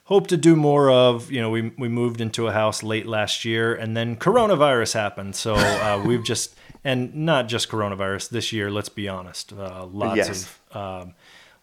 [0.07, 1.29] hope to do more of.
[1.31, 5.35] You know, we, we moved into a house late last year and then coronavirus happened.
[5.35, 9.51] So uh, we've just, and not just coronavirus this year, let's be honest.
[9.53, 10.43] Uh, lots Yes.
[10.71, 11.13] of, um,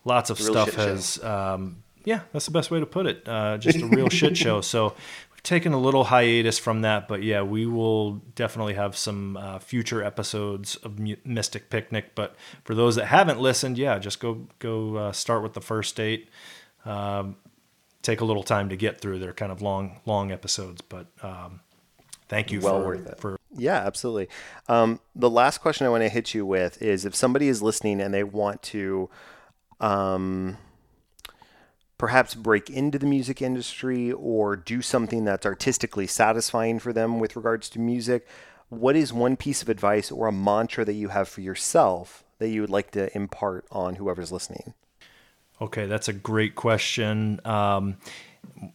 [0.05, 3.27] lots of stuff has, um, yeah, that's the best way to put it.
[3.27, 4.61] Uh, just a real shit show.
[4.75, 4.93] So
[5.33, 9.59] we've taken a little hiatus from that, but yeah, we will definitely have some uh,
[9.59, 12.15] future episodes of Mystic Picnic.
[12.15, 15.97] But for those that haven't listened, yeah, just go go uh, start with the first
[15.97, 16.29] date.
[16.85, 17.37] Um,
[18.05, 19.19] take a little time to get through.
[19.19, 21.61] They're kind of long long episodes, but um,
[22.29, 23.19] thank you Well for, worth it.
[23.19, 24.29] for Yeah, absolutely.
[24.69, 28.01] Um, the last question I want to hit you with is if somebody is listening
[28.01, 29.09] and they want to
[29.81, 30.59] um,
[31.99, 37.35] perhaps break into the music industry or do something that's artistically satisfying for them with
[37.35, 38.27] regards to music,
[38.69, 42.49] what is one piece of advice or a mantra that you have for yourself that
[42.49, 44.75] you would like to impart on whoever's listening?
[45.61, 47.41] Okay, that's a great question.
[47.45, 47.97] Um,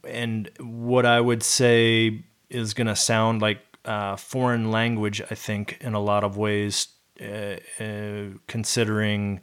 [0.04, 5.78] and what I would say is going to sound like uh, foreign language, I think,
[5.80, 6.88] in a lot of ways,
[7.20, 9.40] uh, uh, considering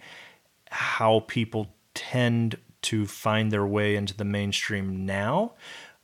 [0.70, 5.54] how people tend to find their way into the mainstream now.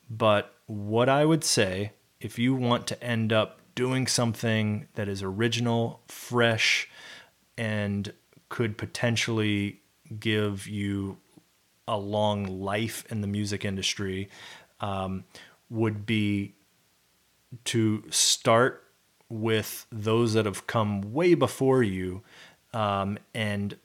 [0.09, 5.23] But what I would say, if you want to end up doing something that is
[5.23, 6.89] original, fresh,
[7.57, 8.13] and
[8.49, 9.81] could potentially
[10.19, 11.17] give you
[11.87, 14.29] a long life in the music industry
[14.79, 15.23] um,
[15.69, 16.53] would be
[17.65, 18.83] to start
[19.29, 22.21] with those that have come way before you
[22.73, 23.77] um, and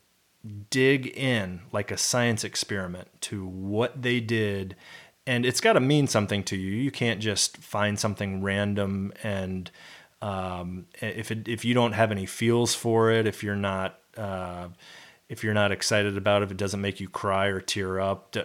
[0.70, 4.76] dig in like a science experiment to what they did.
[5.26, 6.70] And it's got to mean something to you.
[6.70, 9.70] You can't just find something random and
[10.20, 14.68] um, if it, if you don't have any feels for it if you're not uh,
[15.28, 18.32] if you're not excited about it if it doesn't make you cry or tear up
[18.32, 18.42] d-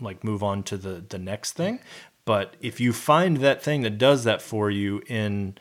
[0.00, 1.80] like move on to the the next thing.
[2.24, 5.56] But if you find that thing that does that for you in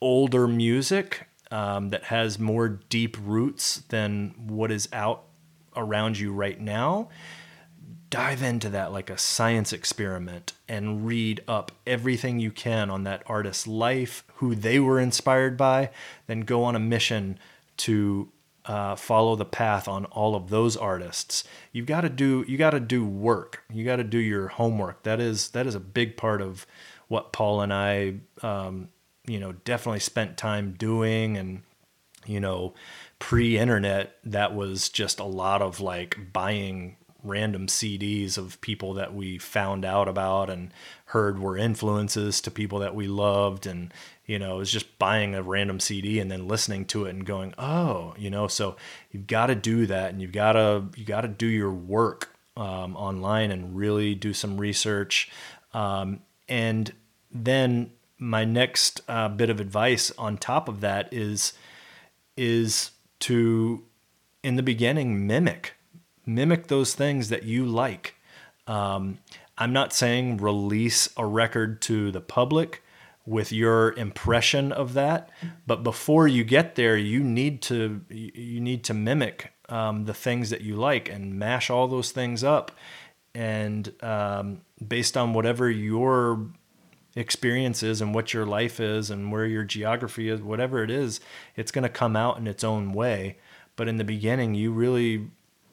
[0.00, 5.24] older music um, that has more deep roots than what is out
[5.74, 7.08] around you right now,
[8.10, 13.22] dive into that like a science experiment and read up everything you can on that
[13.26, 15.90] artist's life, who they were inspired by,
[16.26, 17.38] then go on a mission
[17.76, 18.30] to
[18.66, 21.44] uh, follow the path on all of those artists.
[21.72, 23.62] You've got to do you got to do work.
[23.72, 25.02] You got to do your homework.
[25.02, 26.66] That is that is a big part of
[27.08, 28.88] what Paul and I, um,
[29.26, 31.36] you know, definitely spent time doing.
[31.36, 31.62] And
[32.26, 32.74] you know,
[33.18, 39.38] pre-internet, that was just a lot of like buying random CDs of people that we
[39.38, 40.72] found out about and
[41.06, 43.92] heard were influences to people that we loved and
[44.26, 47.54] you know was just buying a random CD and then listening to it and going
[47.58, 48.76] oh you know so
[49.10, 52.34] you've got to do that and you've got to you got to do your work
[52.56, 55.30] um, online and really do some research.
[55.72, 56.92] Um, and
[57.32, 61.52] then my next uh, bit of advice on top of that is
[62.36, 62.90] is
[63.20, 63.82] to
[64.42, 65.74] in the beginning mimic
[66.26, 68.14] mimic those things that you like.
[68.66, 69.18] Um,
[69.58, 72.82] i'm not saying release a record to the public
[73.26, 75.30] with your impression of that.
[75.66, 80.50] But before you get there you need to you need to mimic um, the things
[80.50, 82.70] that you like and mash all those things up.
[83.34, 86.46] And um, based on whatever your
[87.16, 91.20] experience is and what your life is and where your geography is, whatever it is,
[91.56, 93.38] it's going to come out in its own way.
[93.76, 95.30] But in the beginning, you really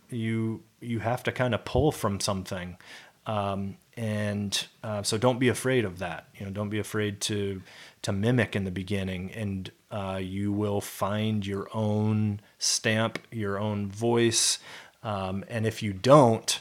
[0.10, 2.78] you you have to kind of pull from something,
[3.28, 6.26] um, and uh, so don't be afraid of that.
[6.36, 7.61] You know, don't be afraid to
[8.02, 13.91] to mimic in the beginning, and uh, you will find your own stamp, your own
[13.91, 14.57] voice.
[15.03, 16.60] Um, and if you don't,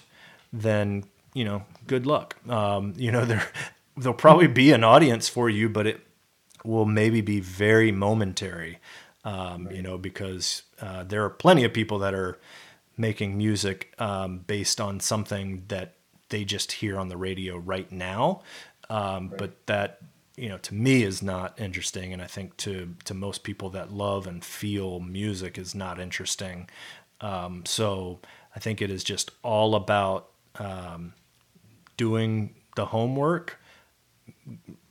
[0.53, 2.37] then you know, good luck.
[2.47, 3.51] Um, you know, there
[3.97, 6.07] there'll probably be an audience for you, but it
[6.62, 8.81] will maybe be very momentary.
[9.25, 9.77] Um, right.
[9.77, 12.39] You know, because uh, there are plenty of people that are
[12.99, 15.95] making music um, based on something that
[16.31, 18.43] they just hear on the radio right now.
[18.89, 19.39] Um, right.
[19.39, 20.01] But that
[20.36, 23.93] you know to me is not interesting, and I think to to most people that
[23.93, 26.69] love and feel music is not interesting.
[27.20, 28.20] Um, so
[28.57, 31.12] I think it is just all about um,
[31.97, 33.61] doing the homework,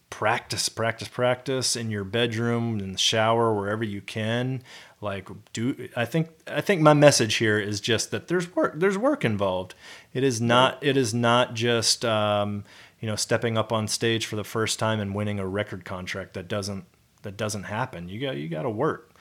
[0.09, 4.61] practice, practice, practice in your bedroom, in the shower, wherever you can.
[5.01, 8.97] Like do I think I think my message here is just that there's work there's
[8.97, 9.75] work involved.
[10.13, 12.65] It is not it is not just um,
[12.99, 16.33] you know stepping up on stage for the first time and winning a record contract
[16.33, 16.83] that doesn't
[17.21, 18.09] that doesn't happen.
[18.09, 19.13] You got you got to work.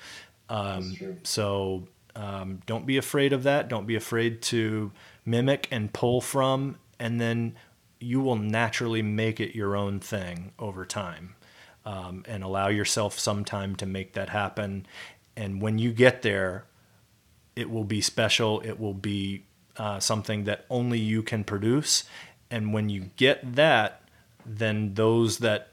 [0.48, 1.86] Um, so
[2.16, 3.68] um, don't be afraid of that.
[3.68, 4.90] Don't be afraid to
[5.24, 7.54] mimic and pull from, and then
[8.00, 11.36] you will naturally make it your own thing over time
[11.84, 14.86] um, and allow yourself some time to make that happen.
[15.38, 16.64] And when you get there,
[17.54, 18.60] it will be special.
[18.60, 19.44] It will be
[19.76, 22.04] uh, something that only you can produce.
[22.50, 24.02] And when you get that,
[24.44, 25.68] then those that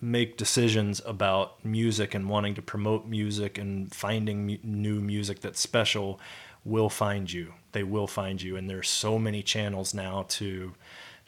[0.00, 6.20] make decisions about music and wanting to promote music and finding new music that's special
[6.64, 7.54] will find you.
[7.72, 8.56] They will find you.
[8.56, 10.74] And there's so many channels now to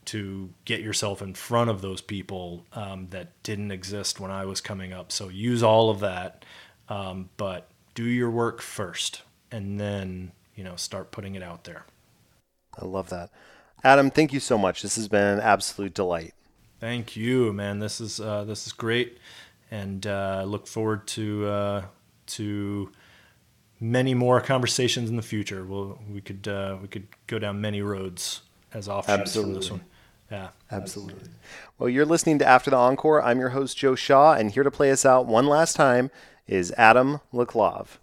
[0.07, 4.61] to get yourself in front of those people um, that didn't exist when I was
[4.61, 5.13] coming up.
[5.13, 6.45] So use all of that,
[6.89, 11.85] um, but do your work first, and then you know start putting it out there.
[12.79, 13.31] I love that,
[13.83, 14.11] Adam.
[14.11, 14.83] Thank you so much.
[14.83, 16.35] This has been an absolute delight.
[16.81, 17.79] Thank you, man.
[17.79, 19.19] This is uh, this is great,
[19.71, 21.85] and uh, look forward to uh,
[22.27, 22.91] to
[23.81, 25.65] many more conversations in the future.
[25.65, 28.43] We'll, we could uh, we could go down many roads
[28.73, 29.53] as offshoots Absolutely.
[29.53, 29.81] from this one.
[30.31, 30.49] Yeah.
[30.71, 31.29] Absolutely.
[31.79, 33.21] Well, you're listening to After the Encore.
[33.21, 36.11] I'm your host, Joe Shaw, and here to play us out one last time
[36.51, 38.01] is Adam LaClave.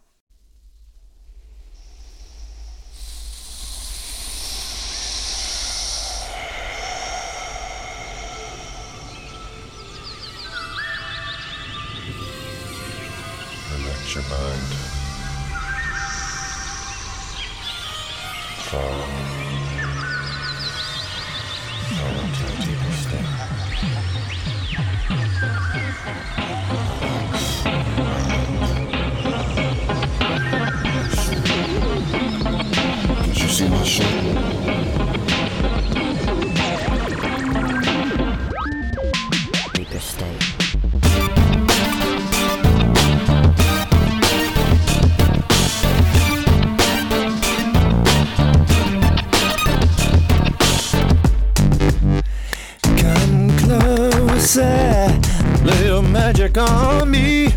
[56.17, 57.53] Magic on me.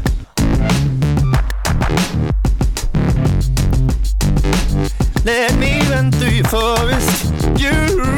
[5.25, 7.33] Let me run through your forest.
[7.59, 8.10] Use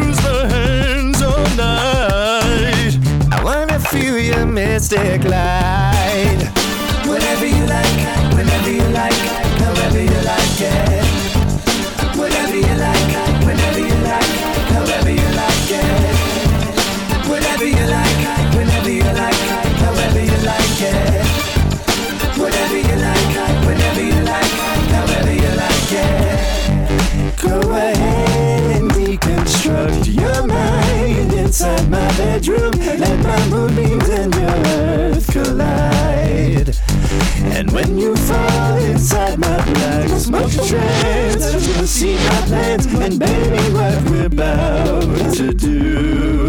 [43.19, 46.42] baby what we're about to do.